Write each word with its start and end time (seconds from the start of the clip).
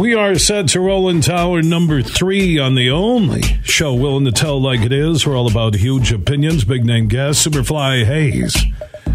We 0.00 0.14
are 0.14 0.38
set 0.38 0.68
to 0.68 0.80
roll 0.80 1.10
in 1.10 1.20
tower 1.20 1.60
number 1.60 2.00
three 2.00 2.58
on 2.58 2.74
the 2.74 2.90
only 2.90 3.42
show 3.62 3.92
willing 3.92 4.24
to 4.24 4.32
tell 4.32 4.58
like 4.58 4.80
it 4.80 4.94
is. 4.94 5.26
We're 5.26 5.36
all 5.36 5.46
about 5.46 5.74
huge 5.74 6.10
opinions, 6.10 6.64
big 6.64 6.86
name 6.86 7.06
guests. 7.06 7.46
Superfly 7.46 8.06
Hayes 8.06 8.56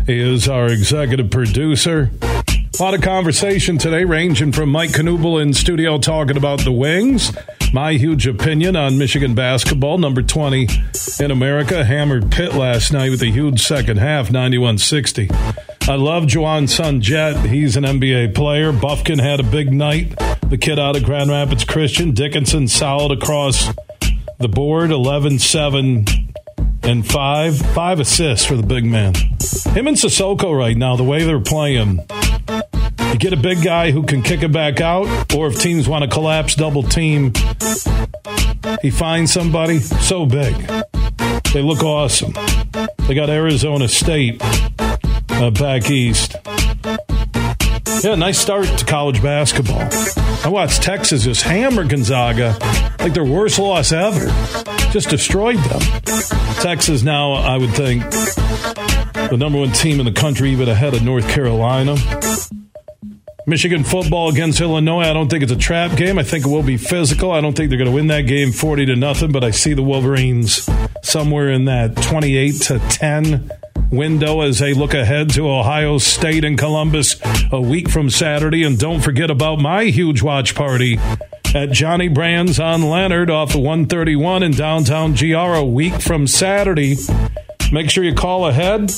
is 0.07 0.47
our 0.47 0.67
executive 0.67 1.31
producer. 1.31 2.11
A 2.21 2.83
lot 2.83 2.93
of 2.93 3.01
conversation 3.01 3.79
today, 3.79 4.03
ranging 4.03 4.51
from 4.51 4.69
Mike 4.69 4.91
Knuble 4.91 5.41
in 5.41 5.55
studio 5.55 5.97
talking 5.97 6.37
about 6.37 6.59
the 6.59 6.71
Wings, 6.71 7.35
my 7.73 7.93
huge 7.93 8.27
opinion 8.27 8.75
on 8.75 8.99
Michigan 8.99 9.33
basketball, 9.33 9.97
number 9.97 10.21
20 10.21 10.67
in 11.19 11.31
America, 11.31 11.83
hammered 11.83 12.29
Pitt 12.29 12.53
last 12.53 12.93
night 12.93 13.09
with 13.09 13.23
a 13.23 13.31
huge 13.31 13.63
second 13.63 13.97
half, 13.97 14.29
91 14.29 14.77
60. 14.77 15.31
I 15.87 15.97
love 15.97 16.23
Juwan 16.23 16.67
Son 16.67 16.99
Jett. 16.99 17.45
He's 17.45 17.77
an 17.77 17.83
NBA 17.83 18.33
player. 18.33 18.73
Bufkin 18.73 19.21
had 19.21 19.39
a 19.39 19.43
big 19.43 19.71
night. 19.71 20.17
The 20.49 20.57
kid 20.57 20.79
out 20.79 20.95
of 20.95 21.03
Grand 21.03 21.29
Rapids 21.29 21.63
Christian. 21.63 22.11
Dickinson 22.11 22.67
solid 22.67 23.11
across 23.11 23.69
the 24.39 24.47
board 24.47 24.89
11 24.89 25.37
7 25.37 26.05
and 26.81 27.07
5. 27.07 27.57
Five 27.57 27.99
assists 27.99 28.43
for 28.47 28.55
the 28.55 28.63
big 28.63 28.83
man. 28.83 29.13
Him 29.75 29.85
and 29.85 29.95
Sissoko 29.95 30.57
right 30.57 30.75
now, 30.75 30.95
the 30.95 31.03
way 31.03 31.23
they're 31.23 31.39
playing. 31.39 31.99
You 33.11 33.19
get 33.19 33.33
a 33.33 33.37
big 33.37 33.63
guy 33.63 33.91
who 33.91 34.03
can 34.03 34.23
kick 34.23 34.41
it 34.41 34.51
back 34.51 34.81
out, 34.81 35.35
or 35.35 35.47
if 35.47 35.59
teams 35.59 35.87
want 35.87 36.03
to 36.03 36.09
collapse 36.09 36.55
double 36.55 36.81
team, 36.81 37.31
he 38.81 38.89
finds 38.89 39.31
somebody 39.31 39.79
so 39.79 40.25
big. 40.25 40.55
They 41.53 41.61
look 41.61 41.83
awesome. 41.83 42.33
They 43.07 43.13
got 43.13 43.29
Arizona 43.29 43.87
State 43.87 44.41
uh, 45.35 45.51
back 45.51 45.89
east. 45.89 46.35
Yeah, 48.03 48.15
nice 48.15 48.37
start 48.37 48.65
to 48.65 48.85
college 48.85 49.21
basketball. 49.21 49.87
I 50.43 50.49
watched 50.49 50.81
Texas 50.83 51.23
just 51.23 51.43
hammer 51.43 51.83
Gonzaga 51.85 52.57
like 52.99 53.13
their 53.13 53.25
worst 53.25 53.59
loss 53.59 53.91
ever. 53.91 54.25
Just 54.91 55.09
destroyed 55.09 55.57
them. 55.57 55.81
Texas 56.61 57.03
now, 57.03 57.33
I 57.33 57.57
would 57.57 57.71
think, 57.71 58.03
the 59.29 59.35
number 59.37 59.59
one 59.59 59.71
team 59.71 59.99
in 59.99 60.05
the 60.05 60.11
country, 60.11 60.51
even 60.51 60.69
ahead 60.69 60.93
of 60.93 61.03
North 61.03 61.27
Carolina. 61.29 61.95
Michigan 63.47 63.83
football 63.83 64.29
against 64.29 64.59
Illinois. 64.59 65.03
I 65.03 65.13
don't 65.13 65.29
think 65.29 65.43
it's 65.43 65.51
a 65.51 65.57
trap 65.57 65.97
game. 65.97 66.17
I 66.17 66.23
think 66.23 66.45
it 66.45 66.49
will 66.49 66.63
be 66.63 66.77
physical. 66.77 67.31
I 67.31 67.41
don't 67.41 67.55
think 67.55 67.69
they're 67.69 67.77
going 67.77 67.89
to 67.89 67.95
win 67.95 68.07
that 68.07 68.21
game 68.21 68.51
40 68.51 68.87
to 68.87 68.95
nothing, 68.95 69.31
but 69.31 69.43
I 69.43 69.51
see 69.51 69.73
the 69.73 69.83
Wolverines 69.83 70.67
somewhere 71.03 71.51
in 71.51 71.65
that 71.65 71.95
28 71.97 72.61
to 72.63 72.79
10 72.79 73.51
window 73.91 74.41
as 74.41 74.59
they 74.59 74.73
look 74.73 74.93
ahead 74.93 75.29
to 75.31 75.49
Ohio 75.49 75.97
State 75.97 76.43
and 76.43 76.57
Columbus 76.57 77.19
a 77.51 77.61
week 77.61 77.89
from 77.89 78.09
Saturday. 78.09 78.63
And 78.63 78.77
don't 78.77 79.01
forget 79.01 79.29
about 79.29 79.59
my 79.59 79.85
huge 79.85 80.21
watch 80.21 80.55
party 80.55 80.99
at 81.53 81.71
Johnny 81.71 82.07
Brann's 82.07 82.59
on 82.59 82.83
Leonard 82.83 83.29
off 83.29 83.55
of 83.55 83.61
131 83.61 84.43
in 84.43 84.51
downtown 84.51 85.13
GR 85.13 85.35
a 85.35 85.63
week 85.63 86.01
from 86.01 86.27
Saturday. 86.27 86.97
Make 87.71 87.89
sure 87.89 88.03
you 88.03 88.13
call 88.13 88.47
ahead. 88.47 88.91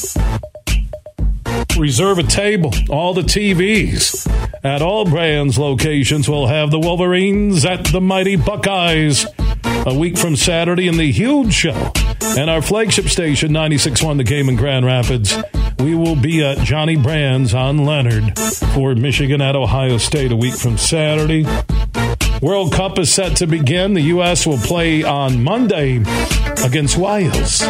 Reserve 1.77 2.17
a 2.17 2.23
table. 2.23 2.73
All 2.89 3.13
the 3.13 3.21
TVs 3.21 4.27
at 4.63 4.81
all 4.81 5.05
Brann's 5.05 5.59
locations 5.59 6.27
will 6.27 6.47
have 6.47 6.71
the 6.71 6.79
Wolverines 6.79 7.65
at 7.65 7.85
the 7.85 8.01
Mighty 8.01 8.35
Buckeyes 8.35 9.27
a 9.63 9.93
week 9.93 10.17
from 10.17 10.35
Saturday 10.35 10.87
in 10.87 10.97
the 10.97 11.11
huge 11.11 11.53
show. 11.53 11.91
And 12.21 12.49
our 12.49 12.61
flagship 12.61 13.05
station, 13.07 13.51
96.1 13.51 14.17
The 14.17 14.23
Game 14.23 14.49
in 14.49 14.55
Grand 14.55 14.85
Rapids, 14.85 15.37
we 15.79 15.95
will 15.95 16.15
be 16.15 16.43
at 16.43 16.59
Johnny 16.59 16.95
Brann's 16.95 17.53
on 17.53 17.85
Leonard 17.85 18.37
for 18.73 18.95
Michigan 18.95 19.41
at 19.41 19.55
Ohio 19.55 19.97
State 19.97 20.31
a 20.31 20.35
week 20.35 20.55
from 20.55 20.77
Saturday. 20.77 21.45
World 22.41 22.73
Cup 22.73 22.99
is 22.99 23.11
set 23.11 23.37
to 23.37 23.47
begin. 23.47 23.93
The 23.93 24.01
U.S. 24.01 24.45
will 24.45 24.57
play 24.59 25.03
on 25.03 25.43
Monday 25.43 26.03
against 26.63 26.97
Wales. 26.97 27.63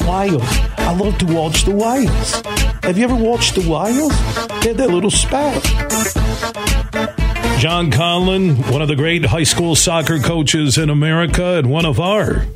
Wales. 0.00 0.42
I 0.78 0.96
love 0.96 1.18
to 1.18 1.26
watch 1.26 1.64
the 1.64 1.74
Wales. 1.74 2.42
Have 2.82 2.98
you 2.98 3.04
ever 3.04 3.14
watched 3.14 3.54
the 3.54 3.68
Wales? 3.68 4.16
They 4.62 4.68
have 4.68 4.76
that 4.76 4.90
little 4.90 5.10
spout. 5.10 5.62
John 7.60 7.90
Conlon, 7.90 8.70
one 8.70 8.82
of 8.82 8.88
the 8.88 8.96
great 8.96 9.24
high 9.24 9.42
school 9.42 9.76
soccer 9.76 10.18
coaches 10.18 10.78
in 10.78 10.88
America 10.90 11.58
and 11.58 11.70
one 11.70 11.84
of 11.84 12.00
our 12.00 12.46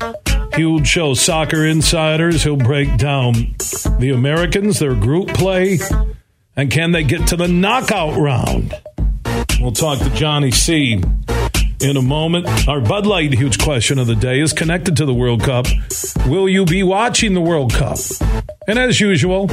huge 0.55 0.87
show 0.87 1.15
soccer 1.15 1.65
insiders. 1.65 2.43
He'll 2.43 2.57
break 2.57 2.97
down 2.97 3.55
the 3.99 4.13
Americans, 4.15 4.79
their 4.79 4.95
group 4.95 5.29
play, 5.29 5.79
and 6.57 6.71
can 6.71 6.93
they 6.93 7.03
get 7.03 7.29
to 7.29 7.37
the 7.37 7.49
knockout 7.49 8.17
round? 8.17 8.75
We'll 9.61 9.73
talk 9.73 9.99
to 9.99 10.11
Johnny 10.11 10.51
C 10.51 11.03
in 11.81 11.97
a 11.97 12.03
moment. 12.03 12.69
Our 12.69 12.81
Bud 12.81 13.07
Light 13.07 13.33
huge 13.33 13.59
question 13.59 13.99
of 13.99 14.07
the 14.07 14.15
day 14.15 14.41
is 14.41 14.53
connected 14.53 14.97
to 14.99 15.07
the 15.07 15.15
World 15.15 15.43
Cup. 15.43 15.67
Will 16.27 16.49
you 16.49 16.65
be 16.65 16.83
watching 16.83 17.35
the 17.35 17.41
World 17.41 17.73
Cup? 17.73 17.99
And 18.69 18.79
as 18.79 19.01
usual, 19.01 19.49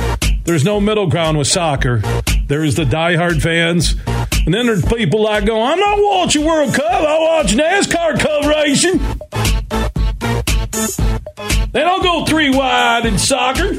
there's 0.45 0.63
no 0.63 0.79
middle 0.79 1.07
ground 1.07 1.37
with 1.37 1.47
soccer. 1.47 2.01
There's 2.47 2.75
the 2.75 2.83
diehard 2.83 3.41
fans 3.41 3.95
and 4.45 4.53
then 4.53 4.65
there's 4.65 4.83
people 4.85 5.21
like 5.21 5.45
go, 5.45 5.61
I'm 5.61 5.79
not 5.79 5.99
watching 6.01 6.43
World 6.43 6.73
Cup, 6.73 6.85
I 6.85 7.19
watch 7.19 7.53
NASCAR 7.53 8.19
Cup 8.19 8.45
racing. 8.45 9.60
They 10.81 11.81
don't 11.81 12.01
go 12.01 12.25
three 12.25 12.49
wide 12.49 13.05
in 13.05 13.19
soccer. 13.19 13.73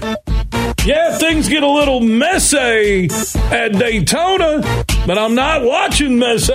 Yeah, 0.84 1.18
things 1.18 1.48
get 1.48 1.64
a 1.64 1.68
little 1.68 2.00
messy 2.00 3.08
at 3.50 3.72
Daytona, 3.72 4.84
but 5.06 5.18
I'm 5.18 5.34
not 5.34 5.62
watching 5.62 6.18
messy. 6.18 6.52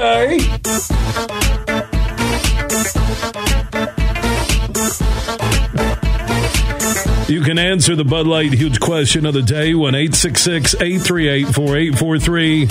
You 7.28 7.42
can 7.42 7.60
answer 7.60 7.94
the 7.98 8.06
Bud 8.06 8.26
Light 8.26 8.54
huge 8.54 8.80
question 8.80 9.26
of 9.26 9.34
the 9.34 9.42
day, 9.42 9.74
1 9.74 9.96
838 9.96 11.48
4843. 11.48 12.66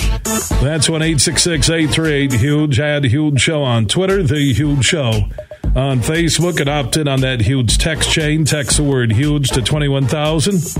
That's 0.63 0.89
1 0.89 1.01
838 1.03 2.33
Huge. 2.33 2.79
Add 2.79 3.05
Huge 3.05 3.39
Show 3.39 3.61
on 3.61 3.85
Twitter, 3.85 4.23
The 4.23 4.53
Huge 4.53 4.83
Show 4.83 5.29
on 5.77 5.99
Facebook, 5.99 6.59
and 6.59 6.67
opt 6.67 6.97
in 6.97 7.07
on 7.07 7.21
that 7.21 7.41
huge 7.41 7.77
text 7.77 8.09
chain. 8.09 8.45
Text 8.45 8.77
the 8.77 8.83
word 8.83 9.11
huge 9.11 9.49
to 9.51 9.61
21,000. 9.61 10.77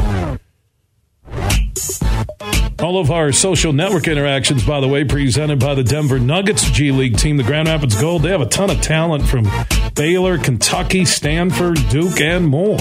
All 2.80 3.00
of 3.00 3.12
our 3.12 3.32
social 3.32 3.74
network 3.74 4.08
interactions, 4.08 4.66
by 4.66 4.80
the 4.80 4.88
way, 4.88 5.04
presented 5.04 5.60
by 5.60 5.76
the 5.76 5.84
Denver 5.84 6.20
Nuggets 6.20 6.70
G 6.72 6.92
League 6.92 7.18
team, 7.18 7.38
the 7.38 7.44
Grand 7.44 7.68
Rapids 7.68 8.00
Gold. 8.00 8.24
They 8.24 8.30
have 8.30 8.42
a 8.42 8.46
ton 8.46 8.70
of 8.70 8.82
talent 8.82 9.28
from 9.28 9.48
Baylor, 9.96 10.38
Kentucky, 10.38 11.06
Stanford, 11.06 11.78
Duke, 11.90 12.20
and 12.20 12.48
more. 12.48 12.78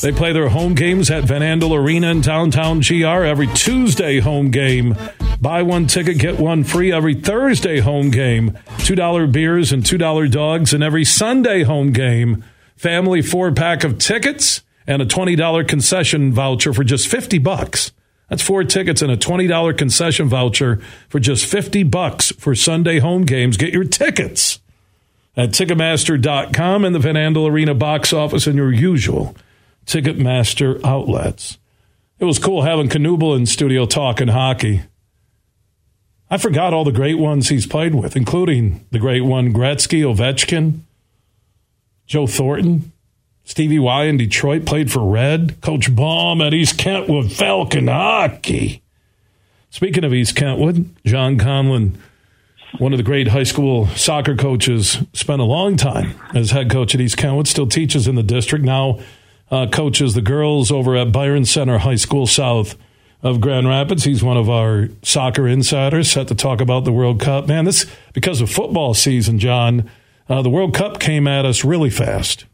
They 0.00 0.12
play 0.12 0.32
their 0.32 0.48
home 0.48 0.74
games 0.74 1.10
at 1.10 1.24
Van 1.24 1.40
Andel 1.42 1.76
Arena 1.76 2.10
in 2.10 2.20
downtown 2.20 2.80
GR 2.80 3.24
every 3.24 3.48
Tuesday 3.48 4.20
home 4.20 4.50
game. 4.50 4.96
Buy 5.40 5.62
one 5.62 5.88
ticket, 5.88 6.18
get 6.18 6.38
one 6.38 6.62
free 6.62 6.92
every 6.92 7.16
Thursday 7.16 7.80
home 7.80 8.10
game. 8.10 8.52
$2 8.78 9.32
beers 9.32 9.72
and 9.72 9.82
$2 9.82 10.30
dogs. 10.30 10.72
And 10.72 10.84
every 10.84 11.04
Sunday 11.04 11.64
home 11.64 11.92
game, 11.92 12.44
family 12.76 13.22
four 13.22 13.50
pack 13.50 13.82
of 13.82 13.98
tickets 13.98 14.62
and 14.86 15.02
a 15.02 15.06
$20 15.06 15.66
concession 15.66 16.32
voucher 16.32 16.72
for 16.72 16.84
just 16.84 17.08
50 17.08 17.38
bucks. 17.38 17.90
That's 18.28 18.42
four 18.42 18.62
tickets 18.64 19.02
and 19.02 19.10
a 19.10 19.16
$20 19.16 19.76
concession 19.76 20.28
voucher 20.28 20.80
for 21.08 21.18
just 21.18 21.44
50 21.44 21.82
bucks 21.82 22.30
for 22.32 22.54
Sunday 22.54 23.00
home 23.00 23.24
games. 23.24 23.56
Get 23.56 23.72
your 23.72 23.84
tickets 23.84 24.60
at 25.36 25.50
Ticketmaster.com 25.50 26.84
and 26.84 26.94
the 26.94 26.98
Van 27.00 27.16
Andel 27.16 27.50
Arena 27.50 27.74
box 27.74 28.12
office 28.12 28.46
in 28.46 28.56
your 28.56 28.72
usual 28.72 29.34
Ticketmaster 29.86 30.82
outlets. 30.84 31.58
It 32.18 32.24
was 32.24 32.38
cool 32.38 32.62
having 32.62 32.88
Knuble 32.88 33.36
in 33.36 33.46
studio 33.46 33.84
talking 33.84 34.28
hockey. 34.28 34.82
I 36.30 36.38
forgot 36.38 36.72
all 36.72 36.84
the 36.84 36.92
great 36.92 37.18
ones 37.18 37.48
he's 37.48 37.66
played 37.66 37.94
with, 37.94 38.16
including 38.16 38.86
the 38.90 38.98
great 38.98 39.22
one 39.22 39.52
Gretzky, 39.52 40.00
Ovechkin. 40.00 40.80
Joe 42.06 42.26
Thornton, 42.26 42.92
Stevie 43.44 43.78
Y 43.78 44.04
in 44.04 44.16
Detroit 44.16 44.64
played 44.64 44.90
for 44.90 45.04
Red. 45.10 45.60
Coach 45.60 45.94
Baum 45.94 46.40
at 46.40 46.54
East 46.54 46.78
Kentwood 46.78 47.32
Falcon 47.32 47.88
hockey. 47.88 48.82
Speaking 49.70 50.04
of 50.04 50.14
East 50.14 50.36
Kentwood, 50.36 50.88
John 51.04 51.38
Conlon, 51.38 51.96
one 52.78 52.92
of 52.92 52.98
the 52.98 53.02
great 53.02 53.28
high 53.28 53.42
school 53.42 53.86
soccer 53.88 54.36
coaches, 54.36 54.98
spent 55.12 55.40
a 55.40 55.44
long 55.44 55.76
time 55.76 56.14
as 56.34 56.50
head 56.50 56.70
coach 56.70 56.94
at 56.94 57.00
East 57.00 57.16
Kentwood, 57.16 57.48
still 57.48 57.66
teaches 57.66 58.06
in 58.06 58.14
the 58.14 58.22
district. 58.22 58.64
Now 58.64 59.00
uh, 59.52 59.66
coaches 59.66 60.14
the 60.14 60.22
girls 60.22 60.72
over 60.72 60.96
at 60.96 61.12
Byron 61.12 61.44
Center 61.44 61.78
High 61.78 61.96
School 61.96 62.26
South 62.26 62.74
of 63.22 63.40
Grand 63.40 63.68
Rapids. 63.68 64.04
He's 64.04 64.24
one 64.24 64.38
of 64.38 64.48
our 64.48 64.88
soccer 65.02 65.46
insiders, 65.46 66.10
set 66.10 66.26
to 66.28 66.34
talk 66.34 66.60
about 66.60 66.84
the 66.84 66.92
World 66.92 67.20
Cup. 67.20 67.46
Man, 67.46 67.66
this 67.66 67.86
because 68.14 68.40
of 68.40 68.50
football 68.50 68.94
season, 68.94 69.38
John. 69.38 69.88
Uh, 70.28 70.40
the 70.40 70.50
World 70.50 70.74
Cup 70.74 70.98
came 70.98 71.28
at 71.28 71.44
us 71.44 71.64
really 71.64 71.90
fast. 71.90 72.46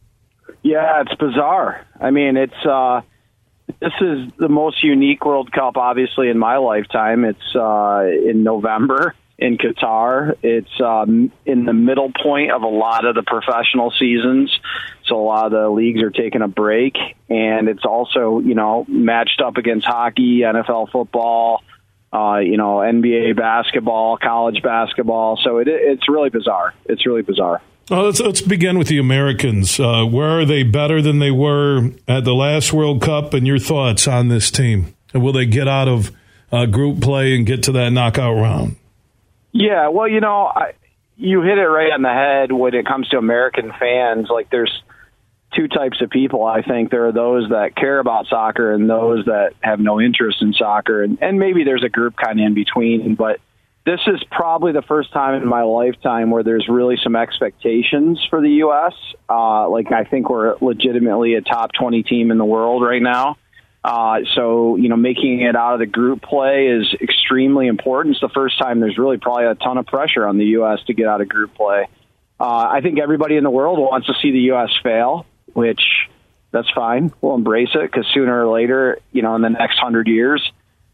Yeah, 0.63 1.03
it's 1.03 1.15
bizarre. 1.15 1.87
I 2.01 2.11
mean, 2.11 2.37
it's 2.37 2.67
uh, 2.67 3.03
this 3.81 3.93
is 4.01 4.31
the 4.39 4.49
most 4.49 4.83
unique 4.83 5.25
World 5.25 5.53
Cup, 5.53 5.77
obviously, 5.77 6.29
in 6.29 6.39
my 6.39 6.57
lifetime. 6.57 7.25
It's 7.25 7.55
uh, 7.55 8.09
in 8.29 8.43
November 8.43 9.15
in 9.39 9.57
Qatar. 9.57 10.37
It's 10.43 10.81
um, 10.81 11.31
in 11.47 11.65
the 11.65 11.73
middle 11.73 12.11
point 12.23 12.51
of 12.51 12.63
a 12.63 12.69
lot 12.69 13.05
of 13.05 13.15
the 13.15 13.23
professional 13.23 13.93
seasons, 13.93 14.59
so 15.09 15.21
a 15.21 15.25
lot 15.25 15.47
of 15.47 15.53
the 15.53 15.69
leagues 15.69 16.03
are 16.03 16.11
taking 16.11 16.43
a 16.43 16.49
break, 16.49 16.95
and 17.29 17.69
it's 17.69 17.85
also 17.85 18.41
you 18.41 18.55
know 18.55 18.85
matched 18.89 19.41
up 19.45 19.57
against 19.57 19.87
hockey, 19.87 20.41
NFL 20.41 20.91
football. 20.91 21.63
Uh, 22.11 22.39
you 22.39 22.57
know, 22.57 22.77
NBA 22.77 23.37
basketball, 23.37 24.17
college 24.17 24.63
basketball. 24.63 25.39
So 25.45 25.59
it, 25.59 25.69
it's 25.69 26.09
really 26.09 26.31
bizarre. 26.31 26.73
It's 26.87 27.05
really 27.05 27.21
bizarre. 27.21 27.61
Well, 27.91 28.05
let's, 28.05 28.21
let's 28.21 28.41
begin 28.43 28.79
with 28.79 28.89
the 28.89 28.99
Americans. 28.99 29.81
Uh, 29.81 30.05
where 30.05 30.41
are 30.41 30.45
they 30.45 30.63
better 30.63 31.01
than 31.01 31.21
they 31.21 31.31
were 31.31 31.91
at 32.07 32.25
the 32.25 32.35
last 32.35 32.73
World 32.73 33.03
Cup? 33.03 33.33
And 33.33 33.47
your 33.47 33.59
thoughts 33.59 34.07
on 34.07 34.29
this 34.29 34.51
team? 34.51 34.95
And 35.15 35.23
will 35.23 35.33
they 35.33 35.47
get 35.47 35.69
out 35.69 35.89
of 35.89 36.13
uh, 36.53 36.67
group 36.67 37.01
play 37.01 37.35
and 37.35 37.47
get 37.47 37.63
to 37.65 37.73
that 37.73 37.91
knockout 37.91 38.37
round? 38.37 38.77
Yeah, 39.53 39.89
well, 39.89 40.07
you 40.07 40.21
know, 40.21 40.45
I, 40.55 40.73
you 41.17 41.41
hit 41.41 41.57
it 41.57 41.67
right 41.67 41.93
on 41.93 42.03
the 42.03 42.13
head 42.13 42.53
when 42.53 42.75
it 42.75 42.87
comes 42.87 43.09
to 43.09 43.17
American 43.17 43.73
fans. 43.79 44.29
Like, 44.29 44.51
there's 44.51 44.83
two 45.55 45.69
types 45.69 46.01
of 46.01 46.11
people. 46.11 46.45
I 46.45 46.63
think 46.63 46.91
there 46.91 47.07
are 47.07 47.13
those 47.13 47.49
that 47.51 47.75
care 47.75 47.99
about 47.99 48.27
soccer 48.27 48.73
and 48.73 48.89
those 48.89 49.25
that 49.27 49.55
have 49.61 49.81
no 49.81 50.01
interest 50.01 50.43
in 50.43 50.53
soccer, 50.53 51.03
and, 51.03 51.19
and 51.23 51.39
maybe 51.39 51.65
there's 51.65 51.85
a 51.85 51.89
group 51.89 52.17
kind 52.17 52.39
of 52.41 52.47
in 52.47 52.55
between. 52.55 53.15
But 53.15 53.41
this 53.89 54.01
is 54.07 54.23
probably 54.31 54.73
the 54.73 54.83
first 54.83 55.13
time 55.13 55.41
in 55.41 55.49
my 55.49 55.63
lifetime 55.63 56.31
where 56.31 56.43
there's 56.43 56.69
really 56.69 56.99
some 57.03 57.17
expectations 57.17 58.25
for 58.29 58.43
the 58.43 58.51
U.S. 58.51 58.93
Uh, 59.31 59.69
like, 59.71 59.91
I 59.93 60.05
think 60.05 60.29
we're 60.29 60.57
legitimately 60.61 61.35
a 61.35 61.41
top 61.41 61.73
20 61.73 62.03
team 62.03 62.31
in 62.31 62.37
the 62.37 62.45
world 62.45 62.83
right 62.83 63.01
now. 63.01 63.39
Uh, 63.83 64.19
so, 64.35 64.77
you 64.77 64.91
know, 64.91 64.97
making 64.97 65.41
it 65.41 65.57
out 65.57 65.73
of 65.73 65.79
the 65.81 65.87
group 65.87 66.21
play 66.21 66.67
is 66.67 66.93
extremely 67.01 67.67
important. 67.67 68.17
It's 68.17 68.21
the 68.21 68.29
first 68.29 68.59
time 68.59 68.81
there's 68.81 68.99
really 68.99 69.17
probably 69.17 69.47
a 69.47 69.55
ton 69.55 69.79
of 69.79 69.87
pressure 69.87 70.27
on 70.27 70.37
the 70.37 70.45
U.S. 70.47 70.81
to 70.89 70.93
get 70.93 71.07
out 71.07 71.23
of 71.23 71.29
group 71.29 71.55
play. 71.55 71.87
Uh, 72.39 72.69
I 72.71 72.81
think 72.83 72.99
everybody 72.99 73.37
in 73.37 73.45
the 73.45 73.51
world 73.51 73.79
wants 73.79 74.09
to 74.09 74.15
see 74.21 74.31
the 74.33 74.41
U.S. 74.53 74.71
fail, 74.83 75.25
which 75.59 75.83
that's 76.53 76.71
fine. 76.73 77.13
We'll 77.21 77.35
embrace 77.35 77.71
it 77.75 77.91
because 77.91 78.07
sooner 78.15 78.47
or 78.47 78.55
later, 78.55 79.01
you 79.11 79.23
know, 79.23 79.35
in 79.35 79.43
the 79.43 79.49
next 79.49 79.77
hundred 79.79 80.07
years, 80.07 80.41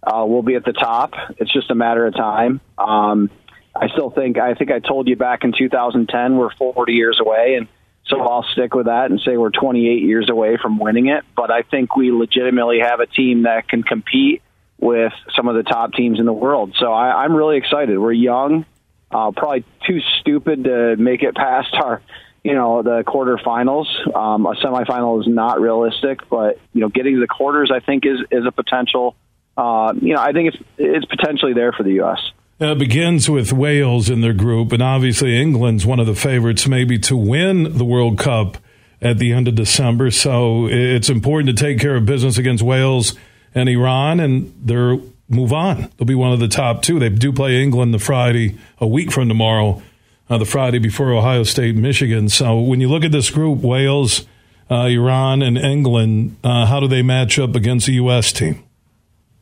uh, 0.03 0.25
we'll 0.27 0.43
be 0.43 0.55
at 0.55 0.65
the 0.65 0.73
top. 0.73 1.13
It's 1.37 1.53
just 1.53 1.71
a 1.71 1.75
matter 1.75 2.07
of 2.07 2.15
time. 2.15 2.63
Um, 2.79 3.31
I 3.77 3.89
still 3.89 4.09
think, 4.09 4.39
I 4.39 4.55
think 4.55 4.71
I 4.71 4.79
told 4.79 5.07
you 5.07 5.17
back 5.17 5.45
in 5.45 5.53
2010, 5.53 6.37
we're 6.39 6.55
40 6.55 6.93
years 6.95 7.21
away. 7.21 7.57
And 7.59 7.69
so 8.07 8.23
I'll 8.23 8.47
stick 8.53 8.75
with 8.75 8.87
that 8.87 9.11
and 9.11 9.21
say 9.21 9.37
we're 9.37 9.51
28 9.51 10.03
years 10.03 10.31
away 10.31 10.57
from 10.57 10.79
winning 10.79 11.09
it. 11.09 11.25
But 11.37 11.51
I 11.51 11.61
think 11.61 11.95
we 11.95 12.11
legitimately 12.11 12.81
have 12.81 13.01
a 13.01 13.07
team 13.07 13.43
that 13.43 13.69
can 13.69 13.83
compete 13.83 14.41
with 14.79 15.13
some 15.37 15.47
of 15.47 15.57
the 15.57 15.63
top 15.63 15.93
teams 15.93 16.19
in 16.19 16.25
the 16.25 16.33
world. 16.33 16.75
So 16.79 16.91
I, 16.91 17.23
I'm 17.23 17.35
really 17.35 17.59
excited. 17.59 17.99
We're 17.99 18.13
young, 18.13 18.65
uh, 19.11 19.31
probably 19.33 19.67
too 19.87 20.01
stupid 20.21 20.65
to 20.65 20.97
make 20.97 21.23
it 21.23 21.35
past 21.35 21.75
our, 21.75 22.01
you 22.45 22.55
know, 22.55 22.83
the 22.83 23.03
quarterfinals. 23.05 23.87
Um, 24.15 24.47
a 24.47 24.55
semifinal 24.55 25.21
is 25.21 25.27
not 25.27 25.61
realistic, 25.61 26.29
but 26.29 26.61
you 26.73 26.83
know, 26.83 26.89
getting 26.89 27.15
to 27.15 27.21
the 27.21 27.27
quarters, 27.27 27.73
I 27.75 27.81
think, 27.81 28.05
is 28.07 28.21
is 28.31 28.47
a 28.47 28.53
potential. 28.53 29.17
Uh, 29.57 29.95
you 30.01 30.15
know, 30.15 30.21
I 30.21 30.33
think 30.33 30.55
it's 30.55 30.65
it's 30.79 31.07
potentially 31.07 31.55
there 31.55 31.73
for 31.73 31.83
the 31.83 31.95
U.S. 31.95 32.21
It 32.61 32.79
begins 32.79 33.29
with 33.29 33.53
Wales 33.53 34.11
in 34.11 34.21
their 34.21 34.35
group, 34.35 34.73
and 34.73 34.83
obviously 34.83 35.41
England's 35.41 35.85
one 35.85 35.99
of 35.99 36.07
the 36.07 36.15
favorites, 36.15 36.69
maybe 36.69 36.99
to 37.01 37.17
win 37.17 37.79
the 37.79 37.85
World 37.85 38.19
Cup 38.19 38.59
at 39.01 39.19
the 39.19 39.33
end 39.33 39.49
of 39.49 39.55
December. 39.55 40.11
So 40.11 40.69
it's 40.69 41.09
important 41.09 41.57
to 41.57 41.65
take 41.65 41.81
care 41.81 41.97
of 41.97 42.07
business 42.07 42.39
against 42.39 42.63
Wales 42.63 43.15
and 43.55 43.69
Iran, 43.69 44.21
and 44.21 44.55
they're 44.63 44.99
move 45.29 45.53
on. 45.53 45.91
They'll 45.97 46.07
be 46.07 46.15
one 46.15 46.33
of 46.33 46.41
the 46.41 46.49
top 46.49 46.83
two. 46.83 46.99
They 46.99 47.09
do 47.09 47.33
play 47.33 47.63
England 47.63 47.95
the 47.95 47.99
Friday, 47.99 48.59
a 48.79 48.87
week 48.87 49.11
from 49.11 49.29
tomorrow, 49.29 49.83
uh, 50.29 50.39
the 50.39 50.45
Friday 50.45 50.79
before 50.79 51.13
Ohio 51.13 51.43
State, 51.43 51.77
Michigan. 51.77 52.29
So 52.29 52.61
when 52.61 52.81
you 52.81 52.89
look 52.89 53.05
at 53.05 53.13
this 53.13 53.31
group, 53.31 53.61
Wales, 53.61 54.27
uh, 54.71 54.85
Iran, 54.85 55.43
and 55.43 55.59
England, 55.59 56.37
uh, 56.43 56.67
how 56.67 56.81
do 56.81 56.89
they 56.89 57.03
match 57.03 57.39
up 57.39 57.55
against 57.55 57.87
the 57.87 57.95
U.S. 57.95 58.33
team? 58.33 58.65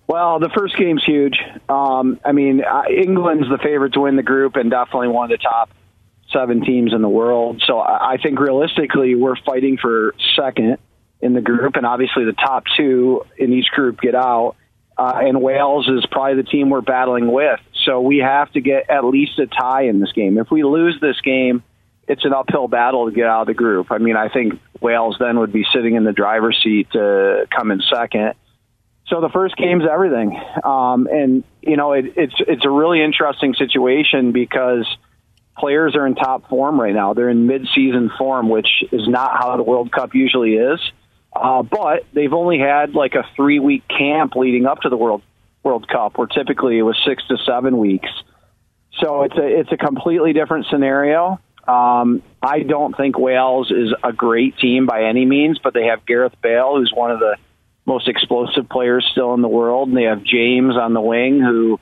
Well, 0.06 0.40
the 0.40 0.50
first 0.55 0.76
game's 0.76 1.05
huge. 1.05 1.38
Um, 1.69 2.20
I 2.25 2.32
mean, 2.32 2.62
uh, 2.62 2.82
England's 2.90 3.49
the 3.49 3.58
favorite 3.58 3.94
to 3.94 4.00
win 4.00 4.17
the 4.17 4.23
group 4.23 4.56
and 4.56 4.70
definitely 4.70 5.08
one 5.08 5.32
of 5.32 5.38
the 5.38 5.43
top 5.43 5.70
seven 6.32 6.62
teams 6.62 6.93
in 6.93 7.02
the 7.02 7.08
world. 7.08 7.62
So 7.67 7.79
I 7.79 8.17
think 8.23 8.38
realistically, 8.40 9.14
we're 9.14 9.37
fighting 9.37 9.79
for 9.81 10.14
second 10.37 10.79
in 11.20 11.34
the 11.34 11.40
group, 11.40 11.76
and 11.76 11.87
obviously 11.87 12.25
the 12.25 12.32
top 12.32 12.64
two 12.76 13.25
in 13.38 13.52
each 13.52 13.67
group 13.67 14.00
get 14.00 14.14
out. 14.14 14.56
Uh, 15.02 15.19
and 15.20 15.43
Wales 15.43 15.88
is 15.88 16.06
probably 16.08 16.40
the 16.40 16.49
team 16.49 16.70
we're 16.70 16.81
battling 16.81 17.32
with. 17.32 17.58
So 17.84 18.00
we 18.00 18.19
have 18.19 18.52
to 18.52 18.60
get 18.60 18.88
at 18.88 19.04
least 19.04 19.37
a 19.40 19.49
tie 19.49 19.87
in 19.87 19.99
this 19.99 20.12
game. 20.12 20.38
If 20.38 20.49
we 20.52 20.62
lose 20.62 20.96
this 21.00 21.20
game, 21.22 21.64
it's 22.06 22.25
an 22.25 22.32
uphill 22.32 22.69
battle 22.69 23.06
to 23.06 23.12
get 23.12 23.26
out 23.26 23.40
of 23.40 23.46
the 23.49 23.54
group. 23.54 23.88
I 23.90 23.99
mean, 23.99 24.16
I 24.16 24.28
think 24.28 24.60
Wales 24.81 25.16
then 25.19 25.40
would 25.40 25.52
be 25.52 25.64
sitting 25.75 25.96
in 25.96 26.04
the 26.04 26.12
driver's 26.12 26.60
seat 26.62 26.93
to 26.93 27.49
come 27.50 27.72
in 27.72 27.82
second. 27.93 28.34
So 29.08 29.20
the 29.20 29.28
first 29.28 29.56
game's 29.56 29.82
everything, 29.93 30.40
um, 30.62 31.08
and 31.10 31.43
you 31.60 31.76
know 31.76 31.93
it, 31.93 32.05
it's 32.16 32.34
it's 32.38 32.64
a 32.64 32.70
really 32.70 33.02
interesting 33.02 33.55
situation 33.55 34.31
because 34.31 34.87
players 35.58 35.96
are 35.96 36.06
in 36.06 36.14
top 36.14 36.48
form 36.48 36.81
right 36.81 36.94
now. 36.94 37.12
They're 37.12 37.29
in 37.29 37.48
mid-season 37.48 38.12
form, 38.17 38.48
which 38.48 38.69
is 38.93 39.08
not 39.08 39.32
how 39.32 39.56
the 39.56 39.65
World 39.65 39.91
Cup 39.91 40.15
usually 40.15 40.55
is. 40.55 40.81
Uh, 41.34 41.62
but 41.62 42.05
they've 42.12 42.32
only 42.32 42.58
had 42.58 42.94
like 42.94 43.15
a 43.15 43.24
three-week 43.36 43.84
camp 43.89 44.36
leading 44.36 44.67
up 44.67 44.81
to 44.82 44.89
the 44.89 44.96
World 44.96 45.22
World 45.62 45.89
Cup, 45.89 46.19
where 46.19 46.27
typically 46.27 46.79
it 46.79 46.82
was 46.82 46.98
six 47.06 47.22
to 47.29 47.36
seven 47.46 47.79
weeks. 47.79 48.08
So 48.98 49.22
it's 49.22 49.36
a 49.36 49.60
it's 49.60 49.72
a 49.72 49.77
completely 49.77 50.32
different 50.32 50.67
scenario. 50.70 51.41
Um, 51.67 52.22
I 52.43 52.60
don't 52.60 52.96
think 52.96 53.19
Wales 53.19 53.70
is 53.70 53.94
a 54.03 54.12
great 54.12 54.58
team 54.58 54.86
by 54.86 55.05
any 55.05 55.24
means, 55.24 55.58
but 55.62 55.72
they 55.72 55.86
have 55.86 56.05
Gareth 56.05 56.34
Bale, 56.43 56.77
who's 56.77 56.93
one 56.93 57.12
of 57.12 57.20
the 57.20 57.36
most 57.86 58.08
explosive 58.08 58.69
players 58.69 59.08
still 59.12 59.32
in 59.34 59.43
the 59.43 59.48
world. 59.48 59.89
And 59.89 59.96
they 59.96 60.05
have 60.05 60.24
James 60.24 60.77
on 60.77 60.93
the 60.93 61.01
wing 61.01 61.41
who 61.41 61.79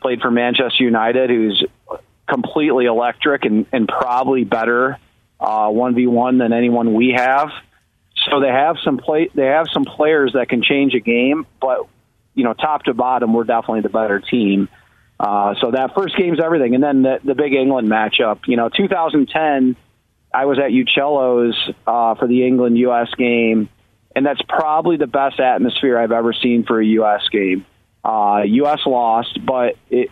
played 0.00 0.20
for 0.20 0.30
Manchester 0.30 0.82
United, 0.82 1.30
who's 1.30 1.64
completely 2.28 2.86
electric 2.86 3.44
and, 3.44 3.66
and 3.72 3.88
probably 3.88 4.44
better 4.44 4.98
uh, 5.38 5.68
one 5.68 5.94
v 5.94 6.06
one 6.06 6.38
than 6.38 6.52
anyone 6.52 6.94
we 6.94 7.14
have. 7.16 7.50
So 8.30 8.40
they 8.40 8.48
have 8.48 8.76
some 8.84 8.98
play. 8.98 9.30
They 9.34 9.46
have 9.46 9.66
some 9.72 9.84
players 9.84 10.32
that 10.34 10.48
can 10.48 10.62
change 10.62 10.94
a 10.94 11.00
game, 11.00 11.46
but 11.60 11.86
you 12.34 12.44
know, 12.44 12.54
top 12.54 12.84
to 12.84 12.94
bottom, 12.94 13.32
we're 13.32 13.44
definitely 13.44 13.80
the 13.80 13.88
better 13.88 14.20
team. 14.20 14.68
Uh, 15.18 15.54
so 15.60 15.72
that 15.72 15.94
first 15.94 16.16
game's 16.16 16.38
everything, 16.40 16.74
and 16.74 16.82
then 16.82 17.02
the, 17.02 17.18
the 17.22 17.34
big 17.34 17.52
England 17.52 17.88
matchup. 17.88 18.40
You 18.46 18.56
know, 18.56 18.68
2010, 18.68 19.76
I 20.32 20.44
was 20.46 20.58
at 20.58 20.70
Uccello's 20.70 21.56
uh, 21.86 22.14
for 22.14 22.26
the 22.26 22.46
England 22.46 22.78
U.S. 22.78 23.08
game 23.18 23.68
and 24.14 24.26
that's 24.26 24.42
probably 24.48 24.96
the 24.96 25.06
best 25.06 25.38
atmosphere 25.38 25.98
I've 25.98 26.12
ever 26.12 26.32
seen 26.32 26.64
for 26.64 26.80
a 26.80 26.86
U.S. 26.86 27.22
game. 27.30 27.64
Uh, 28.04 28.42
U.S. 28.44 28.80
lost, 28.86 29.38
but 29.44 29.76
it 29.88 30.10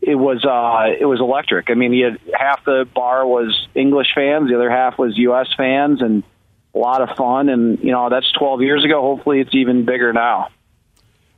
it 0.00 0.14
was 0.14 0.44
uh, 0.44 0.94
it 0.98 1.04
was 1.04 1.20
electric. 1.20 1.70
I 1.70 1.74
mean, 1.74 1.92
he 1.92 2.00
had 2.00 2.18
half 2.32 2.64
the 2.64 2.86
bar 2.92 3.26
was 3.26 3.68
English 3.74 4.08
fans, 4.14 4.48
the 4.48 4.56
other 4.56 4.70
half 4.70 4.98
was 4.98 5.16
U.S. 5.18 5.48
fans, 5.56 6.02
and 6.02 6.22
a 6.76 6.78
lot 6.78 7.02
of 7.02 7.16
fun. 7.16 7.48
And 7.48 7.78
you 7.80 7.90
know, 7.90 8.08
that's 8.10 8.30
12 8.38 8.62
years 8.62 8.84
ago. 8.84 9.00
Hopefully, 9.00 9.40
it's 9.40 9.54
even 9.54 9.84
bigger 9.84 10.12
now. 10.12 10.48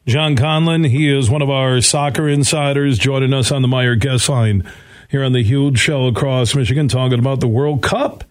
John 0.07 0.37
Conlon, 0.37 0.88
he 0.88 1.14
is 1.14 1.30
one 1.30 1.42
of 1.42 1.50
our 1.50 1.80
soccer 1.80 2.28
insiders, 2.28 2.99
joining 2.99 3.35
us 3.35 3.52
on 3.52 3.62
the 3.62 3.68
Meijer 3.68 3.99
guest 3.99 4.28
line 4.28 4.68
here 5.09 5.23
on 5.23 5.33
the 5.33 5.42
huge 5.42 5.78
show 5.78 6.07
across 6.07 6.54
Michigan, 6.54 6.88
talking 6.88 7.18
about 7.18 7.40
the 7.40 7.49
World 7.49 7.83
Cup 7.83 8.25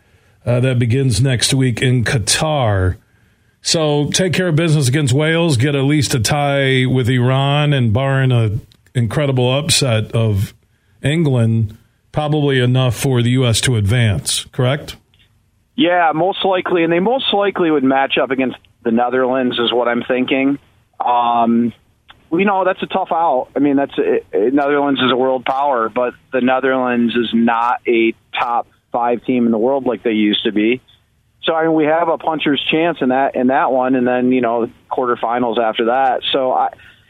uh, 0.45 0.59
that 0.59 0.79
begins 0.79 1.21
next 1.21 1.53
week 1.53 1.81
in 1.81 2.03
Qatar. 2.03 2.97
So 3.61 4.09
take 4.11 4.33
care 4.33 4.47
of 4.47 4.55
business 4.55 4.87
against 4.87 5.13
Wales, 5.13 5.57
get 5.57 5.75
at 5.75 5.83
least 5.83 6.15
a 6.15 6.19
tie 6.19 6.85
with 6.85 7.09
Iran, 7.09 7.73
and 7.73 7.93
barring 7.93 8.31
an 8.31 8.61
incredible 8.95 9.51
upset 9.51 10.11
of 10.13 10.53
England, 11.03 11.77
probably 12.11 12.59
enough 12.59 12.95
for 12.95 13.21
the 13.21 13.31
U.S. 13.31 13.59
to 13.61 13.75
advance, 13.75 14.45
correct? 14.45 14.95
Yeah, 15.77 16.11
most 16.13 16.43
likely, 16.43 16.83
and 16.83 16.91
they 16.91 16.99
most 16.99 17.31
likely 17.31 17.69
would 17.69 17.83
match 17.83 18.17
up 18.17 18.31
against 18.31 18.57
the 18.83 18.91
Netherlands, 18.91 19.59
is 19.59 19.71
what 19.71 19.87
I'm 19.87 20.01
thinking. 20.03 20.57
Um, 20.99 21.71
you 22.31 22.45
know, 22.45 22.65
that's 22.65 22.81
a 22.81 22.87
tough 22.87 23.09
out. 23.11 23.49
I 23.55 23.59
mean, 23.59 23.75
that's 23.75 23.93
it, 23.95 24.25
Netherlands 24.33 24.99
is 24.99 25.11
a 25.11 25.15
world 25.15 25.45
power, 25.45 25.87
but 25.87 26.15
the 26.33 26.41
Netherlands 26.41 27.15
is 27.15 27.29
not 27.31 27.81
a 27.87 28.13
top 28.37 28.67
five 28.91 29.23
team 29.23 29.45
in 29.45 29.51
the 29.51 29.57
world 29.59 29.85
like 29.85 30.01
they 30.01 30.13
used 30.13 30.43
to 30.45 30.51
be. 30.51 30.81
So 31.43 31.53
I 31.53 31.65
mean, 31.65 31.75
we 31.75 31.85
have 31.85 32.09
a 32.09 32.17
puncher's 32.17 32.61
chance 32.71 32.97
in 32.99 33.09
that 33.09 33.35
in 33.35 33.47
that 33.47 33.71
one, 33.71 33.93
and 33.93 34.05
then 34.07 34.31
you 34.31 34.41
know 34.41 34.71
quarterfinals 34.91 35.59
after 35.59 35.85
that. 35.85 36.21
So 36.31 36.53
I, 36.53 36.69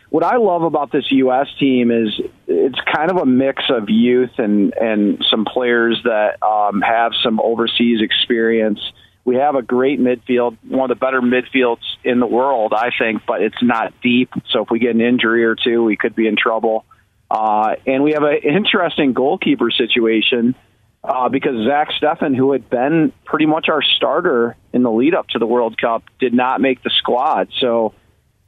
what 0.09 0.23
I 0.23 0.37
love 0.37 0.63
about 0.63 0.91
this 0.91 1.05
U.S. 1.11 1.47
team 1.59 1.91
is 1.91 2.19
it's 2.47 2.79
kind 2.93 3.11
of 3.11 3.17
a 3.17 3.25
mix 3.25 3.63
of 3.69 3.89
youth 3.89 4.31
and 4.37 4.73
and 4.73 5.23
some 5.29 5.45
players 5.45 5.99
that 6.03 6.41
um, 6.43 6.81
have 6.81 7.11
some 7.23 7.39
overseas 7.39 8.01
experience. 8.01 8.79
We 9.25 9.35
have 9.35 9.55
a 9.55 9.61
great 9.61 9.99
midfield, 9.99 10.57
one 10.65 10.89
of 10.89 10.97
the 10.97 11.05
better 11.05 11.19
midfields 11.21 11.83
in 12.05 12.21
the 12.21 12.25
world, 12.25 12.73
I 12.73 12.91
think, 12.97 13.23
but 13.27 13.41
it's 13.41 13.61
not 13.61 13.93
deep. 14.01 14.29
So 14.51 14.63
if 14.63 14.69
we 14.71 14.79
get 14.79 14.95
an 14.95 15.01
injury 15.01 15.43
or 15.43 15.55
two, 15.55 15.83
we 15.83 15.97
could 15.97 16.15
be 16.15 16.27
in 16.27 16.37
trouble. 16.37 16.85
Uh, 17.29 17.75
and 17.85 18.03
we 18.03 18.13
have 18.13 18.23
an 18.23 18.37
interesting 18.41 19.11
goalkeeper 19.11 19.69
situation 19.69 20.55
uh, 21.03 21.27
because 21.27 21.67
Zach 21.67 21.89
Steffen, 22.01 22.37
who 22.37 22.53
had 22.53 22.69
been 22.69 23.11
pretty 23.25 23.45
much 23.45 23.67
our 23.67 23.81
starter 23.81 24.55
in 24.71 24.83
the 24.83 24.91
lead 24.91 25.13
up 25.13 25.27
to 25.29 25.39
the 25.39 25.45
World 25.45 25.77
Cup, 25.77 26.03
did 26.19 26.33
not 26.33 26.61
make 26.61 26.81
the 26.81 26.91
squad. 26.97 27.49
So 27.59 27.93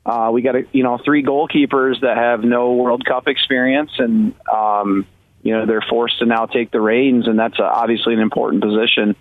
uh, 0.09 0.31
we 0.31 0.41
got 0.41 0.55
a, 0.55 0.63
you 0.71 0.83
know 0.83 0.97
three 1.03 1.23
goalkeepers 1.23 2.01
that 2.01 2.17
have 2.17 2.43
no 2.43 2.73
World 2.73 3.05
Cup 3.05 3.27
experience, 3.27 3.91
and 3.99 4.33
um, 4.51 5.05
you 5.43 5.53
know 5.53 5.67
they're 5.67 5.85
forced 5.87 6.17
to 6.19 6.25
now 6.25 6.47
take 6.47 6.71
the 6.71 6.81
reins, 6.81 7.27
and 7.27 7.37
that's 7.37 7.59
uh, 7.59 7.63
obviously 7.63 8.15
an 8.15 8.19
important 8.19 8.63
position. 8.63 9.15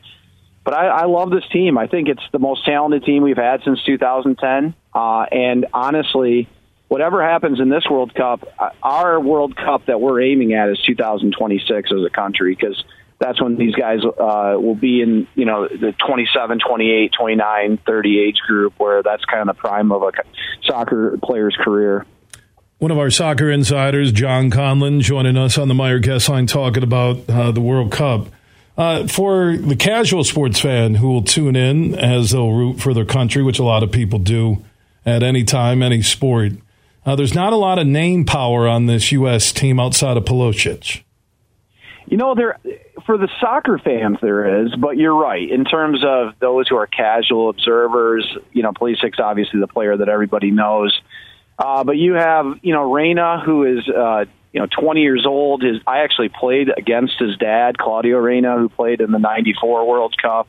But 0.64 0.74
I, 0.74 0.86
I 0.86 1.04
love 1.04 1.30
this 1.30 1.44
team. 1.52 1.76
I 1.76 1.88
think 1.88 2.08
it's 2.08 2.22
the 2.32 2.38
most 2.38 2.64
talented 2.64 3.04
team 3.04 3.22
we've 3.22 3.36
had 3.36 3.62
since 3.64 3.82
2010. 3.84 4.74
Uh, 4.94 5.22
and 5.30 5.66
honestly, 5.72 6.48
whatever 6.88 7.22
happens 7.22 7.60
in 7.60 7.68
this 7.68 7.84
World 7.90 8.14
Cup, 8.14 8.46
uh, 8.58 8.70
our 8.82 9.20
World 9.20 9.56
Cup 9.56 9.86
that 9.86 10.00
we're 10.00 10.22
aiming 10.22 10.54
at 10.54 10.70
is 10.70 10.78
2026 10.86 11.90
as 11.92 12.04
a 12.04 12.10
country 12.10 12.54
because 12.54 12.82
that's 13.18 13.42
when 13.42 13.56
these 13.56 13.74
guys 13.74 14.00
uh, 14.04 14.54
will 14.58 14.76
be 14.76 15.02
in, 15.02 15.26
you 15.34 15.44
know, 15.44 15.66
the 15.66 15.94
27, 16.06 16.60
28, 16.66 17.12
29, 17.18 17.78
30 17.84 18.20
age 18.20 18.36
group 18.46 18.74
where 18.78 19.02
that's 19.02 19.24
kind 19.24 19.48
of 19.48 19.56
the 19.56 19.60
prime 19.60 19.90
of 19.90 20.02
a 20.02 20.12
soccer 20.64 21.18
player's 21.22 21.56
career. 21.60 22.06
One 22.78 22.92
of 22.92 22.98
our 22.98 23.10
soccer 23.10 23.50
insiders, 23.50 24.12
John 24.12 24.50
Conlon, 24.50 25.00
joining 25.00 25.36
us 25.36 25.58
on 25.58 25.66
the 25.66 25.74
Meijer 25.74 26.00
guest 26.00 26.28
line 26.28 26.46
talking 26.46 26.84
about 26.84 27.28
uh, 27.28 27.50
the 27.50 27.60
World 27.60 27.90
Cup. 27.90 28.28
Uh, 28.76 29.08
for 29.08 29.56
the 29.56 29.74
casual 29.74 30.22
sports 30.22 30.60
fan 30.60 30.94
who 30.94 31.08
will 31.08 31.24
tune 31.24 31.56
in 31.56 31.96
as 31.96 32.30
they'll 32.30 32.52
root 32.52 32.78
for 32.78 32.94
their 32.94 33.04
country, 33.04 33.42
which 33.42 33.58
a 33.58 33.64
lot 33.64 33.82
of 33.82 33.90
people 33.90 34.20
do 34.20 34.64
at 35.04 35.24
any 35.24 35.42
time, 35.42 35.82
any 35.82 36.00
sport, 36.02 36.52
uh, 37.04 37.16
there's 37.16 37.34
not 37.34 37.52
a 37.52 37.56
lot 37.56 37.80
of 37.80 37.86
name 37.88 38.24
power 38.24 38.68
on 38.68 38.86
this 38.86 39.10
U.S. 39.10 39.52
team 39.52 39.80
outside 39.80 40.16
of 40.16 40.24
Pulisic. 40.24 41.02
You 42.10 42.16
know, 42.16 42.34
there 42.34 42.58
for 43.04 43.18
the 43.18 43.28
soccer 43.38 43.78
fans 43.78 44.16
there 44.22 44.64
is, 44.64 44.74
but 44.76 44.96
you're 44.96 45.14
right. 45.14 45.50
In 45.50 45.64
terms 45.64 46.02
of 46.06 46.34
those 46.40 46.66
who 46.66 46.76
are 46.76 46.86
casual 46.86 47.50
observers, 47.50 48.26
you 48.52 48.62
know, 48.62 48.72
Pulisic's 48.72 49.20
obviously 49.20 49.60
the 49.60 49.66
player 49.66 49.94
that 49.94 50.08
everybody 50.08 50.50
knows. 50.50 50.98
Uh, 51.58 51.84
but 51.84 51.96
you 51.96 52.14
have, 52.14 52.46
you 52.62 52.72
know, 52.72 52.90
Reyna, 52.90 53.42
who 53.44 53.64
is, 53.64 53.86
uh, 53.88 54.24
you 54.52 54.60
know, 54.60 54.66
20 54.80 55.02
years 55.02 55.26
old. 55.26 55.62
His 55.62 55.82
I 55.86 55.98
actually 55.98 56.30
played 56.30 56.68
against 56.74 57.18
his 57.18 57.36
dad, 57.36 57.76
Claudio 57.76 58.16
Reyna, 58.18 58.56
who 58.56 58.70
played 58.70 59.02
in 59.02 59.12
the 59.12 59.18
'94 59.18 59.86
World 59.86 60.14
Cup. 60.20 60.48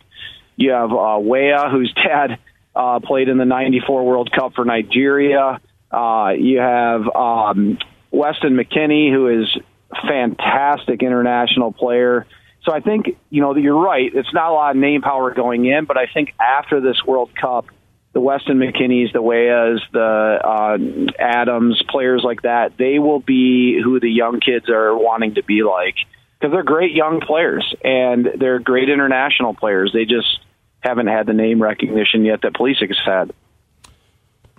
You 0.55 0.71
have 0.71 0.91
uh, 0.93 1.19
Weah, 1.19 1.69
whose 1.69 1.93
dad 1.93 2.39
uh, 2.73 3.01
played 3.01 3.27
in 3.27 3.37
the 3.37 3.45
'94 3.45 4.05
World 4.05 4.31
Cup 4.31 4.53
for 4.53 4.63
Nigeria. 4.63 5.59
Uh, 5.91 6.33
you 6.37 6.59
have 6.59 7.07
um, 7.13 7.79
Weston 8.11 8.55
McKennie, 8.55 9.11
who 9.11 9.41
is 9.41 9.57
fantastic 10.07 11.01
international 11.01 11.71
player. 11.71 12.25
So 12.63 12.73
I 12.73 12.81
think, 12.81 13.17
you 13.29 13.41
know, 13.41 13.55
you're 13.55 13.79
right. 13.79 14.11
It's 14.13 14.33
not 14.33 14.51
a 14.51 14.53
lot 14.53 14.71
of 14.71 14.77
name 14.77 15.01
power 15.01 15.33
going 15.33 15.65
in, 15.65 15.85
but 15.85 15.97
I 15.97 16.07
think 16.13 16.33
after 16.39 16.81
this 16.81 16.97
World 17.05 17.31
Cup, 17.39 17.65
the 18.13 18.19
Weston 18.19 18.57
McKennie's, 18.57 19.13
the 19.13 19.21
Weahs, 19.21 19.79
the 19.93 19.99
uh, 20.43 21.21
Adams, 21.21 21.81
players 21.89 22.21
like 22.23 22.41
that, 22.41 22.77
they 22.77 22.99
will 22.99 23.19
be 23.19 23.79
who 23.81 23.99
the 23.99 24.09
young 24.09 24.39
kids 24.39 24.69
are 24.69 24.95
wanting 24.95 25.35
to 25.35 25.43
be 25.43 25.63
like 25.63 25.95
because 26.39 26.51
they're 26.53 26.63
great 26.63 26.93
young 26.93 27.21
players 27.21 27.73
and 27.83 28.27
they're 28.39 28.59
great 28.59 28.89
international 28.89 29.53
players. 29.53 29.91
They 29.93 30.05
just 30.05 30.39
haven't 30.81 31.07
had 31.07 31.27
the 31.27 31.33
name 31.33 31.61
recognition 31.61 32.25
yet 32.25 32.41
that 32.41 32.53
Pulisic 32.53 32.87
has 32.87 32.97
had. 33.05 33.33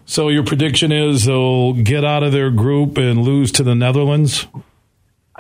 So 0.04 0.28
your 0.28 0.44
prediction 0.44 0.92
is 0.92 1.24
they'll 1.24 1.72
get 1.72 2.04
out 2.04 2.22
of 2.22 2.32
their 2.32 2.50
group 2.50 2.98
and 2.98 3.22
lose 3.22 3.52
to 3.52 3.62
the 3.62 3.74
Netherlands? 3.74 4.46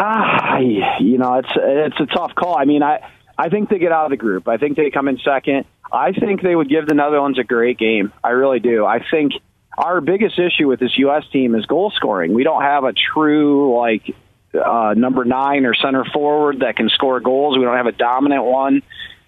Ah, 0.02 0.56
you 0.98 1.18
know, 1.18 1.34
it's 1.34 1.52
it's 1.54 2.00
a 2.00 2.06
tough 2.06 2.34
call. 2.34 2.56
I 2.56 2.64
mean, 2.64 2.82
I 2.82 3.06
I 3.36 3.50
think 3.50 3.68
they 3.68 3.78
get 3.78 3.92
out 3.92 4.06
of 4.06 4.10
the 4.10 4.16
group. 4.16 4.48
I 4.48 4.56
think 4.56 4.76
they 4.78 4.90
come 4.90 5.08
in 5.08 5.18
second. 5.18 5.66
I 5.92 6.12
think 6.12 6.40
they 6.40 6.56
would 6.56 6.70
give 6.70 6.86
the 6.86 6.94
Netherlands 6.94 7.38
a 7.38 7.44
great 7.44 7.76
game. 7.76 8.10
I 8.24 8.30
really 8.30 8.60
do. 8.60 8.86
I 8.86 9.04
think 9.10 9.32
our 9.76 10.00
biggest 10.00 10.38
issue 10.38 10.68
with 10.68 10.80
this 10.80 10.96
U.S. 10.98 11.24
team 11.32 11.54
is 11.54 11.66
goal 11.66 11.92
scoring. 11.94 12.32
We 12.32 12.44
don't 12.44 12.62
have 12.62 12.84
a 12.84 12.94
true 12.94 13.78
like 13.78 14.16
uh, 14.54 14.94
number 14.96 15.26
nine 15.26 15.66
or 15.66 15.74
center 15.74 16.04
forward 16.06 16.60
that 16.60 16.76
can 16.76 16.88
score 16.88 17.20
goals. 17.20 17.58
We 17.58 17.64
don't 17.64 17.76
have 17.76 17.86
a 17.86 17.92
dominant 17.92 18.44
one. 18.44 18.82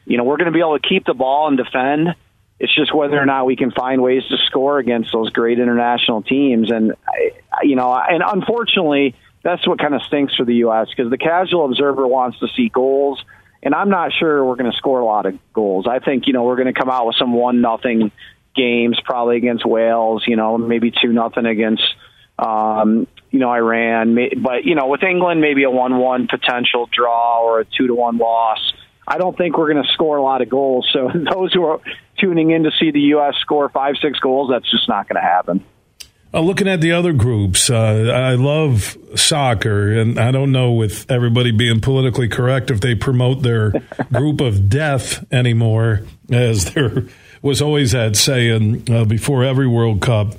You 0.07 0.17
know, 0.17 0.25
we're 0.25 0.39
going 0.39 0.47
to 0.47 0.53
be 0.53 0.61
able 0.61 0.79
to 0.79 0.89
keep 0.89 1.05
the 1.05 1.15
ball 1.15 1.49
and 1.49 1.59
defend. 1.59 2.15
It's 2.59 2.75
just 2.75 2.95
whether 2.95 3.21
or 3.21 3.27
not 3.27 3.45
we 3.45 3.57
can 3.57 3.73
find 3.73 4.03
ways 4.03 4.23
to 4.31 4.37
score 4.47 4.79
against 4.79 5.13
those 5.13 5.31
great 5.31 5.59
international 5.59 6.23
teams. 6.23 6.73
And 6.73 6.95
you 7.63 7.77
know, 7.77 7.93
and 7.95 8.23
unfortunately 8.27 9.17
that's 9.43 9.67
what 9.67 9.79
kind 9.79 9.95
of 9.95 10.03
stinks 10.03 10.35
for 10.37 10.45
the 10.45 10.57
U.S. 10.57 10.89
because 10.89 11.11
the 11.11 11.19
casual 11.19 11.67
observer 11.67 12.07
wants 12.07 12.39
to 12.41 12.49
see 12.57 12.69
goals, 12.69 13.23
and 13.63 13.75
I'm 13.75 13.89
not 13.89 14.13
sure 14.13 14.45
we're 14.45 14.57
going 14.57 14.71
to 14.71 14.77
score 14.77 15.01
a 15.01 15.05
lot 15.05 15.27
of 15.27 15.39
goals. 15.53 15.87
I 15.89 15.99
think 15.99 16.27
you 16.27 16.33
know 16.33 16.45
we're 16.45 16.57
going 16.57 16.73
to 16.73 16.79
come 16.79 16.91
out 16.91 17.07
with 17.07 17.17
some 17.17 17.33
one 17.33 17.61
nothing 17.61 18.13
games, 18.55 19.01
probably 19.05 19.37
against 19.37 19.67
Wales. 19.67 20.25
You 20.27 20.37
know, 20.37 20.59
maybe 20.59 20.91
two 20.91 21.13
nothing 21.13 21.47
against 21.47 21.83
um, 22.39 23.07
you 23.31 23.39
know 23.39 23.51
Iran, 23.51 24.17
but 24.43 24.65
you 24.65 24.75
know 24.75 24.87
with 24.87 25.03
England 25.03 25.41
maybe 25.41 25.65
a 25.65 25.71
one 25.71 25.99
one 25.99 26.29
potential 26.29 26.89
draw 26.93 27.43
or 27.43 27.61
a 27.61 27.65
two 27.65 27.89
to 27.89 27.95
one 27.95 28.19
loss. 28.19 28.73
I 29.07 29.19
don't 29.19 29.37
think 29.37 29.59
we're 29.59 29.73
going 29.73 29.85
to 29.85 29.93
score 29.93 30.17
a 30.17 30.23
lot 30.23 30.43
of 30.43 30.49
goals. 30.49 30.89
So 30.93 31.11
those 31.35 31.53
who 31.53 31.65
are 31.65 31.81
tuning 32.19 32.51
in 32.51 32.63
to 32.63 32.71
see 32.79 32.93
the 32.93 33.01
U.S. 33.17 33.35
score 33.41 33.69
five 33.69 33.97
six 34.01 34.21
goals, 34.21 34.51
that's 34.51 34.71
just 34.71 34.89
not 34.89 35.09
going 35.09 35.21
to 35.21 35.29
happen. 35.29 35.65
Uh, 36.35 36.41
looking 36.41 36.67
at 36.67 36.81
the 36.81 36.93
other 36.93 37.13
groups, 37.13 37.69
uh, 37.69 37.75
I 37.75 38.35
love 38.37 38.97
soccer, 39.17 39.93
and 39.93 40.19
I 40.19 40.31
don't 40.31 40.51
know 40.51 40.73
with 40.73 41.11
everybody 41.11 41.51
being 41.51 41.81
politically 41.81 42.29
correct 42.29 42.71
if 42.71 42.81
they 42.81 42.95
promote 42.95 43.43
their 43.43 43.71
group 44.13 44.41
of 44.41 44.71
death 44.71 45.31
anymore, 45.31 46.03
as 46.31 46.73
there 46.73 47.05
was 47.43 47.61
always 47.61 47.93
that 47.93 48.17
saying 48.17 48.91
uh, 48.91 49.05
before 49.05 49.45
every 49.45 49.67
World 49.67 50.01
Cup. 50.01 50.35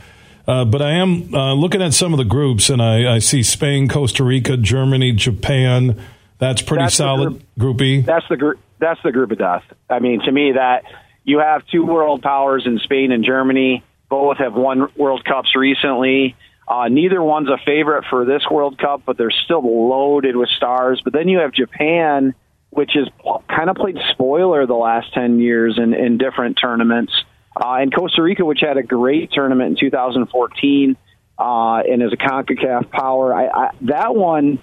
Uh, 0.47 0.65
but 0.65 0.81
I 0.81 0.93
am 0.93 1.33
uh, 1.33 1.53
looking 1.53 1.81
at 1.81 1.93
some 1.93 2.11
of 2.11 2.17
the 2.17 2.25
groups, 2.25 2.71
and 2.71 2.81
I, 2.81 3.15
I, 3.15 3.19
see 3.19 3.43
Spain, 3.43 3.87
Costa 3.87 4.23
Rica, 4.23 4.57
Germany, 4.57 5.11
Japan. 5.13 6.01
That's 6.39 6.61
pretty 6.63 6.85
that's 6.85 6.95
solid. 6.95 7.29
Group, 7.29 7.43
group 7.59 7.81
E. 7.81 8.01
That's 8.01 8.27
the 8.29 8.37
group. 8.37 8.59
That's 8.79 8.99
the 9.03 9.11
group 9.11 9.31
of 9.31 9.37
death. 9.37 9.63
I 9.89 9.99
mean, 9.99 10.21
to 10.25 10.31
me, 10.31 10.53
that 10.53 10.83
you 11.23 11.39
have 11.39 11.65
two 11.67 11.85
world 11.85 12.23
powers 12.23 12.63
in 12.65 12.79
Spain 12.79 13.11
and 13.11 13.23
Germany 13.23 13.83
both 14.13 14.37
have 14.37 14.53
won 14.53 14.89
World 14.95 15.25
Cups 15.25 15.55
recently. 15.55 16.35
Uh, 16.67 16.87
neither 16.87 17.19
one's 17.19 17.49
a 17.49 17.57
favorite 17.65 18.05
for 18.11 18.25
this 18.25 18.43
World 18.49 18.77
Cup, 18.77 19.01
but 19.07 19.17
they're 19.17 19.33
still 19.45 19.89
loaded 19.89 20.35
with 20.35 20.49
stars. 20.49 21.01
But 21.03 21.13
then 21.13 21.27
you 21.27 21.39
have 21.39 21.51
Japan, 21.51 22.35
which 22.69 22.91
has 22.93 23.07
kind 23.49 23.71
of 23.71 23.75
played 23.75 23.97
spoiler 24.11 24.67
the 24.67 24.75
last 24.75 25.15
10 25.15 25.39
years 25.39 25.79
in, 25.81 25.95
in 25.95 26.19
different 26.19 26.59
tournaments. 26.61 27.11
Uh, 27.59 27.77
and 27.81 27.91
Costa 27.91 28.21
Rica, 28.21 28.45
which 28.45 28.59
had 28.61 28.77
a 28.77 28.83
great 28.83 29.31
tournament 29.31 29.71
in 29.71 29.89
2014 29.89 30.95
uh, 31.39 31.77
and 31.77 32.03
is 32.03 32.13
a 32.13 32.17
CONCACAF 32.17 32.91
power. 32.91 33.33
I, 33.33 33.47
I, 33.47 33.69
that 33.81 34.13
one, 34.13 34.59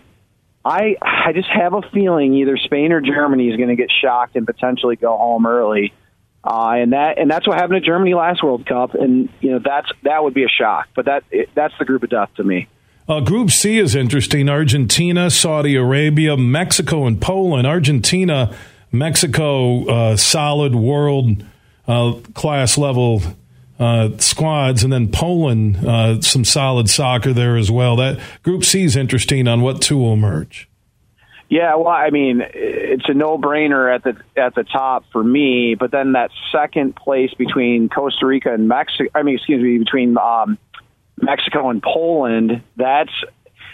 I, 0.65 0.95
I 1.03 1.33
just 1.33 1.49
have 1.49 1.75
a 1.75 1.83
feeling 1.93 2.35
either 2.35 2.57
Spain 2.57 2.93
or 2.93 3.01
Germany 3.01 3.49
is 3.49 3.57
going 3.57 3.71
to 3.71 3.77
get 3.77 3.91
shocked 4.01 4.37
and 4.37 4.47
potentially 4.47 4.95
go 4.95 5.17
home 5.19 5.45
early. 5.45 5.93
Uh, 6.43 6.73
and 6.77 6.93
that 6.95 7.19
and 7.19 7.31
that's 7.31 7.47
what 7.47 7.59
happened 7.59 7.83
to 7.83 7.87
Germany 7.87 8.15
last 8.15 8.43
World 8.43 8.65
Cup, 8.65 8.95
and 8.95 9.29
you 9.41 9.51
know 9.51 9.61
that's 9.63 9.89
that 10.05 10.25
would 10.25 10.33
be 10.33 10.45
a 10.45 10.49
shock. 10.49 10.89
But 10.95 11.05
that 11.05 11.25
that's 11.55 11.75
the 11.79 11.85
group 11.85 12.03
of 12.03 12.09
death 12.09 12.31
to 12.37 12.45
me. 12.45 12.67
Uh, 13.07 13.21
group 13.21 13.51
C 13.51 13.79
is 13.79 13.95
interesting: 13.95 14.49
Argentina, 14.49 15.31
Saudi 15.31 15.77
Arabia, 15.77 16.39
Mexico, 16.39 17.05
and 17.07 17.21
Poland. 17.21 17.67
Argentina, 17.67 18.57
Mexico, 18.91 19.85
uh, 19.85 20.17
solid 20.17 20.75
world 20.75 21.45
uh, 21.87 22.15
class 22.33 22.79
level 22.79 23.21
uh, 23.79 24.17
squads, 24.17 24.83
and 24.83 24.91
then 24.91 25.09
Poland, 25.09 25.77
uh, 25.87 26.23
some 26.23 26.45
solid 26.45 26.89
soccer 26.89 27.35
there 27.35 27.59
as 27.59 27.71
well. 27.71 27.97
That 27.97 28.19
group 28.43 28.65
C 28.65 28.85
is 28.85 28.97
interesting 28.97 29.47
on 29.47 29.61
what 29.61 29.83
two 29.83 29.99
will 29.99 30.15
emerge. 30.15 30.70
Yeah, 31.51 31.75
well, 31.75 31.89
I 31.89 32.11
mean, 32.11 32.43
it's 32.55 33.09
a 33.09 33.13
no-brainer 33.13 33.93
at 33.93 34.05
the 34.05 34.17
at 34.41 34.55
the 34.55 34.63
top 34.63 35.05
for 35.11 35.23
me. 35.23 35.75
But 35.75 35.91
then 35.91 36.13
that 36.13 36.31
second 36.53 36.95
place 36.95 37.35
between 37.35 37.89
Costa 37.89 38.25
Rica 38.25 38.55
and 38.55 38.69
Mexico, 38.69 39.11
I 39.17 39.25
mean, 39.25 39.35
excuse 39.35 39.61
me, 39.61 39.79
between 39.79 40.17
um, 40.17 40.59
Mexico 41.21 41.69
and 41.69 41.83
Poland, 41.83 42.63
that's 42.77 43.11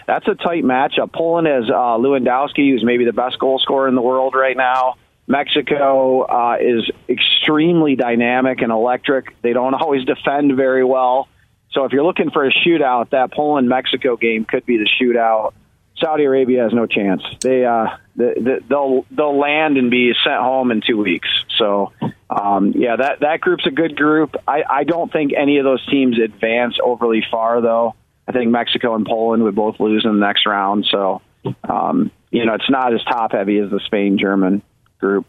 that's 0.07 0.27
a 0.27 0.33
tight 0.33 0.63
matchup. 0.63 1.13
Poland 1.13 1.45
has 1.45 1.69
uh, 1.69 1.99
Lewandowski, 1.99 2.71
who's 2.71 2.83
maybe 2.83 3.05
the 3.05 3.13
best 3.13 3.37
goal 3.37 3.59
scorer 3.59 3.87
in 3.87 3.93
the 3.93 4.01
world 4.01 4.33
right 4.33 4.57
now. 4.57 4.95
Mexico 5.27 6.21
uh, 6.21 6.57
is 6.59 6.89
extremely 7.07 7.95
dynamic 7.95 8.63
and 8.63 8.71
electric. 8.71 9.39
They 9.43 9.53
don't 9.53 9.73
always 9.79 10.03
defend 10.03 10.55
very 10.55 10.83
well. 10.83 11.27
So 11.73 11.83
if 11.83 11.91
you're 11.91 12.05
looking 12.05 12.31
for 12.31 12.43
a 12.43 12.51
shootout, 12.51 13.11
that 13.11 13.31
Poland 13.31 13.69
Mexico 13.69 14.17
game 14.17 14.45
could 14.45 14.65
be 14.65 14.77
the 14.77 14.89
shootout. 14.99 15.53
Saudi 15.99 16.25
Arabia 16.25 16.63
has 16.63 16.73
no 16.73 16.85
chance. 16.85 17.23
They 17.41 17.65
uh, 17.65 17.97
they, 18.15 18.59
they'll 18.67 19.05
they'll 19.09 19.37
land 19.37 19.77
and 19.77 19.89
be 19.89 20.13
sent 20.23 20.39
home 20.39 20.71
in 20.71 20.81
two 20.85 20.97
weeks. 20.97 21.27
So 21.57 21.91
um, 22.29 22.73
yeah, 22.75 22.95
that 22.97 23.21
that 23.21 23.41
group's 23.41 23.65
a 23.65 23.71
good 23.71 23.95
group. 23.95 24.35
I, 24.47 24.63
I 24.69 24.83
don't 24.83 25.11
think 25.11 25.33
any 25.33 25.57
of 25.57 25.63
those 25.63 25.85
teams 25.87 26.19
advance 26.19 26.75
overly 26.83 27.23
far 27.29 27.61
though. 27.61 27.95
I 28.27 28.31
think 28.31 28.51
Mexico 28.51 28.95
and 28.95 29.05
Poland 29.05 29.43
would 29.43 29.55
both 29.55 29.79
lose 29.79 30.05
in 30.05 30.19
the 30.19 30.25
next 30.25 30.45
round. 30.45 30.85
So 30.91 31.21
um, 31.63 32.11
you 32.29 32.45
know, 32.45 32.53
it's 32.53 32.69
not 32.69 32.93
as 32.93 33.03
top 33.03 33.31
heavy 33.31 33.57
as 33.59 33.71
the 33.71 33.79
Spain 33.85 34.17
German 34.19 34.61
group. 34.99 35.25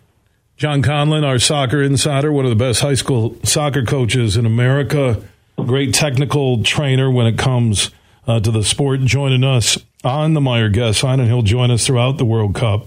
John 0.57 0.83
Conlon, 0.83 1.25
our 1.25 1.39
soccer 1.39 1.81
insider, 1.81 2.33
one 2.33 2.45
of 2.45 2.51
the 2.51 2.57
best 2.57 2.81
high 2.81 2.95
school 2.95 3.37
soccer 3.45 3.85
coaches 3.85 4.37
in 4.37 4.45
America, 4.45 5.23
great 5.57 5.95
technical 5.95 6.65
trainer 6.65 7.11
when 7.11 7.27
it 7.27 7.39
comes 7.39 7.93
uh, 8.27 8.41
to 8.41 8.51
the 8.51 8.65
sport, 8.65 9.01
joining 9.03 9.45
us 9.45 9.79
on 10.05 10.35
the 10.35 10.41
Meijer 10.41 10.73
guest 10.73 11.03
line, 11.03 11.21
and 11.21 11.29
he'll 11.29 11.43
join 11.43 11.71
us 11.71 11.87
throughout 11.87 12.19
the 12.19 12.25
World 12.25 12.55
Cup. 12.55 12.87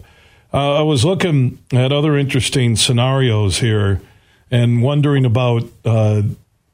Uh, 0.53 0.79
I 0.79 0.81
was 0.81 1.05
looking 1.05 1.59
at 1.71 1.91
other 1.91 2.17
interesting 2.17 2.75
scenarios 2.75 3.59
here 3.59 4.01
and 4.49 4.81
wondering 4.81 5.25
about 5.25 5.63
uh, 5.85 6.23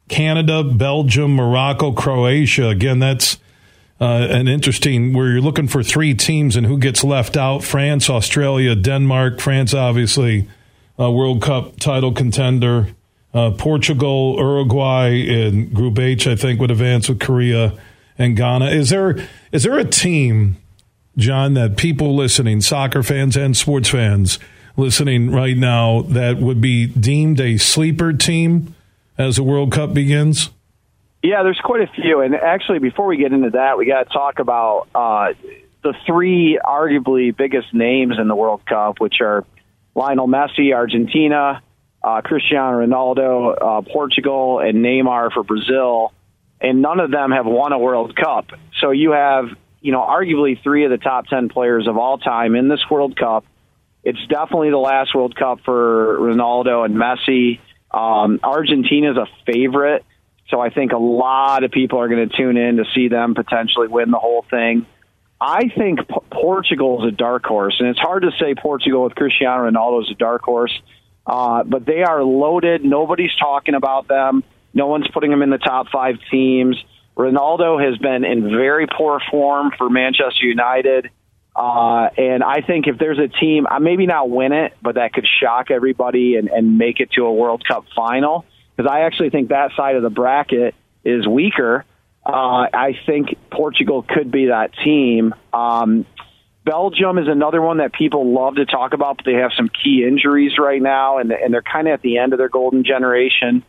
Canada, 0.10 0.64
Belgium, 0.64 1.36
Morocco, 1.36 1.92
Croatia. 1.92 2.70
Again, 2.70 3.00
that's 3.00 3.38
uh, 4.00 4.28
an 4.30 4.48
interesting 4.48 5.14
where 5.14 5.32
you're 5.32 5.42
looking 5.42 5.68
for 5.68 5.84
three 5.84 6.14
teams 6.14 6.56
and 6.56 6.66
who 6.66 6.78
gets 6.78 7.04
left 7.04 7.38
out 7.38 7.64
France, 7.64 8.10
Australia, 8.10 8.76
Denmark. 8.76 9.40
France, 9.40 9.74
obviously, 9.74 10.48
a 10.98 11.12
World 11.12 11.42
Cup 11.42 11.80
title 11.80 12.14
contender. 12.14 12.90
Uh, 13.34 13.52
Portugal, 13.52 14.36
Uruguay, 14.40 15.10
and 15.30 15.72
Group 15.72 16.00
H, 16.00 16.26
I 16.26 16.36
think, 16.36 16.60
would 16.60 16.72
advance 16.72 17.10
with 17.10 17.20
Korea 17.20 17.74
and 18.18 18.36
Ghana. 18.36 18.68
Is 18.68 18.90
there 18.90 19.18
is 19.52 19.64
there 19.64 19.78
a 19.78 19.86
team, 19.86 20.58
John, 21.18 21.54
that 21.54 21.78
people 21.78 22.16
listening, 22.16 22.62
soccer 22.62 23.04
fans 23.04 23.36
and 23.36 23.56
sports 23.56 23.90
fans 23.90 24.40
listening 24.78 25.32
right 25.32 25.58
now, 25.58 26.04
that 26.04 26.38
would 26.38 26.62
be 26.62 26.86
deemed 26.86 27.40
a 27.40 27.58
sleeper 27.58 28.14
team 28.14 28.76
as 29.18 29.36
the 29.36 29.44
World 29.44 29.72
Cup 29.72 29.94
begins? 29.94 30.52
Yeah, 31.24 31.42
there's 31.44 31.60
quite 31.64 31.82
a 31.82 31.88
few. 31.88 32.22
And 32.22 32.36
actually, 32.36 32.80
before 32.80 33.08
we 33.08 33.18
get 33.18 33.34
into 33.34 33.50
that, 33.52 33.78
we 33.78 33.88
got 33.88 34.04
to 34.04 34.14
talk 34.14 34.40
about 34.40 34.88
uh, 34.94 35.34
the 35.84 35.94
three 36.06 36.60
arguably 36.64 37.36
biggest 37.36 37.74
names 37.74 38.16
in 38.20 38.28
the 38.28 38.36
World 38.36 38.66
Cup, 38.66 39.00
which 39.00 39.16
are 39.20 39.44
Lionel 39.96 40.28
Messi, 40.28 40.74
Argentina, 40.74 41.64
uh, 42.04 42.22
Cristiano 42.22 42.86
Ronaldo, 42.86 43.56
uh, 43.60 43.82
Portugal, 43.82 44.60
and 44.60 44.86
Neymar 44.86 45.34
for 45.34 45.44
Brazil 45.44 46.14
and 46.60 46.82
none 46.82 47.00
of 47.00 47.12
them 47.12 47.32
have 47.32 47.46
won 47.46 47.72
a 47.72 47.80
World 47.80 48.16
Cup. 48.16 48.48
So 48.80 48.92
you 48.92 49.12
have, 49.12 49.46
you 49.82 49.92
know, 49.92 50.02
arguably 50.02 50.62
three 50.62 50.86
of 50.86 50.92
the 50.92 50.98
top 50.98 51.28
10 51.28 51.50
players 51.50 51.88
of 51.88 51.98
all 51.98 52.18
time 52.18 52.56
in 52.56 52.68
this 52.68 52.82
World 52.90 53.18
Cup. 53.18 53.46
It's 54.04 54.26
definitely 54.28 54.70
the 54.70 54.78
last 54.78 55.14
World 55.14 55.36
Cup 55.36 55.60
for 55.66 56.18
Ronaldo 56.20 56.86
and 56.86 56.96
Messi. 56.96 57.60
Um, 57.92 58.40
Argentina 58.44 59.12
is 59.12 59.18
a 59.18 59.28
favorite, 59.46 60.06
so 60.50 60.60
I 60.60 60.70
think 60.70 60.94
a 60.94 60.98
lot 60.98 61.64
of 61.64 61.72
people 61.72 62.00
are 62.00 62.08
going 62.08 62.28
to 62.28 62.36
tune 62.36 62.58
in 62.58 62.78
to 62.78 62.86
see 62.96 63.08
them 63.08 63.36
potentially 63.36 63.88
win 63.88 64.12
the 64.12 64.20
whole 64.20 64.46
thing. 64.50 64.86
I 65.40 65.70
think 65.70 66.08
P- 66.08 66.16
Portugal 66.32 67.06
is 67.06 67.14
a 67.14 67.16
dark 67.16 67.46
horse, 67.46 67.76
and 67.80 67.90
it's 67.90 68.00
hard 68.00 68.24
to 68.24 68.32
say 68.40 68.56
Portugal 68.56 69.04
with 69.04 69.16
Cristiano 69.16 69.70
Ronaldo 69.70 70.04
is 70.04 70.12
a 70.12 70.16
dark 70.16 70.42
horse, 70.42 70.74
uh, 71.26 71.64
but 71.64 71.86
they 71.86 72.02
are 72.02 72.24
loaded. 72.24 72.84
Nobody's 72.84 73.36
talking 73.36 73.76
about 73.76 74.08
them. 74.08 74.44
No 74.78 74.86
one's 74.86 75.08
putting 75.08 75.32
him 75.32 75.42
in 75.42 75.50
the 75.50 75.58
top 75.58 75.88
five 75.90 76.20
teams. 76.30 76.78
Ronaldo 77.18 77.84
has 77.84 77.98
been 77.98 78.24
in 78.24 78.44
very 78.44 78.86
poor 78.86 79.20
form 79.32 79.72
for 79.76 79.90
Manchester 79.90 80.46
United. 80.46 81.10
Uh, 81.56 82.10
and 82.16 82.44
I 82.44 82.62
think 82.62 82.86
if 82.86 83.00
there's 83.00 83.18
a 83.18 83.28
team, 83.28 83.66
uh, 83.66 83.80
maybe 83.80 84.06
not 84.06 84.30
win 84.30 84.52
it, 84.52 84.78
but 84.80 84.94
that 84.96 85.14
could 85.14 85.26
shock 85.42 85.72
everybody 85.72 86.36
and, 86.36 86.48
and 86.48 86.78
make 86.78 87.00
it 87.00 87.10
to 87.14 87.26
a 87.26 87.34
World 87.34 87.64
Cup 87.68 87.86
final, 87.96 88.46
because 88.76 88.88
I 88.88 89.00
actually 89.00 89.32
think 89.32 89.50
that 89.50 89.72
side 89.76 89.96
of 89.96 90.04
the 90.04 90.12
bracket 90.12 90.76
is 91.04 91.28
weaker. 91.28 91.84
Uh, 92.24 92.68
I 92.72 93.00
think 93.08 93.36
Portugal 93.50 94.06
could 94.08 94.30
be 94.30 94.48
that 94.48 94.76
team. 94.86 95.34
Um, 95.52 96.06
Belgium 96.66 97.18
is 97.18 97.28
another 97.28 97.64
one 97.64 97.78
that 97.78 97.94
people 97.94 98.32
love 98.32 98.58
to 98.58 98.68
talk 98.68 98.94
about, 98.94 99.18
but 99.18 99.26
they 99.26 99.40
have 99.40 99.54
some 99.58 99.70
key 99.70 100.06
injuries 100.08 100.60
right 100.60 100.82
now, 100.82 101.18
and, 101.18 101.32
and 101.32 101.52
they're 101.52 101.64
kind 101.64 101.88
of 101.88 101.94
at 101.96 102.04
the 102.04 102.20
end 102.20 102.34
of 102.34 102.38
their 102.38 102.50
golden 102.50 102.84
generation. 102.84 103.64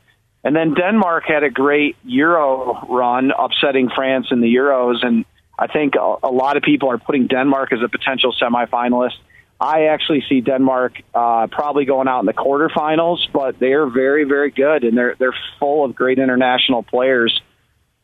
And 0.45 0.55
then 0.55 0.75
Denmark 0.75 1.25
had 1.27 1.43
a 1.43 1.51
great 1.51 1.97
Euro 2.05 2.87
run, 2.89 3.33
upsetting 3.37 3.91
France 3.95 4.29
in 4.31 4.41
the 4.41 4.55
Euros. 4.55 5.05
And 5.05 5.25
I 5.59 5.67
think 5.67 5.95
a, 5.97 6.17
a 6.23 6.31
lot 6.31 6.57
of 6.57 6.63
people 6.63 6.91
are 6.91 6.99
putting 6.99 7.27
Denmark 7.27 7.73
as 7.73 7.81
a 7.83 7.89
potential 7.89 8.35
semifinalist. 8.41 9.17
I 9.61 9.87
actually 9.87 10.23
see 10.29 10.41
Denmark 10.41 11.03
uh, 11.13 11.49
probably 11.49 11.85
going 11.85 12.07
out 12.07 12.21
in 12.21 12.27
the 12.27 12.33
quarterfinals, 12.33 13.19
but 13.33 13.59
they're 13.59 13.87
very, 13.87 14.23
very 14.23 14.53
good, 14.53 14.85
and 14.85 14.97
they're 14.97 15.17
they're 15.19 15.35
full 15.59 15.85
of 15.85 15.97
great 15.97 16.21
international 16.21 16.85
players. 16.85 17.41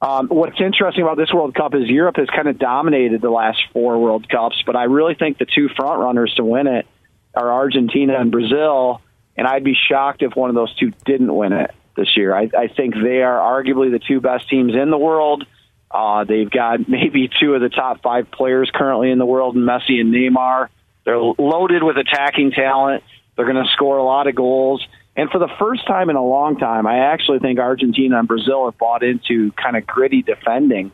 Um, 0.02 0.26
what's 0.26 0.60
interesting 0.60 1.04
about 1.04 1.16
this 1.16 1.32
World 1.32 1.54
Cup 1.54 1.76
is 1.76 1.88
Europe 1.88 2.16
has 2.16 2.28
kind 2.28 2.48
of 2.48 2.58
dominated 2.58 3.22
the 3.22 3.30
last 3.30 3.60
four 3.72 4.00
World 4.00 4.28
Cups, 4.28 4.60
but 4.66 4.74
I 4.74 4.84
really 4.84 5.14
think 5.14 5.38
the 5.38 5.46
two 5.46 5.68
front 5.76 6.00
runners 6.00 6.34
to 6.38 6.44
win 6.44 6.66
it 6.66 6.88
are 7.34 7.52
Argentina 7.52 8.18
and 8.18 8.32
Brazil, 8.32 9.00
and 9.36 9.46
I'd 9.46 9.62
be 9.62 9.76
shocked 9.88 10.22
if 10.22 10.34
one 10.34 10.50
of 10.50 10.56
those 10.56 10.74
two 10.74 10.92
didn't 11.04 11.32
win 11.32 11.52
it 11.52 11.70
this 11.96 12.16
year. 12.16 12.34
I, 12.34 12.50
I 12.56 12.68
think 12.68 12.94
they 12.94 13.22
are 13.22 13.38
arguably 13.38 13.90
the 13.90 14.00
two 14.00 14.20
best 14.20 14.48
teams 14.48 14.74
in 14.74 14.90
the 14.90 14.98
world. 14.98 15.46
Uh, 15.90 16.24
they've 16.24 16.50
got 16.50 16.88
maybe 16.88 17.30
two 17.40 17.54
of 17.54 17.60
the 17.60 17.68
top 17.68 18.02
five 18.02 18.30
players 18.30 18.70
currently 18.74 19.10
in 19.10 19.18
the 19.18 19.26
world, 19.26 19.56
Messi 19.56 20.00
and 20.00 20.12
Neymar. 20.12 20.68
They're 21.04 21.18
loaded 21.18 21.82
with 21.82 21.96
attacking 21.96 22.52
talent. 22.52 23.04
They're 23.36 23.50
going 23.50 23.62
to 23.62 23.70
score 23.72 23.98
a 23.98 24.04
lot 24.04 24.26
of 24.26 24.34
goals. 24.34 24.84
And 25.16 25.30
for 25.30 25.38
the 25.38 25.50
first 25.58 25.86
time 25.86 26.10
in 26.10 26.16
a 26.16 26.24
long 26.24 26.58
time, 26.58 26.86
I 26.86 26.98
actually 27.12 27.38
think 27.38 27.58
Argentina 27.58 28.18
and 28.18 28.26
Brazil 28.26 28.64
have 28.64 28.78
bought 28.78 29.02
into 29.02 29.52
kind 29.52 29.76
of 29.76 29.86
gritty 29.86 30.22
defending. 30.22 30.90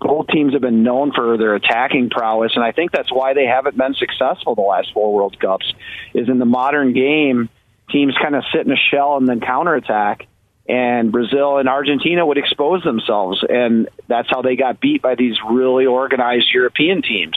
Both 0.00 0.28
teams 0.28 0.52
have 0.52 0.62
been 0.62 0.84
known 0.84 1.12
for 1.12 1.36
their 1.36 1.54
attacking 1.56 2.10
prowess, 2.10 2.52
and 2.54 2.62
I 2.62 2.70
think 2.70 2.92
that's 2.92 3.10
why 3.10 3.34
they 3.34 3.46
haven't 3.46 3.76
been 3.76 3.94
successful 3.94 4.54
the 4.54 4.60
last 4.60 4.92
four 4.92 5.12
World 5.12 5.40
Cups. 5.40 5.72
Is 6.12 6.28
in 6.28 6.38
the 6.38 6.44
modern 6.44 6.92
game, 6.92 7.48
teams 7.90 8.14
kind 8.20 8.36
of 8.36 8.44
sit 8.52 8.64
in 8.64 8.72
a 8.72 8.76
shell 8.76 9.16
and 9.16 9.26
then 9.26 9.40
counterattack 9.40 10.28
and 10.66 11.12
Brazil 11.12 11.58
and 11.58 11.68
Argentina 11.68 12.24
would 12.24 12.38
expose 12.38 12.82
themselves, 12.82 13.44
and 13.48 13.88
that's 14.08 14.28
how 14.30 14.42
they 14.42 14.56
got 14.56 14.80
beat 14.80 15.02
by 15.02 15.14
these 15.14 15.36
really 15.48 15.86
organized 15.86 16.46
European 16.54 17.02
teams. 17.02 17.36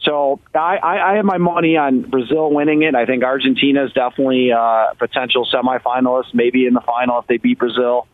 So 0.00 0.40
I, 0.54 0.76
I, 0.76 1.12
I 1.12 1.16
have 1.16 1.24
my 1.24 1.38
money 1.38 1.76
on 1.76 2.02
Brazil 2.02 2.52
winning 2.52 2.82
it. 2.82 2.94
I 2.94 3.06
think 3.06 3.24
Argentina 3.24 3.84
is 3.84 3.92
definitely 3.92 4.50
a 4.50 4.92
potential 4.98 5.46
semifinalist, 5.52 6.34
maybe 6.34 6.66
in 6.66 6.74
the 6.74 6.80
final 6.80 7.20
if 7.20 7.26
they 7.26 7.38
beat 7.38 7.58
Brazil. 7.58 8.06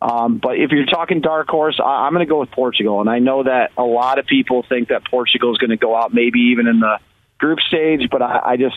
Um, 0.00 0.38
but 0.38 0.58
if 0.58 0.70
you're 0.70 0.86
talking 0.86 1.20
dark 1.20 1.48
horse, 1.48 1.80
I, 1.82 2.06
I'm 2.06 2.12
going 2.12 2.26
to 2.26 2.30
go 2.30 2.40
with 2.40 2.50
Portugal, 2.50 3.00
and 3.00 3.10
I 3.10 3.18
know 3.18 3.42
that 3.42 3.72
a 3.76 3.82
lot 3.82 4.18
of 4.18 4.26
people 4.26 4.64
think 4.68 4.88
that 4.88 5.04
Portugal 5.10 5.52
is 5.52 5.58
going 5.58 5.70
to 5.70 5.76
go 5.76 5.96
out, 5.96 6.14
maybe 6.14 6.52
even 6.52 6.66
in 6.66 6.80
the 6.80 6.98
group 7.38 7.60
stage. 7.60 8.08
But 8.10 8.22
I, 8.22 8.40
I 8.44 8.56
just 8.56 8.76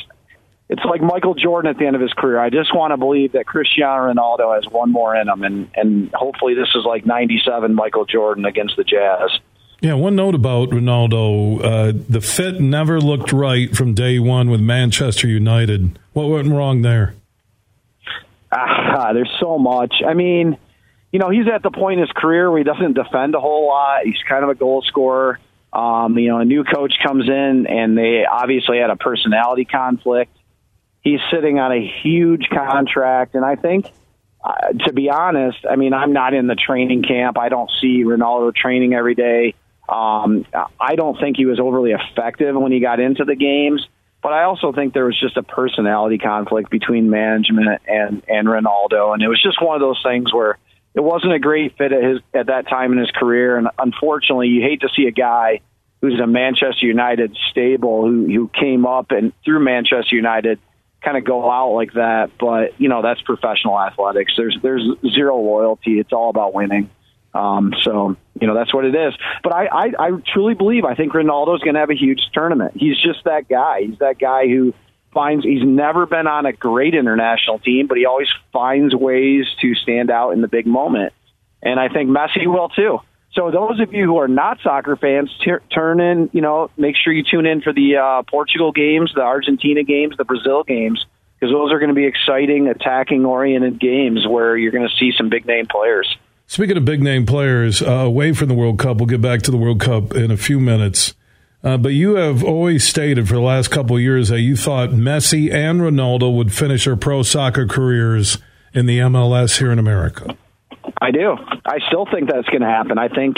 it's 0.71 0.85
like 0.85 1.01
Michael 1.01 1.33
Jordan 1.33 1.69
at 1.69 1.77
the 1.77 1.85
end 1.85 1.97
of 1.97 2.01
his 2.01 2.13
career. 2.13 2.39
I 2.39 2.49
just 2.49 2.73
want 2.73 2.93
to 2.93 2.97
believe 2.97 3.33
that 3.33 3.45
Cristiano 3.45 4.11
Ronaldo 4.11 4.55
has 4.55 4.63
one 4.71 4.89
more 4.89 5.13
in 5.13 5.27
him, 5.27 5.43
and 5.43 5.69
and 5.75 6.09
hopefully 6.13 6.53
this 6.53 6.69
is 6.73 6.85
like 6.85 7.05
'97 7.05 7.75
Michael 7.75 8.05
Jordan 8.05 8.45
against 8.45 8.77
the 8.77 8.85
Jazz. 8.85 9.37
Yeah, 9.81 9.95
one 9.95 10.15
note 10.15 10.33
about 10.33 10.69
Ronaldo: 10.69 11.61
uh, 11.61 12.01
the 12.07 12.21
fit 12.21 12.61
never 12.61 13.01
looked 13.01 13.33
right 13.33 13.75
from 13.75 13.93
day 13.93 14.17
one 14.17 14.49
with 14.49 14.61
Manchester 14.61 15.27
United. 15.27 15.99
What 16.13 16.29
went 16.29 16.47
wrong 16.47 16.83
there? 16.83 17.15
Ah, 18.53 19.11
there's 19.11 19.31
so 19.41 19.57
much. 19.57 19.95
I 20.07 20.13
mean, 20.13 20.57
you 21.11 21.19
know, 21.19 21.29
he's 21.29 21.47
at 21.53 21.63
the 21.63 21.71
point 21.71 21.99
in 21.99 22.07
his 22.07 22.11
career 22.15 22.49
where 22.49 22.59
he 22.59 22.63
doesn't 22.63 22.93
defend 22.93 23.35
a 23.35 23.41
whole 23.41 23.67
lot. 23.67 24.05
He's 24.05 24.21
kind 24.27 24.45
of 24.45 24.49
a 24.49 24.55
goal 24.55 24.83
scorer. 24.87 25.37
Um, 25.73 26.17
you 26.17 26.29
know, 26.29 26.39
a 26.39 26.45
new 26.45 26.63
coach 26.63 26.93
comes 27.05 27.27
in, 27.27 27.65
and 27.67 27.97
they 27.97 28.23
obviously 28.29 28.77
had 28.77 28.89
a 28.89 28.95
personality 28.95 29.65
conflict 29.65 30.31
He's 31.01 31.19
sitting 31.31 31.59
on 31.59 31.71
a 31.71 31.91
huge 32.03 32.47
contract, 32.49 33.35
and 33.35 33.43
I 33.43 33.55
think, 33.55 33.87
uh, 34.43 34.73
to 34.85 34.93
be 34.93 35.09
honest, 35.09 35.59
I 35.69 35.75
mean, 35.75 35.93
I'm 35.93 36.13
not 36.13 36.33
in 36.33 36.47
the 36.47 36.55
training 36.55 37.03
camp. 37.03 37.37
I 37.37 37.49
don't 37.49 37.69
see 37.81 38.03
Ronaldo 38.03 38.55
training 38.55 38.93
every 38.93 39.15
day. 39.15 39.55
Um, 39.89 40.45
I 40.79 40.95
don't 40.95 41.19
think 41.19 41.37
he 41.37 41.45
was 41.45 41.59
overly 41.59 41.91
effective 41.91 42.55
when 42.55 42.71
he 42.71 42.79
got 42.79 42.99
into 42.99 43.25
the 43.25 43.35
games. 43.35 43.85
But 44.21 44.33
I 44.33 44.43
also 44.43 44.71
think 44.71 44.93
there 44.93 45.05
was 45.05 45.19
just 45.19 45.35
a 45.37 45.43
personality 45.43 46.19
conflict 46.19 46.69
between 46.69 47.09
management 47.09 47.81
and 47.87 48.21
and 48.27 48.47
Ronaldo, 48.47 49.13
and 49.13 49.23
it 49.23 49.27
was 49.27 49.41
just 49.41 49.61
one 49.61 49.75
of 49.75 49.81
those 49.81 49.99
things 50.03 50.31
where 50.31 50.59
it 50.93 50.99
wasn't 50.99 51.33
a 51.33 51.39
great 51.39 51.75
fit 51.77 51.91
at 51.91 52.03
his 52.03 52.19
at 52.33 52.47
that 52.47 52.67
time 52.67 52.91
in 52.91 52.99
his 52.99 53.09
career. 53.09 53.57
And 53.57 53.69
unfortunately, 53.79 54.49
you 54.49 54.61
hate 54.61 54.81
to 54.81 54.89
see 54.95 55.07
a 55.07 55.11
guy 55.11 55.61
who's 56.01 56.19
a 56.19 56.27
Manchester 56.27 56.85
United 56.85 57.35
stable 57.49 58.03
who 58.05 58.25
who 58.27 58.47
came 58.47 58.85
up 58.85 59.09
and 59.09 59.33
through 59.43 59.63
Manchester 59.63 60.15
United 60.15 60.59
kind 61.03 61.17
of 61.17 61.23
go 61.23 61.49
out 61.49 61.71
like 61.71 61.93
that. 61.93 62.31
But 62.39 62.79
you 62.79 62.89
know 62.89 63.01
that's 63.01 63.21
professional 63.21 63.79
athletics. 63.79 64.33
There's 64.37 64.57
there's 64.61 64.87
zero 65.13 65.37
loyalty. 65.37 65.99
It's 65.99 66.13
all 66.13 66.29
about 66.29 66.53
winning. 66.53 66.89
Um, 67.33 67.73
so 67.81 68.15
you 68.39 68.47
know 68.47 68.53
that's 68.53 68.73
what 68.73 68.85
it 68.85 68.95
is. 68.95 69.13
But 69.43 69.53
I 69.53 69.65
I, 69.65 69.91
I 69.99 70.11
truly 70.33 70.53
believe 70.53 70.85
I 70.85 70.95
think 70.95 71.13
Ronaldo's 71.13 71.61
going 71.61 71.75
to 71.75 71.79
have 71.79 71.89
a 71.89 71.95
huge 71.95 72.21
tournament. 72.33 72.73
He's 72.75 72.97
just 72.97 73.23
that 73.25 73.47
guy. 73.47 73.81
He's 73.81 73.99
that 73.99 74.19
guy 74.19 74.47
who 74.47 74.73
finds 75.13 75.43
he's 75.43 75.63
never 75.63 76.05
been 76.05 76.27
on 76.27 76.45
a 76.45 76.53
great 76.53 76.93
international 76.93 77.59
team, 77.59 77.87
but 77.87 77.97
he 77.97 78.05
always 78.05 78.29
finds 78.53 78.95
ways 78.95 79.45
to 79.61 79.75
stand 79.75 80.09
out 80.09 80.31
in 80.31 80.41
the 80.41 80.47
big 80.47 80.65
moment. 80.65 81.13
And 81.63 81.79
I 81.79 81.89
think 81.89 82.09
Messi 82.09 82.47
will 82.47 82.69
too. 82.69 82.99
So 83.33 83.49
those 83.49 83.79
of 83.79 83.93
you 83.93 84.05
who 84.05 84.17
are 84.17 84.27
not 84.27 84.59
soccer 84.61 84.95
fans, 84.97 85.31
t- 85.43 85.51
turn 85.73 86.01
in. 86.01 86.29
You 86.33 86.41
know, 86.41 86.69
make 86.77 86.95
sure 87.01 87.13
you 87.13 87.23
tune 87.23 87.45
in 87.45 87.61
for 87.61 87.71
the 87.71 87.97
uh, 87.97 88.23
Portugal 88.23 88.71
games, 88.71 89.11
the 89.15 89.21
Argentina 89.21 89.83
games, 89.83 90.17
the 90.17 90.25
Brazil 90.25 90.63
games, 90.63 91.05
because 91.39 91.53
those 91.53 91.71
are 91.71 91.79
going 91.79 91.89
to 91.89 91.95
be 91.95 92.05
exciting, 92.05 92.67
attacking-oriented 92.67 93.79
games 93.79 94.27
where 94.27 94.57
you're 94.57 94.71
going 94.71 94.87
to 94.87 94.95
see 94.99 95.11
some 95.17 95.29
big 95.29 95.45
name 95.45 95.65
players. 95.65 96.17
Speaking 96.47 96.75
of 96.75 96.83
big 96.83 97.01
name 97.01 97.25
players, 97.25 97.81
uh, 97.81 97.89
away 97.89 98.33
from 98.33 98.49
the 98.49 98.53
World 98.53 98.77
Cup, 98.77 98.97
we'll 98.97 99.05
get 99.05 99.21
back 99.21 99.41
to 99.43 99.51
the 99.51 99.57
World 99.57 99.79
Cup 99.79 100.13
in 100.13 100.31
a 100.31 100.37
few 100.37 100.59
minutes. 100.59 101.13
Uh, 101.63 101.77
but 101.77 101.89
you 101.89 102.15
have 102.15 102.43
always 102.43 102.85
stated 102.85 103.27
for 103.27 103.35
the 103.35 103.41
last 103.41 103.69
couple 103.69 103.95
of 103.95 104.01
years 104.01 104.29
that 104.29 104.41
you 104.41 104.57
thought 104.57 104.89
Messi 104.89 105.53
and 105.53 105.79
Ronaldo 105.79 106.35
would 106.35 106.51
finish 106.51 106.83
their 106.83 106.97
pro 106.97 107.23
soccer 107.23 107.67
careers 107.67 108.39
in 108.73 108.87
the 108.87 108.97
MLS 108.99 109.59
here 109.59 109.71
in 109.71 109.79
America. 109.79 110.35
I 110.99 111.11
do. 111.11 111.35
I 111.65 111.79
still 111.87 112.05
think 112.05 112.29
that's 112.29 112.47
going 112.47 112.61
to 112.61 112.67
happen. 112.67 112.97
I 112.97 113.07
think 113.07 113.37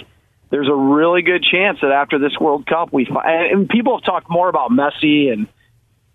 there's 0.50 0.70
a 0.70 0.76
really 0.76 1.22
good 1.22 1.44
chance 1.44 1.80
that 1.82 1.92
after 1.92 2.20
this 2.20 2.34
World 2.40 2.66
Cup, 2.66 2.94
we 2.94 3.08
and 3.10 3.68
people 3.68 3.98
have 3.98 4.06
talked 4.06 4.30
more 4.30 4.50
about 4.50 4.70
Messi 4.70 5.32
and 5.32 5.48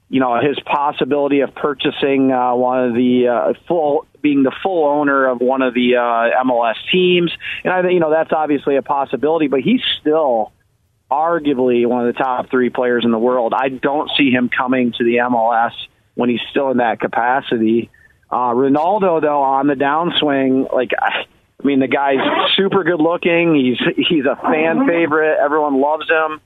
you 0.08 0.20
know 0.20 0.40
his 0.40 0.58
possibility 0.60 1.40
of 1.40 1.54
purchasing 1.54 2.32
uh, 2.32 2.54
one 2.54 2.84
of 2.84 2.94
the 2.94 3.28
uh, 3.28 3.52
full 3.66 4.06
being 4.22 4.42
the 4.42 4.54
full 4.62 4.86
owner 4.86 5.26
of 5.26 5.40
one 5.40 5.62
of 5.62 5.74
the 5.74 5.96
uh, 5.96 6.44
MLS 6.44 6.74
teams, 6.92 7.32
and 7.64 7.72
I 7.72 7.82
think 7.82 7.94
you 7.94 8.00
know 8.00 8.10
that's 8.10 8.32
obviously 8.32 8.76
a 8.76 8.82
possibility. 8.82 9.48
But 9.48 9.60
he's 9.60 9.82
still 10.00 10.52
arguably 11.10 11.86
one 11.86 12.06
of 12.06 12.14
the 12.14 12.18
top 12.18 12.50
three 12.50 12.70
players 12.70 13.04
in 13.04 13.10
the 13.10 13.18
world. 13.18 13.54
I 13.56 13.68
don't 13.70 14.10
see 14.16 14.30
him 14.30 14.50
coming 14.50 14.92
to 14.98 15.04
the 15.04 15.16
MLS 15.16 15.72
when 16.14 16.28
he's 16.28 16.40
still 16.50 16.70
in 16.70 16.78
that 16.78 17.00
capacity. 17.00 17.90
Uh, 18.30 18.52
Ronaldo, 18.52 19.22
though, 19.22 19.42
on 19.42 19.66
the 19.66 19.74
downswing, 19.74 20.72
like 20.72 20.90
I, 20.98 21.24
mean, 21.64 21.80
the 21.80 21.88
guy's 21.88 22.18
super 22.56 22.84
good 22.84 23.00
looking. 23.00 23.54
He's 23.54 24.06
he's 24.08 24.24
a 24.26 24.36
fan 24.36 24.86
favorite. 24.86 25.38
Everyone 25.42 25.80
loves 25.80 26.08
him. 26.08 26.40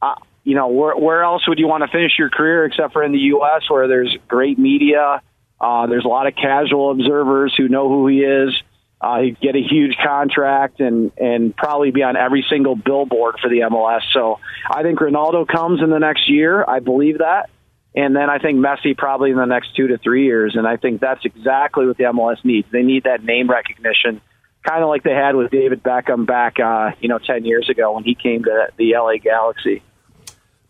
Uh, 0.00 0.14
you 0.44 0.54
know, 0.54 0.68
where 0.68 0.96
where 0.96 1.22
else 1.22 1.46
would 1.46 1.58
you 1.58 1.66
want 1.66 1.82
to 1.84 1.88
finish 1.88 2.12
your 2.18 2.30
career 2.30 2.64
except 2.64 2.94
for 2.94 3.02
in 3.02 3.12
the 3.12 3.18
U.S., 3.18 3.68
where 3.68 3.88
there's 3.88 4.16
great 4.26 4.58
media. 4.58 5.20
Uh, 5.60 5.86
there's 5.86 6.04
a 6.04 6.08
lot 6.08 6.26
of 6.26 6.34
casual 6.34 6.92
observers 6.92 7.54
who 7.56 7.68
know 7.68 7.88
who 7.88 8.06
he 8.06 8.20
is. 8.20 8.54
Uh, 9.00 9.20
he'd 9.20 9.40
get 9.40 9.54
a 9.54 9.62
huge 9.62 9.96
contract 10.02 10.80
and 10.80 11.12
and 11.18 11.54
probably 11.54 11.90
be 11.90 12.02
on 12.02 12.16
every 12.16 12.44
single 12.48 12.74
billboard 12.74 13.36
for 13.40 13.48
the 13.48 13.60
MLS. 13.60 14.00
So 14.12 14.40
I 14.70 14.82
think 14.82 14.98
Ronaldo 14.98 15.46
comes 15.46 15.82
in 15.82 15.90
the 15.90 15.98
next 15.98 16.28
year. 16.30 16.64
I 16.66 16.80
believe 16.80 17.18
that. 17.18 17.50
And 17.98 18.14
then 18.14 18.30
I 18.30 18.38
think 18.38 18.60
Messi 18.60 18.96
probably 18.96 19.32
in 19.32 19.36
the 19.36 19.44
next 19.44 19.74
two 19.74 19.88
to 19.88 19.98
three 19.98 20.24
years. 20.24 20.54
And 20.54 20.68
I 20.68 20.76
think 20.76 21.00
that's 21.00 21.24
exactly 21.24 21.84
what 21.84 21.96
the 21.96 22.04
MLS 22.04 22.44
needs. 22.44 22.68
They 22.70 22.82
need 22.82 23.02
that 23.04 23.24
name 23.24 23.50
recognition, 23.50 24.20
kind 24.62 24.84
of 24.84 24.88
like 24.88 25.02
they 25.02 25.14
had 25.14 25.34
with 25.34 25.50
David 25.50 25.82
Beckham 25.82 26.24
back, 26.24 26.60
uh, 26.60 26.92
you 27.00 27.08
know, 27.08 27.18
10 27.18 27.44
years 27.44 27.68
ago 27.68 27.94
when 27.94 28.04
he 28.04 28.14
came 28.14 28.44
to 28.44 28.68
the 28.76 28.94
LA 28.94 29.14
Galaxy. 29.20 29.82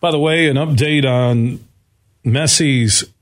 By 0.00 0.10
the 0.10 0.18
way, 0.18 0.48
an 0.48 0.56
update 0.56 1.04
on 1.04 1.62
Messi's 2.24 3.12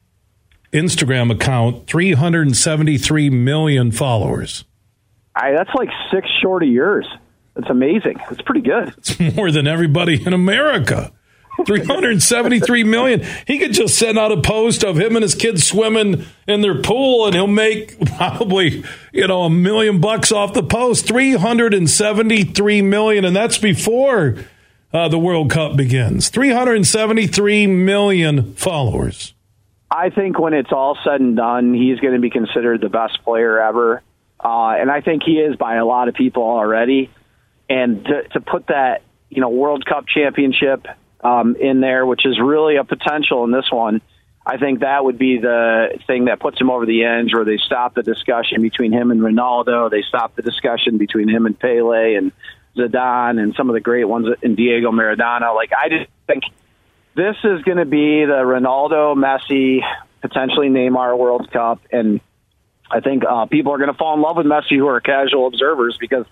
Instagram 0.72 1.32
account 1.32 1.88
373 1.88 3.30
million 3.30 3.90
followers. 3.90 4.64
I, 5.34 5.50
that's 5.50 5.74
like 5.74 5.88
six 6.12 6.28
short 6.40 6.62
of 6.62 6.68
yours. 6.68 7.08
It's 7.56 7.70
amazing. 7.70 8.20
It's 8.30 8.42
pretty 8.42 8.60
good. 8.60 8.94
It's 8.98 9.18
more 9.36 9.50
than 9.50 9.66
everybody 9.66 10.24
in 10.24 10.32
America. 10.32 11.12
373 11.64 12.84
million. 12.84 13.24
He 13.46 13.58
could 13.58 13.72
just 13.72 13.98
send 13.98 14.18
out 14.18 14.32
a 14.32 14.40
post 14.40 14.84
of 14.84 14.98
him 14.98 15.16
and 15.16 15.22
his 15.22 15.34
kids 15.34 15.66
swimming 15.66 16.26
in 16.46 16.60
their 16.60 16.82
pool 16.82 17.26
and 17.26 17.34
he'll 17.34 17.46
make 17.46 17.98
probably, 18.16 18.84
you 19.12 19.26
know, 19.26 19.42
a 19.42 19.50
million 19.50 20.00
bucks 20.00 20.32
off 20.32 20.52
the 20.52 20.62
post. 20.62 21.06
373 21.06 22.82
million. 22.82 23.24
And 23.24 23.34
that's 23.34 23.58
before 23.58 24.36
uh, 24.92 25.08
the 25.08 25.18
World 25.18 25.50
Cup 25.50 25.76
begins. 25.76 26.28
373 26.28 27.66
million 27.66 28.54
followers. 28.54 29.34
I 29.90 30.10
think 30.10 30.38
when 30.38 30.52
it's 30.52 30.72
all 30.72 30.98
said 31.04 31.20
and 31.20 31.36
done, 31.36 31.72
he's 31.72 32.00
going 32.00 32.14
to 32.14 32.20
be 32.20 32.30
considered 32.30 32.80
the 32.80 32.88
best 32.88 33.22
player 33.22 33.60
ever. 33.60 34.02
Uh, 34.42 34.70
and 34.70 34.90
I 34.90 35.00
think 35.00 35.22
he 35.24 35.38
is 35.38 35.56
by 35.56 35.76
a 35.76 35.84
lot 35.84 36.08
of 36.08 36.14
people 36.14 36.42
already. 36.42 37.10
And 37.68 38.04
to, 38.04 38.28
to 38.28 38.40
put 38.40 38.66
that, 38.68 39.02
you 39.28 39.40
know, 39.40 39.48
World 39.48 39.84
Cup 39.86 40.06
championship 40.06 40.86
um, 41.22 41.57
in 41.57 41.81
there, 41.81 42.05
which 42.07 42.24
is 42.24 42.38
really 42.40 42.76
a 42.76 42.85
potential 42.85 43.44
in 43.44 43.50
this 43.50 43.70
one. 43.70 44.00
I 44.44 44.59
think 44.59 44.81
that 44.81 45.05
would 45.05 45.18
be 45.18 45.38
the 45.38 45.98
thing 46.07 46.26
that 46.26 46.38
puts 46.38 46.61
him 46.61 46.70
over 46.70 46.87
the 46.87 47.05
edge, 47.05 47.35
where 47.35 47.44
they 47.44 47.57
stop 47.57 47.94
the 47.94 48.05
discussion 48.05 48.62
between 48.62 48.92
him 48.92 49.11
and 49.11 49.20
Ronaldo. 49.20 49.90
They 49.90 50.02
stop 50.02 50.37
the 50.37 50.42
discussion 50.42 50.98
between 50.98 51.29
him 51.29 51.46
and 51.46 51.59
Pele 51.59 52.14
and 52.14 52.31
Zidane 52.76 53.42
and 53.42 53.55
some 53.57 53.68
of 53.68 53.74
the 53.74 53.81
great 53.81 54.05
ones 54.05 54.29
in 54.42 54.55
Diego 54.55 54.92
Maradona. 54.92 55.52
Like 55.55 55.72
I 55.72 55.88
just 55.88 56.09
think 56.29 56.44
this 57.16 57.37
is 57.42 57.62
going 57.62 57.79
to 57.79 57.87
be 57.87 58.24
the 58.24 58.42
Ronaldo, 58.44 59.16
Messi, 59.16 59.81
potentially 60.20 60.68
Neymar 60.68 61.18
World 61.18 61.50
Cup, 61.50 61.81
and 61.90 62.20
I 62.90 63.00
think 63.00 63.24
uh, 63.29 63.46
people 63.46 63.72
are 63.72 63.79
going 63.79 63.90
to 63.90 63.98
fall 63.98 64.14
in 64.14 64.20
love 64.20 64.37
with 64.37 64.46
Messi 64.46 64.76
who 64.76 64.87
are 64.87 65.00
casual 65.00 65.48
observers 65.48 65.96
because 65.98 66.26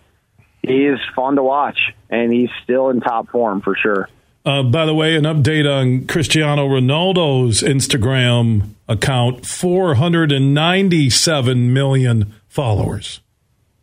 he 0.62 0.86
is 0.86 1.00
fun 1.16 1.36
to 1.36 1.42
watch 1.42 1.78
and 2.08 2.32
he's 2.32 2.50
still 2.62 2.90
in 2.90 3.00
top 3.00 3.30
form 3.30 3.60
for 3.60 3.74
sure. 3.74 4.08
Uh, 4.44 4.62
by 4.62 4.84
the 4.84 4.94
way, 4.94 5.16
an 5.16 5.24
update 5.24 5.66
on 5.66 6.06
Cristiano 6.06 6.68
Ronaldo's 6.68 7.62
Instagram 7.62 8.74
account 8.86 9.46
497 9.46 11.72
million 11.72 12.34
followers. 12.46 13.22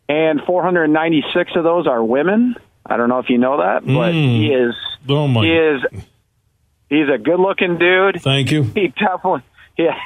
And 0.08 0.40
496 0.46 1.50
of 1.56 1.64
those 1.64 1.88
are 1.88 2.04
women. 2.04 2.54
I 2.86 2.96
don't 2.96 3.08
know 3.08 3.18
if 3.18 3.28
you 3.28 3.38
know 3.38 3.56
that, 3.58 3.84
but 3.84 4.12
mm. 4.12 4.38
he 4.38 4.52
is. 4.52 4.76
Oh 5.08 5.26
my. 5.26 5.44
He 5.44 5.52
is. 5.52 5.82
He's 6.88 7.08
a 7.12 7.18
good-looking 7.18 7.78
dude. 7.78 8.22
Thank 8.22 8.52
you. 8.52 8.62
He 8.62 8.86
definitely. 8.88 9.42
Yeah, 9.74 9.98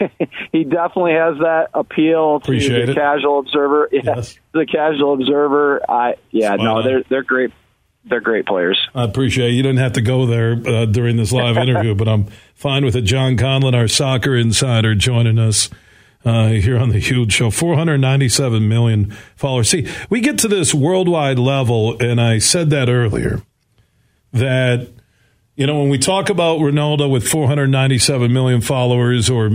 he 0.53 0.63
definitely 0.63 1.15
has 1.15 1.39
that 1.39 1.71
appeal 1.75 2.39
to 2.39 2.45
Appreciate 2.45 2.87
the 2.87 2.93
it. 2.93 2.95
casual 2.95 3.41
observer. 3.41 3.89
Yeah, 3.91 4.03
yes. 4.05 4.39
the 4.53 4.65
casual 4.65 5.15
observer. 5.15 5.81
I 5.91 6.15
yeah, 6.31 6.55
no, 6.55 6.85
they're 6.85 7.03
they're 7.03 7.25
great 7.25 7.51
they're 8.09 8.21
great 8.21 8.47
players. 8.47 8.79
I 8.95 9.05
appreciate 9.05 9.51
it. 9.51 9.55
You 9.55 9.63
didn't 9.63 9.79
have 9.79 9.95
to 9.95 10.01
go 10.01 10.27
there 10.27 10.53
uh, 10.53 10.87
during 10.87 11.17
this 11.17 11.33
live 11.33 11.57
interview, 11.57 11.95
but 11.95 12.09
I'm 12.09 12.27
fine 12.55 12.85
with 12.85 12.95
it. 12.95 13.03
John 13.03 13.37
Conlon, 13.37 13.75
our 13.75 13.89
soccer 13.89 14.37
insider, 14.37 14.95
joining 14.95 15.39
us 15.39 15.69
uh, 16.25 16.49
here 16.49 16.79
on 16.79 16.91
the 16.91 16.99
huge 16.99 17.33
show. 17.33 17.51
497 17.51 18.69
million 18.69 19.11
followers. 19.35 19.69
See, 19.69 19.89
we 20.09 20.21
get 20.21 20.39
to 20.39 20.49
this 20.49 20.73
worldwide 20.73 21.39
level, 21.39 22.01
and 22.01 22.21
I 22.21 22.39
said 22.39 22.71
that 22.71 22.89
earlier 22.89 23.43
that 24.33 24.89
you 25.57 25.67
know 25.67 25.81
when 25.81 25.89
we 25.89 25.99
talk 25.99 26.29
about 26.29 26.61
Ronaldo 26.61 27.11
with 27.11 27.27
497 27.27 28.33
million 28.33 28.61
followers 28.61 29.29
or 29.31 29.51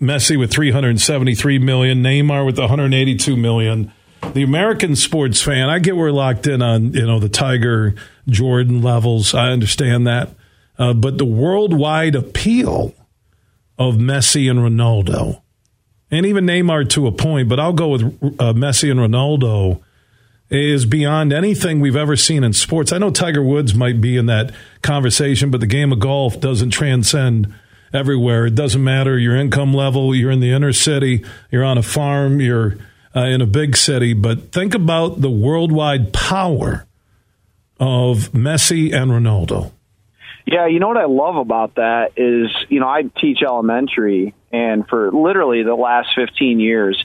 Messi 0.00 0.38
with 0.38 0.52
373 0.52 1.58
million, 1.58 2.02
Neymar 2.02 2.44
with 2.44 2.58
182 2.58 3.36
million 3.36 3.92
the 4.34 4.42
American 4.42 4.96
sports 4.96 5.42
fan, 5.42 5.68
I 5.68 5.78
get 5.78 5.96
we're 5.96 6.10
locked 6.10 6.46
in 6.46 6.62
on 6.62 6.94
you 6.94 7.06
know 7.06 7.18
the 7.18 7.28
Tiger 7.28 7.94
Jordan 8.28 8.82
levels. 8.82 9.34
I 9.34 9.50
understand 9.50 10.06
that, 10.06 10.30
uh, 10.78 10.92
but 10.94 11.18
the 11.18 11.24
worldwide 11.24 12.14
appeal 12.14 12.94
of 13.78 13.96
Messi 13.96 14.50
and 14.50 14.60
Ronaldo, 14.60 15.42
and 16.10 16.24
even 16.24 16.46
Neymar 16.46 16.88
to 16.90 17.06
a 17.06 17.12
point, 17.12 17.48
but 17.48 17.60
I'll 17.60 17.72
go 17.72 17.88
with 17.88 18.02
uh, 18.02 18.52
Messi 18.52 18.90
and 18.90 19.00
Ronaldo 19.00 19.82
is 20.50 20.84
beyond 20.84 21.32
anything 21.32 21.80
we've 21.80 21.96
ever 21.96 22.14
seen 22.14 22.44
in 22.44 22.52
sports. 22.52 22.92
I 22.92 22.98
know 22.98 23.10
Tiger 23.10 23.42
Woods 23.42 23.74
might 23.74 24.02
be 24.02 24.18
in 24.18 24.26
that 24.26 24.52
conversation, 24.82 25.50
but 25.50 25.60
the 25.60 25.66
game 25.66 25.92
of 25.92 25.98
golf 25.98 26.38
doesn't 26.40 26.70
transcend 26.70 27.52
everywhere. 27.92 28.46
It 28.46 28.54
doesn't 28.54 28.84
matter 28.84 29.18
your 29.18 29.34
income 29.34 29.72
level, 29.72 30.14
you're 30.14 30.30
in 30.30 30.40
the 30.40 30.52
inner 30.52 30.74
city, 30.74 31.24
you're 31.50 31.64
on 31.64 31.78
a 31.78 31.82
farm, 31.82 32.40
you're 32.40 32.76
uh, 33.14 33.20
in 33.20 33.40
a 33.40 33.46
big 33.46 33.76
city, 33.76 34.14
but 34.14 34.52
think 34.52 34.74
about 34.74 35.20
the 35.20 35.30
worldwide 35.30 36.12
power 36.12 36.86
of 37.78 38.30
Messi 38.32 38.94
and 38.94 39.10
Ronaldo. 39.10 39.72
Yeah, 40.46 40.66
you 40.66 40.80
know 40.80 40.88
what 40.88 40.96
I 40.96 41.04
love 41.04 41.36
about 41.36 41.76
that 41.76 42.12
is, 42.16 42.50
you 42.68 42.80
know, 42.80 42.88
I 42.88 43.02
teach 43.20 43.38
elementary, 43.42 44.34
and 44.52 44.86
for 44.88 45.12
literally 45.12 45.62
the 45.62 45.74
last 45.74 46.08
15 46.16 46.58
years, 46.58 47.02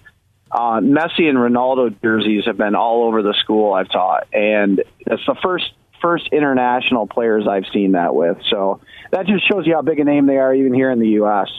uh, 0.52 0.80
Messi 0.80 1.28
and 1.30 1.38
Ronaldo 1.38 1.96
jerseys 2.02 2.46
have 2.46 2.58
been 2.58 2.76
all 2.76 3.06
over 3.06 3.22
the 3.22 3.36
school 3.44 3.74
I've 3.74 3.90
taught, 3.90 4.28
and 4.34 4.82
it's 5.00 5.26
the 5.26 5.36
first 5.44 5.66
first 6.02 6.30
international 6.32 7.08
players 7.08 7.48
I've 7.48 7.66
seen 7.74 7.94
that 7.94 8.14
with. 8.14 8.38
So 8.50 8.82
that 9.12 9.26
just 9.26 9.48
shows 9.48 9.66
you 9.66 9.74
how 9.74 9.82
big 9.82 10.00
a 10.00 10.04
name 10.04 10.28
they 10.28 10.38
are, 10.38 10.54
even 10.54 10.74
here 10.74 10.92
in 10.92 11.00
the 11.00 11.10
U.S. 11.10 11.50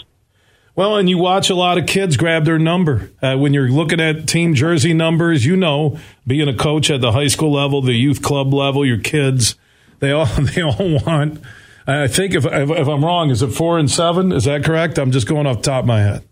Well, 0.79 0.97
and 0.97 1.11
you 1.11 1.19
watch 1.19 1.51
a 1.51 1.57
lot 1.57 1.77
of 1.77 1.87
kids 1.87 2.17
grab 2.17 2.45
their 2.45 2.57
number. 2.57 3.11
Uh, 3.21 3.37
when 3.37 3.53
you're 3.53 3.69
looking 3.69 4.01
at 4.01 4.29
team 4.29 4.55
jersey 4.55 4.95
numbers, 4.95 5.45
you 5.45 5.57
know, 5.57 5.99
being 6.25 6.47
a 6.47 6.55
coach 6.55 6.89
at 6.89 7.01
the 7.01 7.11
high 7.11 7.27
school 7.27 7.53
level, 7.53 7.83
the 7.83 7.95
youth 7.95 8.23
club 8.23 8.55
level, 8.55 8.87
your 8.87 9.01
kids, 9.01 9.57
they 9.99 10.13
all 10.13 10.27
they 10.55 10.63
all 10.63 11.01
want. 11.05 11.43
I 11.85 12.07
think 12.07 12.37
if, 12.37 12.47
if, 12.47 12.71
if 12.71 12.87
I'm 12.87 13.05
wrong, 13.05 13.31
is 13.31 13.43
it 13.43 13.49
four 13.49 13.81
and 13.81 13.91
seven? 13.91 14.31
Is 14.31 14.45
that 14.45 14.63
correct? 14.65 15.01
I'm 15.01 15.11
just 15.11 15.27
going 15.27 15.49
off 15.49 15.57
the 15.57 15.63
top 15.63 15.83
of 15.83 15.89
my 15.89 16.01
head. 16.01 16.23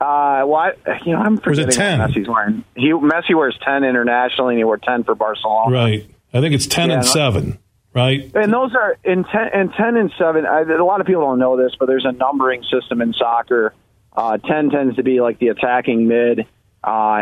Uh, 0.00 0.46
well, 0.46 0.54
I, 0.54 1.00
you 1.04 1.12
know, 1.12 1.18
I'm 1.18 1.38
forgetting 1.38 1.70
it 1.70 1.72
10? 1.72 1.98
what 1.98 2.10
Messi's 2.10 2.28
wearing. 2.28 2.62
He 2.76 2.92
Messi 2.92 3.34
wears 3.34 3.58
ten 3.60 3.82
internationally, 3.82 4.54
and 4.54 4.58
he 4.58 4.64
wore 4.64 4.78
ten 4.78 5.02
for 5.02 5.16
Barcelona. 5.16 5.74
Right. 5.74 6.08
I 6.32 6.40
think 6.40 6.54
it's 6.54 6.68
ten 6.68 6.90
Yeah, 6.90 6.98
and 6.98 7.04
seven. 7.04 7.58
Right. 7.94 8.30
And 8.34 8.52
those 8.52 8.74
are 8.74 8.96
in 9.04 9.22
ten 9.22 9.48
and 9.54 9.72
ten 9.72 9.96
and 9.96 10.12
seven. 10.18 10.44
I, 10.46 10.62
a 10.62 10.84
lot 10.84 11.00
of 11.00 11.06
people 11.06 11.22
don't 11.22 11.38
know 11.38 11.56
this, 11.56 11.76
but 11.78 11.86
there's 11.86 12.04
a 12.04 12.10
numbering 12.10 12.64
system 12.64 13.00
in 13.00 13.12
soccer. 13.12 13.72
Uh, 14.12 14.38
ten 14.38 14.70
tends 14.70 14.96
to 14.96 15.04
be 15.04 15.20
like 15.20 15.38
the 15.38 15.48
attacking 15.48 16.08
mid, 16.08 16.40
uh, 16.40 16.44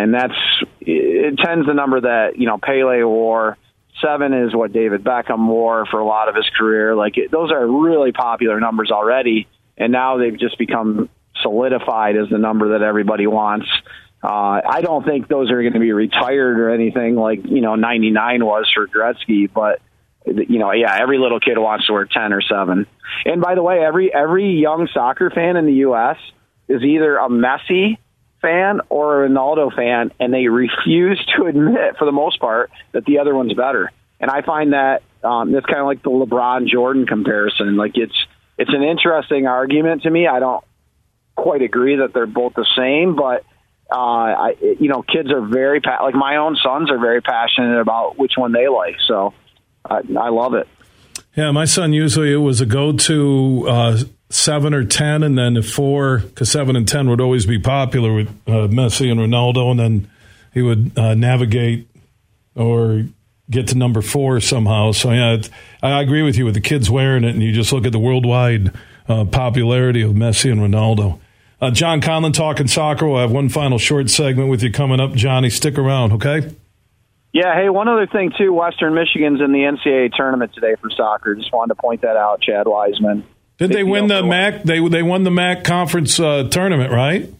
and 0.00 0.14
that's 0.14 0.32
it 0.80 1.38
tends 1.44 1.66
the 1.66 1.74
number 1.74 2.00
that 2.00 2.38
you 2.38 2.46
know 2.46 2.56
Pele 2.56 3.02
wore. 3.02 3.58
Seven 4.00 4.32
is 4.32 4.54
what 4.54 4.72
David 4.72 5.04
Beckham 5.04 5.46
wore 5.46 5.84
for 5.84 6.00
a 6.00 6.06
lot 6.06 6.30
of 6.30 6.34
his 6.34 6.48
career. 6.56 6.96
Like 6.96 7.18
it, 7.18 7.30
those 7.30 7.50
are 7.52 7.66
really 7.66 8.12
popular 8.12 8.58
numbers 8.58 8.90
already, 8.90 9.48
and 9.76 9.92
now 9.92 10.16
they've 10.16 10.38
just 10.38 10.56
become 10.56 11.10
solidified 11.42 12.16
as 12.16 12.30
the 12.30 12.38
number 12.38 12.78
that 12.78 12.82
everybody 12.82 13.26
wants. 13.26 13.66
Uh, 14.22 14.60
I 14.66 14.80
don't 14.80 15.04
think 15.04 15.28
those 15.28 15.50
are 15.50 15.60
going 15.60 15.74
to 15.74 15.80
be 15.80 15.92
retired 15.92 16.58
or 16.58 16.70
anything 16.70 17.16
like 17.16 17.40
you 17.44 17.60
know 17.60 17.74
99 17.74 18.42
was 18.42 18.70
for 18.74 18.86
Gretzky, 18.86 19.52
but 19.52 19.82
you 20.26 20.58
know, 20.58 20.72
yeah, 20.72 20.98
every 21.00 21.18
little 21.18 21.40
kid 21.40 21.58
wants 21.58 21.86
to 21.86 21.92
wear 21.92 22.06
10 22.06 22.32
or 22.32 22.42
7. 22.42 22.86
And 23.24 23.40
by 23.40 23.54
the 23.54 23.62
way, 23.62 23.84
every 23.84 24.12
every 24.12 24.52
young 24.52 24.88
soccer 24.92 25.30
fan 25.30 25.56
in 25.56 25.66
the 25.66 25.86
US 25.86 26.16
is 26.68 26.82
either 26.82 27.16
a 27.16 27.28
Messi 27.28 27.98
fan 28.40 28.80
or 28.88 29.24
a 29.24 29.28
Ronaldo 29.28 29.74
fan 29.74 30.10
and 30.18 30.32
they 30.32 30.48
refuse 30.48 31.24
to 31.36 31.46
admit 31.46 31.96
for 31.98 32.04
the 32.04 32.12
most 32.12 32.40
part 32.40 32.70
that 32.92 33.04
the 33.04 33.18
other 33.18 33.34
one's 33.34 33.54
better. 33.54 33.90
And 34.20 34.30
I 34.30 34.42
find 34.42 34.72
that 34.72 35.02
um 35.24 35.52
that's 35.52 35.66
kind 35.66 35.80
of 35.80 35.86
like 35.86 36.02
the 36.02 36.10
LeBron 36.10 36.68
Jordan 36.68 37.06
comparison. 37.06 37.76
Like 37.76 37.92
it's 37.96 38.16
it's 38.58 38.70
an 38.72 38.82
interesting 38.82 39.46
argument 39.46 40.02
to 40.02 40.10
me. 40.10 40.26
I 40.26 40.40
don't 40.40 40.64
quite 41.34 41.62
agree 41.62 41.96
that 41.96 42.12
they're 42.12 42.26
both 42.26 42.54
the 42.54 42.66
same, 42.76 43.16
but 43.16 43.44
uh, 43.90 43.94
I, 43.94 44.54
you 44.80 44.88
know, 44.88 45.02
kids 45.02 45.30
are 45.30 45.40
very 45.42 45.80
pa- 45.80 46.02
like 46.02 46.14
my 46.14 46.36
own 46.36 46.56
sons 46.62 46.90
are 46.90 46.98
very 46.98 47.20
passionate 47.20 47.80
about 47.80 48.18
which 48.18 48.32
one 48.36 48.52
they 48.52 48.68
like. 48.68 48.96
So 49.06 49.34
I, 49.84 50.00
I 50.18 50.28
love 50.28 50.54
it. 50.54 50.68
Yeah, 51.36 51.50
my 51.50 51.64
son 51.64 51.92
usually 51.92 52.32
it 52.32 52.36
was 52.36 52.60
a 52.60 52.66
go 52.66 52.92
to 52.92 53.66
uh, 53.68 53.98
seven 54.28 54.74
or 54.74 54.84
ten, 54.84 55.22
and 55.22 55.38
then 55.38 55.54
the 55.54 55.62
four 55.62 56.18
because 56.18 56.50
seven 56.50 56.76
and 56.76 56.86
ten 56.86 57.08
would 57.08 57.20
always 57.20 57.46
be 57.46 57.58
popular 57.58 58.12
with 58.12 58.28
uh, 58.46 58.68
Messi 58.68 59.10
and 59.10 59.20
Ronaldo, 59.20 59.70
and 59.70 59.80
then 59.80 60.10
he 60.52 60.62
would 60.62 60.96
uh, 60.98 61.14
navigate 61.14 61.88
or 62.54 63.06
get 63.50 63.68
to 63.68 63.76
number 63.76 64.02
four 64.02 64.40
somehow. 64.40 64.92
So 64.92 65.10
yeah, 65.10 65.40
I 65.82 66.02
agree 66.02 66.22
with 66.22 66.36
you 66.36 66.44
with 66.44 66.54
the 66.54 66.60
kids 66.60 66.90
wearing 66.90 67.24
it, 67.24 67.30
and 67.30 67.42
you 67.42 67.52
just 67.52 67.72
look 67.72 67.86
at 67.86 67.92
the 67.92 67.98
worldwide 67.98 68.72
uh, 69.08 69.24
popularity 69.24 70.02
of 70.02 70.12
Messi 70.12 70.52
and 70.52 70.60
Ronaldo. 70.60 71.18
Uh, 71.60 71.70
John 71.70 72.00
Conlon 72.00 72.34
talking 72.34 72.66
soccer. 72.66 73.06
We'll 73.06 73.20
have 73.20 73.30
one 73.30 73.48
final 73.48 73.78
short 73.78 74.10
segment 74.10 74.48
with 74.50 74.62
you 74.62 74.72
coming 74.72 75.00
up. 75.00 75.12
Johnny, 75.12 75.48
stick 75.48 75.78
around, 75.78 76.12
okay? 76.12 76.50
Yeah. 77.32 77.54
Hey, 77.54 77.68
one 77.68 77.88
other 77.88 78.06
thing 78.06 78.32
too. 78.36 78.52
Western 78.52 78.94
Michigan's 78.94 79.40
in 79.40 79.52
the 79.52 79.60
NCAA 79.60 80.12
tournament 80.14 80.52
today 80.54 80.74
for 80.80 80.90
soccer. 80.90 81.34
Just 81.34 81.52
wanted 81.52 81.74
to 81.74 81.80
point 81.80 82.02
that 82.02 82.16
out. 82.16 82.42
Chad 82.42 82.66
Wiseman. 82.66 83.24
Did 83.58 83.72
they 83.72 83.84
win 83.84 84.08
the 84.08 84.22
MAC? 84.22 84.64
They 84.64 84.86
they 84.88 85.02
won 85.02 85.22
the 85.22 85.30
MAC 85.30 85.64
conference 85.64 86.18
uh, 86.18 86.48
tournament, 86.50 86.92
right? 86.92 87.32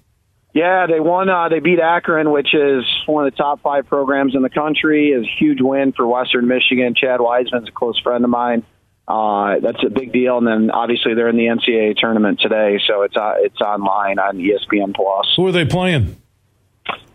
Yeah, 0.54 0.86
they 0.86 1.00
won. 1.00 1.30
Uh, 1.30 1.48
they 1.48 1.60
beat 1.60 1.80
Akron, 1.80 2.30
which 2.30 2.54
is 2.54 2.84
one 3.06 3.26
of 3.26 3.32
the 3.32 3.36
top 3.36 3.62
five 3.62 3.86
programs 3.86 4.34
in 4.34 4.42
the 4.42 4.50
country. 4.50 5.10
Is 5.10 5.24
a 5.24 5.42
huge 5.42 5.60
win 5.60 5.92
for 5.92 6.06
Western 6.06 6.46
Michigan. 6.46 6.94
Chad 6.94 7.20
Wiseman's 7.20 7.68
a 7.68 7.72
close 7.72 7.98
friend 8.00 8.22
of 8.22 8.30
mine. 8.30 8.64
Uh, 9.08 9.58
that's 9.60 9.82
a 9.84 9.90
big 9.90 10.12
deal. 10.12 10.38
And 10.38 10.46
then 10.46 10.70
obviously 10.70 11.14
they're 11.14 11.28
in 11.28 11.36
the 11.36 11.46
NCAA 11.46 11.96
tournament 11.96 12.40
today, 12.40 12.78
so 12.86 13.02
it's 13.02 13.16
uh, 13.16 13.34
it's 13.38 13.60
online 13.60 14.18
on 14.18 14.38
ESPN 14.38 14.94
Plus. 14.94 15.32
Who 15.36 15.46
are 15.46 15.52
they 15.52 15.64
playing? 15.64 16.21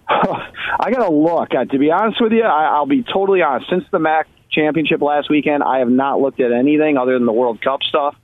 I 0.80 0.92
gotta 0.92 1.12
look. 1.12 1.54
Uh, 1.54 1.66
to 1.66 1.78
be 1.78 1.92
honest 1.92 2.22
with 2.22 2.32
you, 2.32 2.44
I, 2.44 2.66
I'll 2.66 2.86
be 2.86 3.04
totally 3.04 3.42
honest. 3.42 3.70
Since 3.70 3.84
the 3.92 4.00
MAC 4.00 4.28
championship 4.50 5.02
last 5.02 5.30
weekend, 5.30 5.64
I 5.64 5.80
have 5.80 5.90
not 5.90 6.22
looked 6.22 6.40
at 6.40 6.52
anything 6.52 6.98
other 6.98 7.14
than 7.14 7.26
the 7.26 7.34
World 7.34 7.62
Cup 7.62 7.82
stuff. 7.84 8.16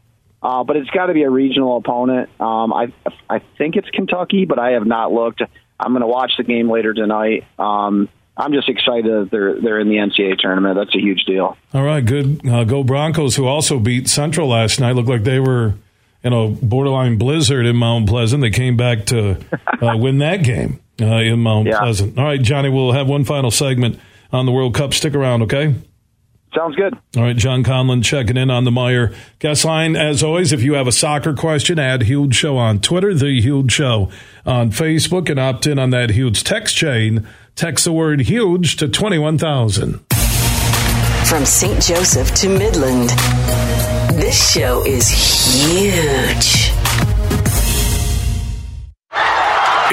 Uh, 0.42 0.64
but 0.64 0.76
it's 0.76 0.90
got 0.90 1.06
to 1.06 1.14
be 1.14 1.24
a 1.24 1.30
regional 1.30 1.78
opponent. 1.78 2.30
Um, 2.40 2.74
I 2.74 2.94
I 3.30 3.42
think 3.58 3.76
it's 3.76 3.90
Kentucky, 3.90 4.46
but 4.46 4.60
I 4.60 4.72
have 4.72 4.86
not 4.86 5.12
looked. 5.12 5.42
I'm 5.80 5.92
going 5.92 6.02
to 6.02 6.08
watch 6.08 6.34
the 6.38 6.44
game 6.44 6.70
later 6.70 6.94
tonight. 6.94 7.46
Um, 7.58 8.10
I'm 8.36 8.52
just 8.52 8.68
excited 8.68 9.06
that 9.06 9.30
they're 9.32 9.62
they're 9.62 9.80
in 9.80 9.88
the 9.88 9.96
NCAA 9.96 10.38
tournament. 10.40 10.76
That's 10.76 10.96
a 10.96 11.00
huge 11.00 11.24
deal. 11.26 11.58
All 11.74 11.84
right, 11.84 12.06
good. 12.06 12.46
Uh, 12.48 12.64
go 12.66 12.84
Broncos, 12.84 13.36
who 13.36 13.46
also 13.46 13.80
beat 13.80 14.10
Central 14.10 14.50
last 14.50 14.80
night. 14.80 14.96
Looked 14.96 15.10
like 15.10 15.24
they 15.24 15.40
were 15.40 15.76
in 16.24 16.34
a 16.34 16.48
borderline 16.50 17.18
blizzard 17.18 17.66
in 17.66 17.76
Mount 17.76 18.08
Pleasant. 18.08 18.42
They 18.42 18.50
came 18.50 18.76
back 18.76 19.06
to 19.08 19.38
uh, 19.82 19.98
win 19.98 20.18
that 20.20 20.44
game 20.44 20.80
uh, 21.02 21.06
in 21.06 21.40
Mount 21.40 21.68
Yeah. 21.68 21.80
Pleasant. 21.80 22.18
All 22.18 22.24
right, 22.26 22.42
Johnny, 22.42 22.70
we'll 22.70 22.92
have 22.92 23.08
one 23.08 23.24
final 23.26 23.52
segment 23.52 24.00
on 24.32 24.46
the 24.46 24.52
World 24.52 24.74
Cup. 24.76 24.94
Stick 24.94 25.14
around, 25.16 25.44
okay? 25.44 25.76
Sounds 26.56 26.76
good. 26.76 26.94
All 27.18 27.24
right, 27.24 27.36
John 27.36 27.64
Conlon 27.64 28.04
checking 28.04 28.38
in 28.38 28.52
on 28.52 28.64
the 28.64 28.70
Meijer 28.70 29.16
guest 29.40 29.66
line. 29.66 29.96
As 29.96 30.22
always, 30.22 30.52
if 30.54 30.62
you 30.62 30.74
have 30.74 30.86
a 30.86 30.92
soccer 30.92 31.34
question, 31.34 31.80
add 31.80 32.04
Huge 32.04 32.36
Show 32.36 32.58
on 32.58 32.80
Twitter, 32.80 33.12
The 33.14 33.42
Huge 33.42 33.72
Show 33.72 34.12
on 34.46 34.70
Facebook, 34.70 35.30
and 35.32 35.40
opt 35.40 35.66
in 35.66 35.80
on 35.80 35.90
that 35.90 36.12
huge 36.12 36.44
text 36.44 36.76
chain. 36.76 37.28
Text 37.56 37.86
the 37.86 37.92
word 37.92 38.22
huge 38.22 38.76
to 38.78 38.88
21,000. 38.88 40.00
From 41.26 41.46
St. 41.46 41.82
Joseph 41.82 42.34
to 42.36 42.50
Midland, 42.50 43.10
this 44.20 44.52
show 44.54 44.86
is 44.86 45.10
huge. 45.10 46.83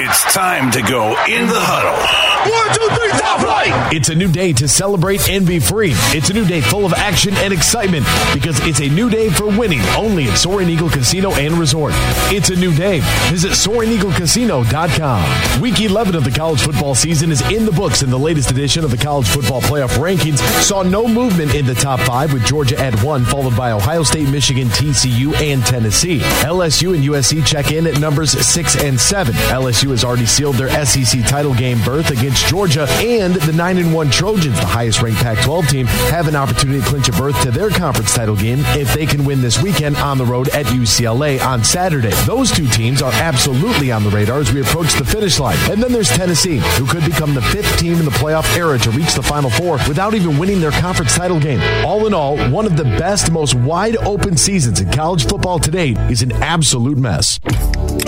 It's 0.03 0.23
time 0.33 0.71
to 0.71 0.81
go 0.81 1.09
in 1.27 1.45
the 1.45 1.59
huddle. 1.59 2.20
One, 2.49 2.73
two, 2.73 2.87
three, 2.95 3.11
flight! 3.41 3.93
It's 3.93 4.09
a 4.09 4.15
new 4.15 4.31
day 4.31 4.53
to 4.53 4.67
celebrate 4.67 5.29
and 5.29 5.45
be 5.45 5.59
free. 5.59 5.91
It's 6.13 6.29
a 6.29 6.33
new 6.33 6.45
day 6.45 6.61
full 6.61 6.85
of 6.85 6.93
action 6.93 7.33
and 7.35 7.53
excitement 7.53 8.05
because 8.33 8.59
it's 8.65 8.79
a 8.79 8.89
new 8.89 9.09
day 9.09 9.29
for 9.29 9.47
winning 9.47 9.81
only 9.97 10.25
at 10.25 10.37
Soaring 10.37 10.69
Eagle 10.69 10.89
Casino 10.89 11.31
and 11.33 11.53
Resort. 11.55 11.93
It's 12.31 12.49
a 12.49 12.55
new 12.55 12.73
day. 12.73 13.01
Visit 13.29 13.51
SoaringEagleCasino.com. 13.51 15.61
Week 15.61 15.79
11 15.79 16.15
of 16.15 16.23
the 16.23 16.31
college 16.31 16.61
football 16.61 16.95
season 16.95 17.31
is 17.31 17.41
in 17.51 17.65
the 17.65 17.71
books, 17.71 18.01
and 18.01 18.11
the 18.11 18.17
latest 18.17 18.51
edition 18.51 18.83
of 18.83 18.91
the 18.91 18.97
college 18.97 19.27
football 19.27 19.61
playoff 19.61 19.97
rankings 19.97 20.39
saw 20.63 20.83
no 20.83 21.07
movement 21.07 21.55
in 21.55 21.65
the 21.65 21.75
top 21.75 21.99
five 22.01 22.33
with 22.33 22.45
Georgia 22.45 22.77
at 22.79 22.93
one, 23.03 23.23
followed 23.25 23.55
by 23.55 23.71
Ohio 23.71 24.03
State, 24.03 24.29
Michigan, 24.29 24.67
TCU, 24.69 25.33
and 25.41 25.63
Tennessee. 25.65 26.19
LSU 26.43 26.95
and 26.95 27.03
USC 27.03 27.45
check 27.45 27.71
in 27.71 27.87
at 27.87 27.99
numbers 27.99 28.31
six 28.31 28.81
and 28.81 28.99
seven. 28.99 29.33
LSU 29.35 29.89
has 29.91 30.03
already 30.03 30.25
sealed 30.25 30.55
their 30.55 30.85
SEC 30.85 31.23
title 31.25 31.53
game 31.53 31.81
berth 31.83 32.09
against 32.11 32.30
Georgia, 32.37 32.87
and 32.99 33.35
the 33.35 33.53
nine 33.53 33.77
and 33.77 33.93
one 33.93 34.09
Trojans, 34.09 34.59
the 34.59 34.65
highest 34.65 35.01
ranked 35.01 35.21
Pac-12 35.21 35.69
team, 35.69 35.85
have 35.85 36.27
an 36.27 36.35
opportunity 36.35 36.79
to 36.81 36.85
clinch 36.85 37.09
a 37.09 37.11
berth 37.11 37.41
to 37.43 37.51
their 37.51 37.69
conference 37.69 38.13
title 38.13 38.35
game 38.35 38.59
if 38.77 38.93
they 38.93 39.05
can 39.05 39.25
win 39.25 39.41
this 39.41 39.61
weekend 39.61 39.97
on 39.97 40.17
the 40.17 40.25
road 40.25 40.49
at 40.49 40.65
UCLA 40.67 41.43
on 41.43 41.63
Saturday. 41.63 42.11
Those 42.25 42.51
two 42.51 42.67
teams 42.67 43.01
are 43.01 43.11
absolutely 43.13 43.91
on 43.91 44.03
the 44.03 44.09
radar 44.09 44.39
as 44.39 44.53
we 44.53 44.61
approach 44.61 44.93
the 44.93 45.05
finish 45.05 45.39
line. 45.39 45.57
And 45.69 45.81
then 45.81 45.91
there's 45.91 46.09
Tennessee, 46.09 46.57
who 46.77 46.85
could 46.85 47.05
become 47.05 47.33
the 47.33 47.41
fifth 47.41 47.79
team 47.79 47.93
in 47.93 48.05
the 48.05 48.11
playoff 48.11 48.55
era 48.55 48.77
to 48.79 48.91
reach 48.91 49.13
the 49.13 49.23
Final 49.23 49.49
Four 49.49 49.73
without 49.87 50.13
even 50.13 50.37
winning 50.37 50.59
their 50.59 50.71
conference 50.71 51.15
title 51.15 51.39
game. 51.39 51.61
All 51.85 52.07
in 52.07 52.13
all, 52.13 52.37
one 52.49 52.65
of 52.65 52.77
the 52.77 52.83
best, 52.83 53.31
most 53.31 53.55
wide 53.55 53.97
open 53.97 54.37
seasons 54.37 54.79
in 54.79 54.91
college 54.91 55.27
football 55.27 55.59
to 55.59 55.71
date 55.71 55.97
is 56.09 56.21
an 56.21 56.31
absolute 56.43 56.97
mess. 56.97 57.39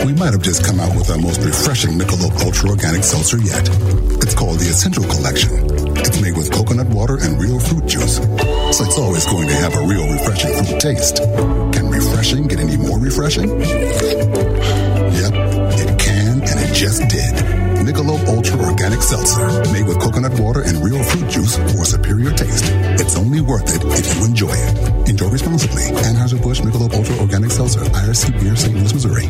We 0.05 0.13
might 0.13 0.33
have 0.33 0.41
just 0.41 0.65
come 0.65 0.79
out 0.79 0.95
with 0.95 1.09
our 1.09 1.17
most 1.17 1.41
refreshing 1.43 1.91
Michelob 1.91 2.41
Ultra 2.43 2.69
Organic 2.69 3.03
Seltzer 3.03 3.37
yet. 3.37 3.69
It's 4.23 4.33
called 4.33 4.55
the 4.55 4.71
Essential 4.71 5.03
Collection. 5.03 5.51
It's 5.99 6.21
made 6.23 6.31
with 6.39 6.47
coconut 6.47 6.87
water 6.95 7.19
and 7.19 7.35
real 7.35 7.59
fruit 7.59 7.83
juice, 7.91 8.23
so 8.71 8.87
it's 8.87 8.97
always 8.97 9.27
going 9.27 9.51
to 9.51 9.57
have 9.59 9.75
a 9.75 9.83
real 9.83 10.07
refreshing 10.07 10.55
fruit 10.63 10.79
taste. 10.79 11.19
Can 11.75 11.91
refreshing 11.91 12.47
get 12.47 12.63
any 12.63 12.79
more 12.79 13.03
refreshing? 13.03 13.51
Yep, 13.51 15.33
it 15.75 15.99
can, 15.99 16.39
and 16.39 16.55
it 16.55 16.71
just 16.71 17.03
did. 17.11 17.35
Michelob 17.83 18.23
Ultra 18.31 18.63
Organic 18.63 19.03
Seltzer, 19.03 19.43
made 19.75 19.91
with 19.91 19.99
coconut 19.99 20.39
water 20.39 20.63
and 20.63 20.79
real 20.79 21.03
fruit 21.03 21.27
juice 21.27 21.59
for 21.75 21.83
superior 21.83 22.31
taste. 22.31 22.63
It's 23.03 23.19
only 23.19 23.41
worth 23.41 23.75
it 23.75 23.83
if 23.91 24.07
you 24.15 24.23
enjoy 24.23 24.55
it. 24.55 25.09
Enjoy 25.11 25.27
responsibly. 25.27 25.83
Anheuser-Busch 25.99 26.63
Michelob 26.63 26.95
Ultra 26.95 27.19
Organic 27.19 27.51
Seltzer, 27.51 27.83
IRC 27.83 28.39
Beer, 28.39 28.55
St. 28.55 28.71
Louis, 28.71 28.93
Missouri. 28.93 29.27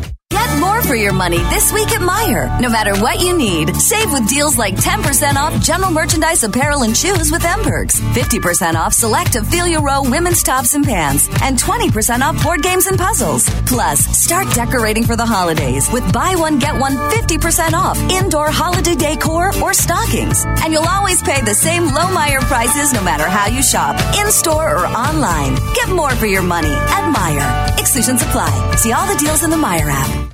For 0.86 0.94
your 0.94 1.14
money 1.14 1.38
this 1.48 1.72
week 1.72 1.90
at 1.92 2.02
Meijer. 2.02 2.60
No 2.60 2.68
matter 2.68 2.94
what 3.00 3.20
you 3.20 3.36
need, 3.36 3.74
save 3.76 4.12
with 4.12 4.28
deals 4.28 4.58
like 4.58 4.74
10% 4.76 5.34
off 5.34 5.58
general 5.62 5.90
merchandise 5.90 6.44
apparel 6.44 6.82
and 6.82 6.94
shoes 6.94 7.32
with 7.32 7.42
mPerks, 7.42 7.98
50% 8.12 8.74
off 8.74 8.92
select 8.92 9.34
Ophelia 9.34 9.80
Roe 9.80 10.02
women's 10.02 10.42
tops 10.42 10.74
and 10.74 10.84
pants, 10.84 11.26
and 11.42 11.58
20% 11.58 12.20
off 12.20 12.40
board 12.42 12.62
games 12.62 12.86
and 12.86 12.98
puzzles. 12.98 13.48
Plus, 13.66 13.98
start 14.16 14.46
decorating 14.54 15.04
for 15.04 15.16
the 15.16 15.24
holidays 15.24 15.90
with 15.90 16.04
buy 16.12 16.34
one, 16.36 16.58
get 16.58 16.78
one 16.78 16.96
50% 17.10 17.72
off 17.72 17.98
indoor 18.12 18.50
holiday 18.50 18.94
decor 18.94 19.52
or 19.62 19.72
stockings. 19.72 20.44
And 20.62 20.72
you'll 20.72 20.86
always 20.86 21.22
pay 21.22 21.40
the 21.40 21.54
same 21.54 21.84
low 21.86 22.12
Meijer 22.12 22.42
prices 22.42 22.92
no 22.92 23.02
matter 23.02 23.24
how 23.24 23.46
you 23.46 23.62
shop, 23.62 23.96
in 24.20 24.30
store 24.30 24.76
or 24.76 24.86
online. 24.86 25.54
Get 25.74 25.88
more 25.88 26.10
for 26.10 26.26
your 26.26 26.42
money 26.42 26.74
at 26.74 27.10
Meijer. 27.10 27.80
Exclusions 27.80 28.22
apply. 28.22 28.76
See 28.76 28.92
all 28.92 29.06
the 29.06 29.18
deals 29.18 29.42
in 29.42 29.50
the 29.50 29.56
Meijer 29.56 29.90
app. 29.90 30.33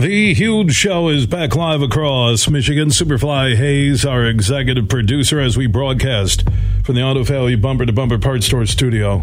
The 0.00 0.32
huge 0.32 0.72
show 0.72 1.10
is 1.10 1.26
back 1.26 1.54
live 1.54 1.82
across 1.82 2.48
Michigan. 2.48 2.88
Superfly 2.88 3.54
Hayes, 3.56 4.06
our 4.06 4.24
executive 4.24 4.88
producer, 4.88 5.38
as 5.40 5.58
we 5.58 5.66
broadcast 5.66 6.42
from 6.82 6.94
the 6.94 7.02
Auto 7.02 7.22
Value 7.22 7.58
Bumper 7.58 7.84
to 7.84 7.92
Bumper 7.92 8.16
Parts 8.16 8.46
Store 8.46 8.64
studio. 8.64 9.18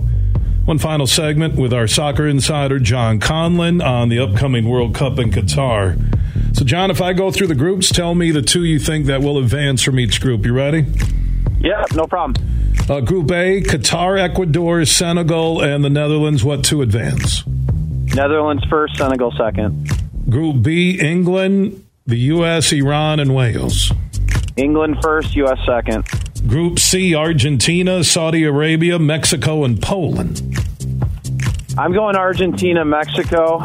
One 0.65 0.77
final 0.77 1.07
segment 1.07 1.55
with 1.55 1.73
our 1.73 1.87
soccer 1.87 2.27
insider, 2.27 2.77
John 2.77 3.19
Conlon, 3.19 3.83
on 3.83 4.09
the 4.09 4.19
upcoming 4.19 4.69
World 4.69 4.93
Cup 4.93 5.17
in 5.17 5.31
Qatar. 5.31 5.97
So, 6.55 6.63
John, 6.63 6.91
if 6.91 7.01
I 7.01 7.13
go 7.13 7.31
through 7.31 7.47
the 7.47 7.55
groups, 7.55 7.89
tell 7.89 8.13
me 8.13 8.29
the 8.29 8.43
two 8.43 8.63
you 8.63 8.77
think 8.77 9.07
that 9.07 9.23
will 9.23 9.39
advance 9.39 9.81
from 9.81 9.99
each 9.99 10.21
group. 10.21 10.45
You 10.45 10.53
ready? 10.53 10.85
Yeah, 11.59 11.85
no 11.95 12.05
problem. 12.05 12.35
Uh, 12.87 12.99
group 12.99 13.31
A, 13.31 13.61
Qatar, 13.61 14.19
Ecuador, 14.19 14.85
Senegal, 14.85 15.59
and 15.59 15.83
the 15.83 15.89
Netherlands. 15.89 16.43
What 16.43 16.63
to 16.65 16.83
advance? 16.83 17.43
Netherlands 18.13 18.63
first, 18.69 18.95
Senegal 18.97 19.31
second. 19.31 19.96
Group 20.29 20.61
B, 20.61 20.99
England, 20.99 21.85
the 22.05 22.17
U.S., 22.35 22.73
Iran, 22.73 23.19
and 23.19 23.33
Wales. 23.33 23.91
England 24.57 24.97
first, 25.01 25.35
U.S. 25.35 25.57
second. 25.65 26.05
Group 26.47 26.79
C, 26.79 27.15
Argentina, 27.15 28.03
Saudi 28.03 28.43
Arabia, 28.43 28.99
Mexico, 28.99 29.63
and 29.63 29.81
Poland. 29.81 30.41
I'm 31.77 31.93
going 31.93 32.15
Argentina, 32.15 32.83
Mexico. 32.83 33.59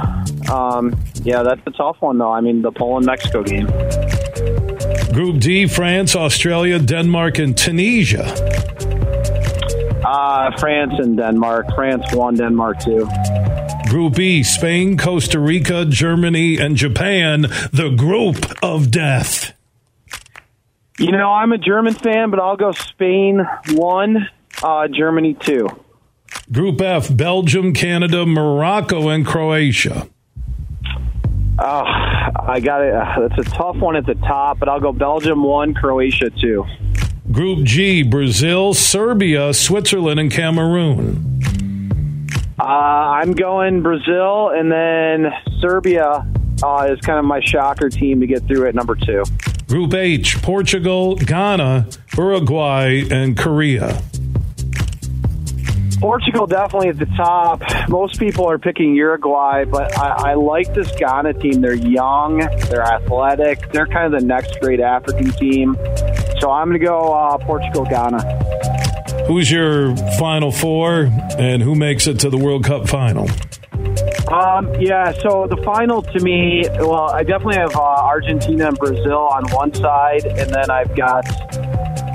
Um, 0.50 0.94
yeah, 1.22 1.42
that's 1.42 1.60
a 1.66 1.70
tough 1.70 1.96
one, 2.00 2.18
though. 2.18 2.32
I 2.32 2.40
mean, 2.40 2.62
the 2.62 2.70
Poland 2.72 3.06
Mexico 3.06 3.42
game. 3.42 3.66
Group 5.12 5.40
D, 5.40 5.66
France, 5.66 6.14
Australia, 6.14 6.78
Denmark, 6.78 7.38
and 7.38 7.56
Tunisia. 7.56 8.24
Uh, 10.04 10.56
France 10.58 10.94
and 10.98 11.16
Denmark. 11.16 11.66
France 11.74 12.04
one, 12.14 12.34
Denmark 12.34 12.80
two. 12.80 13.06
Group 13.88 14.18
E, 14.18 14.42
Spain, 14.42 14.96
Costa 14.96 15.38
Rica, 15.38 15.84
Germany, 15.84 16.56
and 16.58 16.76
Japan, 16.76 17.42
the 17.72 17.94
group 17.96 18.36
of 18.62 18.90
death. 18.90 19.52
You 20.98 21.12
know, 21.12 21.30
I'm 21.30 21.52
a 21.52 21.58
German 21.58 21.94
fan, 21.94 22.30
but 22.30 22.38
I'll 22.38 22.56
go 22.56 22.72
Spain 22.72 23.46
one, 23.70 24.28
uh, 24.62 24.88
Germany 24.88 25.34
two. 25.34 25.68
Group 26.50 26.80
F, 26.80 27.14
Belgium, 27.14 27.72
Canada, 27.72 28.24
Morocco, 28.24 29.08
and 29.08 29.26
Croatia. 29.26 30.08
Oh, 31.58 31.84
I 31.84 32.60
got 32.60 32.82
it. 32.82 32.94
Uh, 32.94 33.28
that's 33.28 33.46
a 33.46 33.50
tough 33.50 33.76
one 33.76 33.96
at 33.96 34.06
the 34.06 34.14
top, 34.14 34.58
but 34.58 34.68
I'll 34.68 34.80
go 34.80 34.92
Belgium 34.92 35.42
one, 35.42 35.74
Croatia 35.74 36.30
two. 36.30 36.64
Group 37.30 37.64
G, 37.64 38.02
Brazil, 38.02 38.74
Serbia, 38.74 39.54
Switzerland, 39.54 40.18
and 40.18 40.30
Cameroon. 40.30 41.40
Uh, 42.62 42.64
I'm 42.64 43.32
going 43.32 43.82
Brazil, 43.82 44.50
and 44.50 44.70
then 44.70 45.32
Serbia 45.58 46.24
uh, 46.62 46.88
is 46.88 47.00
kind 47.00 47.18
of 47.18 47.24
my 47.24 47.40
shocker 47.40 47.88
team 47.88 48.20
to 48.20 48.26
get 48.28 48.46
through 48.46 48.68
at 48.68 48.74
number 48.76 48.94
two. 48.94 49.24
Group 49.66 49.94
H, 49.94 50.40
Portugal, 50.42 51.16
Ghana, 51.16 51.88
Uruguay, 52.16 53.02
and 53.10 53.36
Korea. 53.36 54.00
Portugal 55.98 56.46
definitely 56.46 56.88
at 56.90 57.00
the 57.00 57.06
top. 57.16 57.62
Most 57.88 58.20
people 58.20 58.48
are 58.48 58.60
picking 58.60 58.94
Uruguay, 58.94 59.64
but 59.64 59.98
I, 59.98 60.30
I 60.30 60.34
like 60.34 60.72
this 60.72 60.88
Ghana 60.92 61.34
team. 61.34 61.62
They're 61.62 61.74
young, 61.74 62.38
they're 62.68 62.82
athletic, 62.82 63.72
they're 63.72 63.86
kind 63.86 64.14
of 64.14 64.20
the 64.20 64.24
next 64.24 64.60
great 64.60 64.78
African 64.78 65.32
team. 65.32 65.76
So 66.38 66.52
I'm 66.52 66.68
going 66.68 66.80
to 66.80 66.86
go 66.86 67.12
uh, 67.12 67.38
Portugal, 67.38 67.84
Ghana. 67.84 68.41
Who's 69.26 69.50
your 69.50 69.96
final 70.18 70.50
four, 70.50 71.10
and 71.38 71.62
who 71.62 71.74
makes 71.74 72.06
it 72.06 72.20
to 72.20 72.30
the 72.30 72.38
World 72.38 72.64
Cup 72.64 72.88
final? 72.88 73.28
Um, 74.32 74.74
yeah, 74.80 75.12
so 75.12 75.46
the 75.46 75.60
final 75.64 76.02
to 76.02 76.20
me, 76.20 76.64
well, 76.78 77.10
I 77.10 77.22
definitely 77.22 77.56
have 77.56 77.76
uh, 77.76 77.80
Argentina 77.80 78.68
and 78.68 78.78
Brazil 78.78 79.18
on 79.18 79.44
one 79.50 79.74
side, 79.74 80.24
and 80.24 80.50
then 80.50 80.70
I've 80.70 80.96
got 80.96 81.22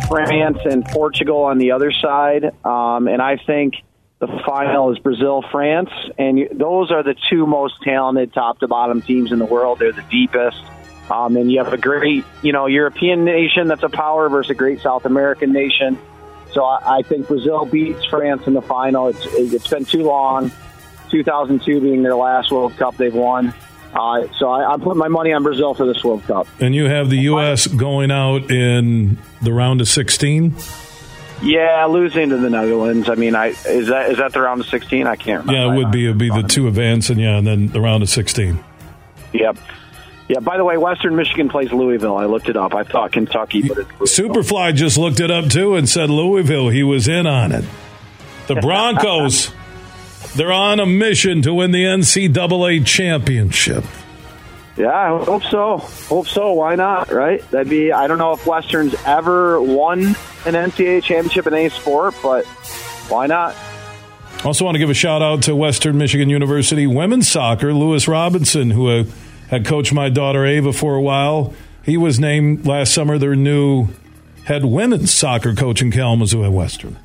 France 0.08 0.60
and 0.65 0.84
Portugal 0.86 1.43
on 1.43 1.58
the 1.58 1.72
other 1.72 1.91
side. 1.91 2.46
Um, 2.65 3.08
and 3.08 3.22
I 3.22 3.38
think 3.38 3.76
the 4.20 4.28
final 4.46 4.91
is 4.91 5.00
Brazil, 5.00 5.43
France, 5.52 5.91
and 6.17 6.48
those 6.54 6.91
are 6.91 7.04
the 7.04 7.15
two 7.30 7.46
most 7.46 7.76
talented 7.84 8.34
top 8.34 8.60
to 8.60 8.67
bottom 8.67 9.02
teams 9.02 9.32
in 9.32 9.39
the 9.39 9.46
world. 9.46 9.80
They're 9.80 9.91
the 9.91 10.06
deepest. 10.10 10.58
Um, 11.10 11.38
and 11.38 11.50
you 11.50 11.63
have 11.63 11.72
a 11.72 11.78
great, 11.78 12.26
you 12.41 12.52
know, 12.52 12.65
European 12.65 13.24
nation 13.24 13.67
that's 13.70 13.84
a 13.84 13.89
power 13.89 14.28
versus 14.28 14.50
a 14.50 14.56
great 14.56 14.82
South 14.82 15.05
American 15.05 15.53
nation. 15.53 15.97
So 16.58 16.66
I, 16.66 16.97
I 16.97 17.01
think 17.03 17.28
Brazil 17.28 17.66
beats 17.66 18.03
France 18.05 18.47
in 18.47 18.55
the 18.55 18.64
final. 18.64 19.10
It's 19.10 19.24
it's 19.28 19.68
been 19.68 19.86
too 19.86 20.01
long. 20.01 20.51
2002 21.12 21.80
being 21.80 22.01
their 22.01 22.16
last 22.16 22.51
World 22.51 22.76
Cup 22.78 22.97
they've 22.97 23.14
won. 23.14 23.53
Uh, 23.93 24.28
so 24.39 24.49
I, 24.49 24.74
I'm 24.74 24.82
putting 24.82 24.97
my 24.97 25.08
money 25.08 25.34
on 25.34 25.43
Brazil 25.43 25.76
for 25.76 25.86
this 25.86 26.03
World 26.03 26.24
Cup. 26.24 26.47
And 26.60 26.74
you 26.74 26.86
have 26.86 27.12
the 27.12 27.20
U.S. 27.20 27.68
going 27.68 28.10
out 28.10 28.49
in 28.49 29.20
the 29.43 29.53
round 29.53 29.82
of 29.82 29.88
16? 29.88 30.55
Yeah, 31.43 31.86
losing 31.86 32.30
to 32.30 32.38
the 32.38 32.49
Netherlands. 32.49 33.08
I 33.08 33.14
mean, 33.14 33.36
I 33.36 33.49
is 33.49 33.89
that 33.89 34.10
is 34.10 34.18
that 34.18 34.34
the 34.34 34.41
round 34.41 34.62
of 34.62 34.66
16? 34.66 35.05
I 35.05 35.16
can't 35.16 35.45
remember. 35.45 35.53
Yeah, 35.53 35.72
it 35.72 35.78
would 35.78 35.91
be. 35.91 36.05
It'd 36.05 36.18
be 36.18 36.32
the 36.32 36.41
two 36.41 36.68
advancing, 36.68 37.20
yeah, 37.20 37.38
and 37.38 37.45
then 37.45 37.68
the 37.68 37.82
round 37.82 38.01
of 38.01 38.10
16. 38.10 38.64
Yep. 39.34 39.58
Yeah, 40.28 40.39
by 40.39 40.57
the 40.57 40.65
way, 40.65 40.78
Western 40.78 41.15
Michigan 41.15 41.47
plays 41.47 41.71
Louisville. 41.71 42.17
I 42.17 42.25
looked 42.25 42.49
it 42.49 42.57
up. 42.57 42.75
I 42.75 42.84
thought 42.84 43.13
Kentucky, 43.13 43.61
but 43.61 43.78
it's 43.78 43.89
Louisville. 43.99 44.43
Superfly 44.43 44.75
just 44.75 44.97
looked 44.97 45.21
it 45.21 45.32
up 45.32 45.49
too 45.49 45.75
and 45.75 45.88
said 45.88 46.09
Louisville. 46.09 46.69
He 46.69 46.84
was 46.84 47.07
in 47.07 47.25
on 47.25 47.53
it. 47.53 47.63
The 48.47 48.55
Broncos, 48.61 49.53
they're 50.36 50.51
on 50.51 50.82
a 50.82 50.86
mission 50.86 51.41
to 51.43 51.53
win 51.53 51.71
the 51.71 51.84
NCAA 51.84 52.86
championship. 52.86 53.86
Yeah, 54.75 54.89
I 54.89 55.23
hope 55.23 55.43
so. 55.43 55.78
Hope 55.78 56.28
so. 56.28 56.53
Why 56.53 56.75
not? 56.75 57.09
Right? 57.09 57.41
That'd 57.49 57.69
be. 57.69 57.91
I 57.91 58.07
don't 58.07 58.19
know 58.19 58.34
if 58.34 58.45
Western's 58.45 58.95
ever 59.05 59.59
won 59.61 59.99
an 60.45 60.53
NCAA 60.53 61.03
championship 61.03 61.47
in 61.47 61.53
any 61.53 61.69
sport, 61.69 62.13
but 62.21 62.45
why 63.09 63.25
not? 63.28 63.55
Also, 64.43 64.65
want 64.65 64.75
to 64.75 64.80
give 64.80 64.91
a 64.91 64.93
shout 64.93 65.23
out 65.23 65.43
to 65.43 65.55
Western 65.55 65.97
Michigan 65.97 66.30
University 66.30 66.86
women's 66.86 67.28
soccer. 67.28 67.73
Lewis 67.73 68.07
Robinson, 68.07 68.69
who 68.69 68.88
uh, 68.89 69.03
had 69.50 69.66
coached 69.66 69.93
my 69.93 70.10
daughter 70.10 70.45
Ava 70.45 70.74
for 70.74 70.95
a 70.95 71.02
while, 71.02 71.54
he 71.84 71.98
was 71.98 72.20
named 72.20 72.66
last 72.66 72.93
summer 72.93 73.18
their 73.18 73.36
new 73.36 73.88
head 74.45 74.66
women's 74.66 75.12
soccer 75.12 75.54
coach 75.54 75.82
in 75.82 75.91
Kalamazoo 75.91 76.43
at 76.43 76.52
Western. 76.52 76.98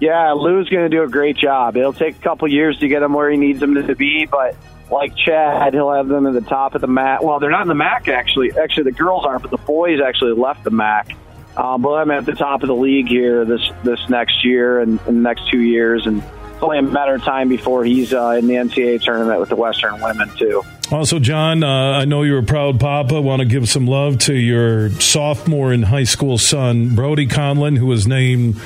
Yeah, 0.00 0.32
Lou's 0.32 0.68
going 0.68 0.90
to 0.90 0.94
do 0.94 1.02
a 1.02 1.08
great 1.08 1.36
job. 1.36 1.76
It'll 1.76 1.92
take 1.92 2.16
a 2.16 2.20
couple 2.20 2.48
years 2.48 2.78
to 2.78 2.88
get 2.88 3.02
him 3.02 3.12
where 3.12 3.30
he 3.30 3.36
needs 3.36 3.62
him 3.62 3.74
to 3.74 3.94
be, 3.94 4.26
but 4.26 4.56
like 4.90 5.14
Chad, 5.14 5.74
he'll 5.74 5.92
have 5.92 6.08
them 6.08 6.26
at 6.26 6.32
the 6.32 6.40
top 6.40 6.74
of 6.74 6.80
the 6.80 6.86
MAC. 6.86 7.22
Well, 7.22 7.38
they're 7.38 7.50
not 7.50 7.62
in 7.62 7.68
the 7.68 7.74
MAC 7.74 8.08
actually. 8.08 8.52
Actually, 8.58 8.84
the 8.84 8.92
girls 8.92 9.24
aren't, 9.24 9.42
but 9.42 9.50
the 9.50 9.58
boys 9.58 10.00
actually 10.00 10.32
left 10.32 10.64
the 10.64 10.70
MAC. 10.70 11.16
Um, 11.56 11.82
but 11.82 11.94
I'm 11.94 12.10
at 12.10 12.26
the 12.26 12.32
top 12.32 12.62
of 12.62 12.68
the 12.68 12.74
league 12.74 13.08
here 13.08 13.44
this 13.44 13.70
this 13.82 14.08
next 14.08 14.44
year 14.44 14.80
and, 14.80 15.00
and 15.06 15.22
next 15.22 15.50
two 15.50 15.60
years, 15.60 16.06
and 16.06 16.22
it's 16.60 16.64
only 16.66 16.78
a 16.78 16.82
matter 16.82 17.14
of 17.14 17.22
time 17.22 17.48
before 17.48 17.86
he's 17.86 18.12
uh, 18.12 18.36
in 18.38 18.46
the 18.46 18.52
NCAA 18.52 19.00
tournament 19.00 19.40
with 19.40 19.48
the 19.48 19.56
Western 19.56 19.98
women 19.98 20.28
too. 20.36 20.62
Also, 20.92 21.18
John, 21.18 21.64
uh, 21.64 21.92
I 21.92 22.04
know 22.04 22.22
you're 22.22 22.40
a 22.40 22.42
proud 22.42 22.78
papa. 22.78 23.18
Want 23.18 23.40
to 23.40 23.46
give 23.46 23.66
some 23.66 23.86
love 23.86 24.18
to 24.18 24.34
your 24.34 24.90
sophomore 24.90 25.72
in 25.72 25.84
high 25.84 26.04
school 26.04 26.36
son, 26.36 26.94
Brody 26.94 27.26
Conlon, 27.26 27.78
who 27.78 27.86
was 27.86 28.06
named 28.06 28.60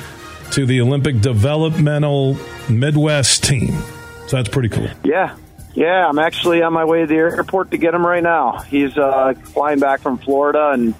to 0.51 0.65
the 0.65 0.81
Olympic 0.81 1.21
Developmental 1.21 2.37
Midwest 2.67 3.45
team. 3.45 3.71
So 4.27 4.35
that's 4.35 4.49
pretty 4.49 4.67
cool. 4.67 4.89
Yeah, 5.05 5.37
yeah, 5.73 6.05
I'm 6.05 6.19
actually 6.19 6.63
on 6.63 6.73
my 6.73 6.83
way 6.83 6.99
to 6.99 7.07
the 7.07 7.15
airport 7.15 7.71
to 7.71 7.77
get 7.77 7.93
him 7.93 8.05
right 8.05 8.23
now. 8.23 8.57
He's 8.57 8.97
uh, 8.97 9.35
flying 9.53 9.79
back 9.79 10.01
from 10.01 10.17
Florida, 10.17 10.71
and 10.71 10.95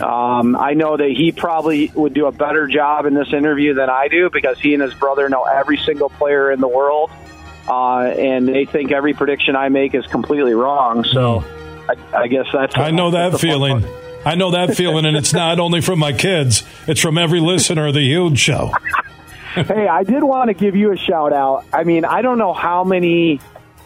um, 0.00 0.56
I 0.56 0.74
know 0.74 0.96
that 0.96 1.10
he 1.10 1.32
probably 1.32 1.90
would 1.94 2.14
do 2.14 2.26
a 2.26 2.32
better 2.32 2.66
job 2.66 3.06
in 3.06 3.14
this 3.14 3.32
interview 3.32 3.74
than 3.74 3.88
I 3.88 4.08
do 4.08 4.28
because 4.30 4.58
he 4.58 4.74
and 4.74 4.82
his 4.82 4.94
brother 4.94 5.28
know 5.28 5.44
every 5.44 5.76
single 5.78 6.08
player 6.10 6.50
in 6.50 6.60
the 6.60 6.68
world, 6.68 7.10
uh, 7.68 8.00
and 8.00 8.48
they 8.48 8.64
think 8.64 8.92
every 8.92 9.14
prediction 9.14 9.56
I 9.56 9.68
make 9.68 9.94
is 9.94 10.06
completely 10.06 10.54
wrong. 10.54 11.04
So 11.04 11.40
Hmm. 11.40 11.90
I, 11.90 12.22
I 12.22 12.26
guess 12.28 12.46
that's. 12.52 12.76
I 12.76 12.90
know 12.90 13.10
that 13.10 13.30
that's 13.30 13.42
the 13.42 13.48
fun 13.48 13.56
feeling. 13.82 13.84
I 14.24 14.36
know 14.36 14.52
that 14.52 14.74
feeling, 14.74 15.04
and 15.04 15.16
it's 15.16 15.34
not 15.34 15.60
only 15.60 15.80
from 15.80 15.98
my 15.98 16.12
kids; 16.12 16.62
it's 16.86 17.00
from 17.00 17.18
every 17.18 17.40
listener 17.40 17.88
of 17.88 17.94
the 17.94 18.00
huge 18.00 18.38
show. 18.38 18.72
hey, 19.54 19.86
I 19.86 20.02
did 20.02 20.22
want 20.22 20.48
to 20.48 20.54
give 20.54 20.76
you 20.76 20.92
a 20.92 20.96
shout 20.96 21.32
out. 21.32 21.66
I 21.72 21.84
mean, 21.84 22.04
I 22.04 22.22
don't 22.22 22.38
know 22.38 22.54
how 22.54 22.84
many, 22.84 23.40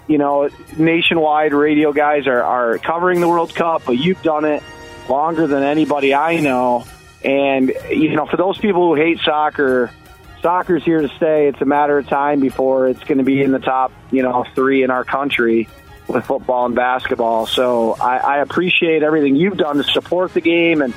you 0.07 0.17
know, 0.19 0.49
nationwide 0.79 1.53
radio 1.53 1.93
guys 1.93 2.27
are, 2.29 2.43
are 2.43 2.79
covering 2.79 3.21
the 3.21 3.29
World 3.29 3.55
Cup, 3.55 3.83
but 3.85 3.99
you've 3.99 4.23
done 4.23 4.45
it 4.45 4.63
longer 5.09 5.47
than 5.47 5.63
anybody 5.63 6.15
I 6.15 6.41
know. 6.41 6.85
And, 7.25 7.73
you 7.91 8.15
know, 8.15 8.27
for 8.27 8.37
those 8.37 8.59
people 8.59 8.83
who 8.83 8.95
hate 8.95 9.19
soccer, 9.21 9.91
soccer's 10.41 10.85
here 10.85 11.01
to 11.01 11.09
stay. 11.17 11.49
It's 11.49 11.61
a 11.61 11.65
matter 11.65 11.99
of 11.99 12.07
time 12.09 12.41
before 12.41 12.89
it's 12.89 13.03
going 13.05 13.19
to 13.19 13.25
be 13.25 13.43
in 13.43 13.53
the 13.53 13.59
top, 13.59 13.93
you 14.11 14.23
know, 14.23 14.45
three 14.55 14.83
in 14.83 14.91
our 14.91 15.05
country 15.05 15.69
with 16.07 16.25
football 16.25 16.67
and 16.67 16.75
basketball. 16.75 17.47
So 17.47 17.95
I, 17.95 18.17
I 18.19 18.39
appreciate 18.39 19.03
everything 19.03 19.37
you've 19.37 19.59
done 19.59 19.77
to 19.77 19.85
support 19.85 20.33
the 20.33 20.41
game 20.41 20.81
and 20.81 20.95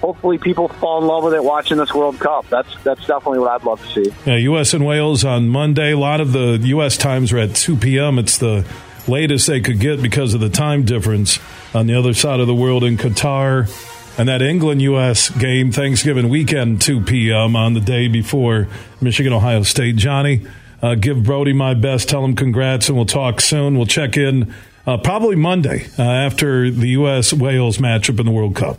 hopefully 0.00 0.36
people 0.36 0.68
fall 0.68 1.00
in 1.00 1.06
love 1.06 1.24
with 1.24 1.32
it 1.32 1.42
watching 1.42 1.78
this 1.78 1.94
World 1.94 2.20
Cup. 2.20 2.46
That's 2.50 2.68
that's 2.84 3.06
definitely 3.06 3.38
what 3.38 3.50
I'd 3.50 3.64
love 3.64 3.82
to 3.82 4.04
see. 4.04 4.14
Yeah, 4.26 4.36
U.S. 4.36 4.74
and 4.74 4.84
Wales 4.84 5.24
on 5.24 5.48
Monday. 5.48 5.92
A 5.92 5.98
lot 5.98 6.20
of 6.20 6.32
the 6.32 6.58
U.S. 6.62 6.98
times 6.98 7.32
are 7.32 7.38
at 7.38 7.54
2 7.54 7.76
p.m. 7.76 8.18
It's 8.18 8.36
the 8.38 8.66
latest 9.08 9.46
they 9.46 9.60
could 9.60 9.80
get 9.80 10.02
because 10.02 10.34
of 10.34 10.40
the 10.40 10.48
time 10.48 10.84
difference 10.84 11.38
on 11.74 11.86
the 11.86 11.94
other 11.94 12.14
side 12.14 12.40
of 12.40 12.46
the 12.46 12.54
world 12.54 12.84
in 12.84 12.96
Qatar. 12.96 13.68
And 14.16 14.28
that 14.28 14.42
England 14.42 14.80
U.S. 14.82 15.28
game, 15.30 15.72
Thanksgiving 15.72 16.28
weekend, 16.28 16.80
2 16.80 17.00
p.m. 17.00 17.56
on 17.56 17.74
the 17.74 17.80
day 17.80 18.06
before 18.06 18.68
Michigan 19.00 19.32
Ohio 19.32 19.64
State. 19.64 19.96
Johnny, 19.96 20.46
uh, 20.80 20.94
give 20.94 21.24
Brody 21.24 21.52
my 21.52 21.74
best. 21.74 22.08
Tell 22.08 22.24
him 22.24 22.36
congrats, 22.36 22.88
and 22.88 22.96
we'll 22.96 23.06
talk 23.06 23.40
soon. 23.40 23.76
We'll 23.76 23.86
check 23.86 24.16
in 24.16 24.54
uh, 24.86 24.98
probably 24.98 25.34
Monday 25.34 25.86
uh, 25.98 26.02
after 26.02 26.70
the 26.70 26.90
U.S. 26.90 27.32
Wales 27.32 27.78
matchup 27.78 28.20
in 28.20 28.26
the 28.26 28.32
World 28.32 28.54
Cup. 28.54 28.78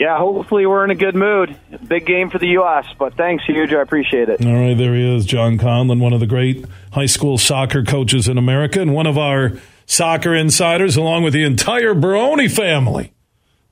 Yeah, 0.00 0.16
hopefully 0.16 0.64
we're 0.64 0.82
in 0.82 0.90
a 0.90 0.94
good 0.94 1.14
mood. 1.14 1.58
Big 1.86 2.06
game 2.06 2.30
for 2.30 2.38
the 2.38 2.46
U.S., 2.46 2.86
but 2.98 3.18
thanks, 3.18 3.44
huge. 3.44 3.70
I 3.74 3.82
appreciate 3.82 4.30
it. 4.30 4.42
All 4.42 4.54
right, 4.54 4.72
there 4.72 4.94
he 4.94 5.14
is, 5.14 5.26
John 5.26 5.58
Conlon, 5.58 6.00
one 6.00 6.14
of 6.14 6.20
the 6.20 6.26
great 6.26 6.64
high 6.92 7.04
school 7.04 7.36
soccer 7.36 7.84
coaches 7.84 8.26
in 8.26 8.38
America, 8.38 8.80
and 8.80 8.94
one 8.94 9.06
of 9.06 9.18
our 9.18 9.52
soccer 9.84 10.34
insiders, 10.34 10.96
along 10.96 11.24
with 11.24 11.34
the 11.34 11.44
entire 11.44 11.92
Baroni 11.92 12.48
family. 12.48 13.12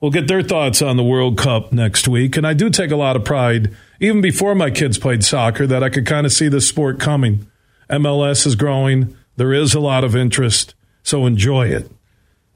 We'll 0.01 0.11
get 0.11 0.27
their 0.27 0.43
thoughts 0.43 0.83
on 0.83 0.97
the 0.97 1.03
World 1.03 1.35
Cup 1.39 1.73
next 1.73 2.07
week. 2.07 2.37
And 2.37 2.45
I 2.45 2.53
do 2.53 2.69
take 2.69 2.91
a 2.91 2.95
lot 2.95 3.15
of 3.15 3.25
pride, 3.25 3.75
even 3.99 4.21
before 4.21 4.53
my 4.53 4.69
kids 4.69 4.99
played 4.99 5.23
soccer, 5.23 5.65
that 5.65 5.83
I 5.83 5.89
could 5.89 6.05
kind 6.05 6.27
of 6.27 6.31
see 6.31 6.47
this 6.47 6.67
sport 6.67 6.99
coming. 6.99 7.47
MLS 7.89 8.45
is 8.45 8.55
growing. 8.55 9.17
There 9.35 9.51
is 9.51 9.73
a 9.73 9.79
lot 9.79 10.03
of 10.03 10.15
interest, 10.15 10.75
so 11.01 11.25
enjoy 11.25 11.69
it. 11.69 11.91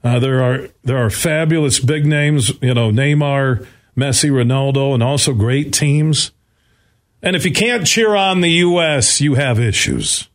Uh, 0.04 0.18
there 0.18 0.42
are 0.42 0.68
there 0.84 0.98
are 0.98 1.08
fabulous 1.08 1.80
big 1.80 2.04
names, 2.04 2.52
you 2.60 2.74
know, 2.74 2.90
Neymar, 2.90 3.66
Messi, 3.96 4.30
Ronaldo, 4.30 4.92
and 4.92 5.02
also 5.02 5.32
great 5.32 5.72
teams. 5.72 6.30
And 7.22 7.34
if 7.34 7.46
you 7.46 7.52
can't 7.52 7.86
cheer 7.86 8.14
on 8.14 8.42
the 8.42 8.50
U.S., 8.50 9.22
you 9.22 9.34
have 9.34 9.58
issues. 9.58 10.28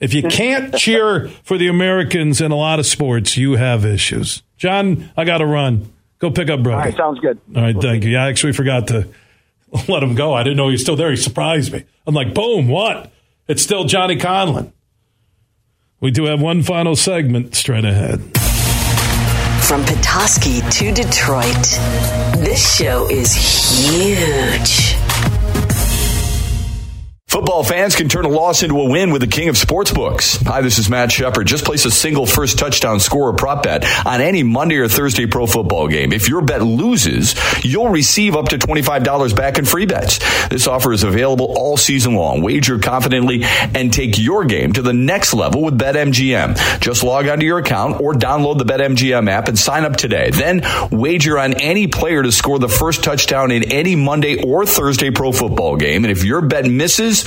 If 0.00 0.14
you 0.14 0.22
can't 0.22 0.74
cheer 0.74 1.28
for 1.44 1.58
the 1.58 1.68
Americans 1.68 2.40
in 2.40 2.50
a 2.50 2.56
lot 2.56 2.78
of 2.78 2.86
sports, 2.86 3.36
you 3.36 3.56
have 3.56 3.84
issues. 3.84 4.42
John, 4.56 5.10
I 5.18 5.24
got 5.24 5.38
to 5.38 5.46
run. 5.46 5.92
Go 6.18 6.30
pick 6.30 6.48
up 6.48 6.62
Brody. 6.62 6.78
All 6.78 6.84
right, 6.84 6.96
sounds 6.96 7.20
good. 7.20 7.38
All 7.54 7.60
right, 7.62 7.76
thank 7.78 8.04
you. 8.04 8.16
I 8.16 8.28
actually 8.30 8.54
forgot 8.54 8.86
to 8.86 9.08
let 9.88 10.02
him 10.02 10.14
go. 10.14 10.32
I 10.32 10.42
didn't 10.42 10.56
know 10.56 10.68
he 10.68 10.72
was 10.72 10.82
still 10.82 10.96
there. 10.96 11.10
He 11.10 11.16
surprised 11.16 11.74
me. 11.74 11.84
I'm 12.06 12.14
like, 12.14 12.32
boom, 12.32 12.68
what? 12.68 13.12
It's 13.46 13.60
still 13.62 13.84
Johnny 13.84 14.16
Conlon. 14.16 14.72
We 16.00 16.10
do 16.10 16.24
have 16.24 16.40
one 16.40 16.62
final 16.62 16.96
segment 16.96 17.54
straight 17.54 17.84
ahead. 17.84 18.39
From 19.70 19.84
Petoskey 19.84 20.62
to 20.62 20.90
Detroit, 20.90 21.78
this 22.36 22.74
show 22.74 23.08
is 23.08 23.32
huge. 23.32 24.99
Football 27.30 27.62
fans 27.62 27.94
can 27.94 28.08
turn 28.08 28.24
a 28.24 28.28
loss 28.28 28.64
into 28.64 28.80
a 28.80 28.90
win 28.90 29.12
with 29.12 29.20
the 29.20 29.28
king 29.28 29.48
of 29.48 29.54
sportsbooks. 29.54 30.44
Hi, 30.48 30.62
this 30.62 30.80
is 30.80 30.90
Matt 30.90 31.12
Shepard. 31.12 31.46
Just 31.46 31.64
place 31.64 31.84
a 31.84 31.90
single 31.90 32.26
first 32.26 32.58
touchdown 32.58 32.98
score 32.98 33.28
or 33.28 33.34
prop 33.34 33.62
bet 33.62 33.86
on 34.04 34.20
any 34.20 34.42
Monday 34.42 34.78
or 34.78 34.88
Thursday 34.88 35.26
pro 35.26 35.46
football 35.46 35.86
game. 35.86 36.12
If 36.12 36.28
your 36.28 36.42
bet 36.42 36.60
loses, 36.60 37.36
you'll 37.64 37.88
receive 37.88 38.34
up 38.34 38.48
to 38.48 38.58
$25 38.58 39.36
back 39.36 39.58
in 39.58 39.64
free 39.64 39.86
bets. 39.86 40.18
This 40.48 40.66
offer 40.66 40.92
is 40.92 41.04
available 41.04 41.54
all 41.56 41.76
season 41.76 42.16
long. 42.16 42.42
Wager 42.42 42.80
confidently 42.80 43.44
and 43.44 43.92
take 43.92 44.18
your 44.18 44.44
game 44.44 44.72
to 44.72 44.82
the 44.82 44.92
next 44.92 45.32
level 45.32 45.62
with 45.62 45.78
BetMGM. 45.78 46.80
Just 46.80 47.04
log 47.04 47.28
onto 47.28 47.46
your 47.46 47.58
account 47.58 48.00
or 48.00 48.12
download 48.12 48.58
the 48.58 48.64
BetMGM 48.64 49.30
app 49.30 49.46
and 49.46 49.56
sign 49.56 49.84
up 49.84 49.94
today. 49.94 50.30
Then 50.30 50.62
wager 50.90 51.38
on 51.38 51.54
any 51.54 51.86
player 51.86 52.24
to 52.24 52.32
score 52.32 52.58
the 52.58 52.68
first 52.68 53.04
touchdown 53.04 53.52
in 53.52 53.70
any 53.70 53.94
Monday 53.94 54.42
or 54.42 54.66
Thursday 54.66 55.12
pro 55.12 55.30
football 55.30 55.76
game. 55.76 56.04
And 56.04 56.10
if 56.10 56.24
your 56.24 56.40
bet 56.40 56.66
misses, 56.66 57.20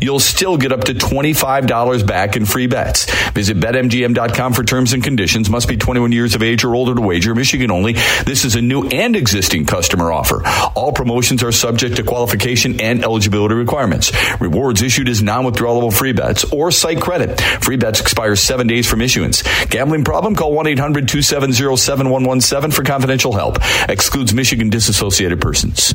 you'll 0.00 0.20
still 0.20 0.56
get 0.56 0.72
up 0.72 0.84
to 0.84 0.94
$25 0.94 2.06
back 2.06 2.36
in 2.36 2.44
free 2.44 2.66
bets. 2.66 3.06
Visit 3.30 3.58
betmgm.com 3.58 4.52
for 4.52 4.64
terms 4.64 4.92
and 4.92 5.02
conditions. 5.02 5.50
Must 5.50 5.68
be 5.68 5.76
21 5.76 6.12
years 6.12 6.34
of 6.34 6.42
age 6.42 6.64
or 6.64 6.74
older 6.74 6.94
to 6.94 7.00
wager. 7.00 7.34
Michigan 7.34 7.70
only. 7.70 7.94
This 8.24 8.44
is 8.44 8.56
a 8.56 8.60
new 8.60 8.86
and 8.88 9.16
existing 9.16 9.66
customer 9.66 10.12
offer. 10.12 10.42
All 10.74 10.92
promotions 10.92 11.42
are 11.42 11.52
subject 11.52 11.96
to 11.96 12.02
qualification 12.02 12.80
and 12.80 13.04
eligibility 13.04 13.54
requirements. 13.54 14.12
Rewards 14.40 14.82
issued 14.82 15.08
as 15.08 15.22
non-withdrawable 15.22 15.92
free 15.92 16.12
bets 16.12 16.44
or 16.44 16.70
site 16.70 17.00
credit. 17.00 17.40
Free 17.62 17.76
bets 17.76 18.00
expire 18.00 18.36
seven 18.36 18.66
days 18.66 18.88
from 18.88 19.00
issuance. 19.00 19.42
Gambling 19.66 20.04
problem? 20.04 20.36
Call 20.36 20.52
1-800-270-7117 20.54 22.72
for 22.72 22.82
confidential 22.82 23.32
help. 23.32 23.58
Excludes 23.88 24.34
Michigan 24.34 24.70
disassociated 24.70 25.40
persons. 25.40 25.94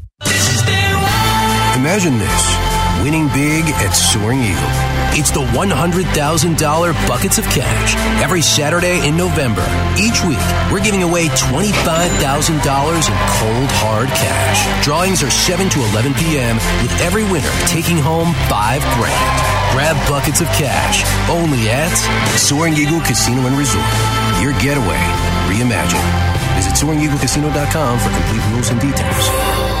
Imagine 1.75 2.19
this 2.19 2.71
winning 3.01 3.27
big 3.29 3.65
at 3.81 3.91
Soaring 3.91 4.39
Eagle. 4.45 4.71
It's 5.17 5.31
the 5.31 5.41
$100,000 5.57 6.07
buckets 7.07 7.37
of 7.37 7.45
cash 7.45 7.95
every 8.21 8.41
Saturday 8.41 9.05
in 9.07 9.17
November. 9.17 9.65
Each 9.97 10.21
week, 10.23 10.41
we're 10.71 10.83
giving 10.83 11.01
away 11.01 11.27
$25,000 11.49 12.53
in 12.53 13.17
cold, 13.41 13.69
hard 13.81 14.07
cash. 14.09 14.85
Drawings 14.85 15.23
are 15.23 15.31
7 15.31 15.69
to 15.69 15.79
11 15.91 16.13
p.m., 16.13 16.55
with 16.85 16.93
every 17.01 17.23
winner 17.25 17.51
taking 17.65 17.97
home 17.97 18.33
5 18.47 18.81
grand. 18.95 19.37
Grab 19.73 19.97
buckets 20.07 20.41
of 20.41 20.47
cash 20.53 21.01
only 21.29 21.69
at 21.69 21.91
Soaring 22.37 22.77
Eagle 22.77 23.01
Casino 23.01 23.41
and 23.49 23.57
Resort. 23.57 23.89
Your 24.37 24.53
getaway 24.61 25.01
reimagined. 25.49 26.05
Visit 26.55 26.77
SoaringEagleCasino.com 26.77 27.99
for 27.99 28.09
complete 28.13 28.45
rules 28.53 28.69
and 28.69 28.79
details. 28.79 29.80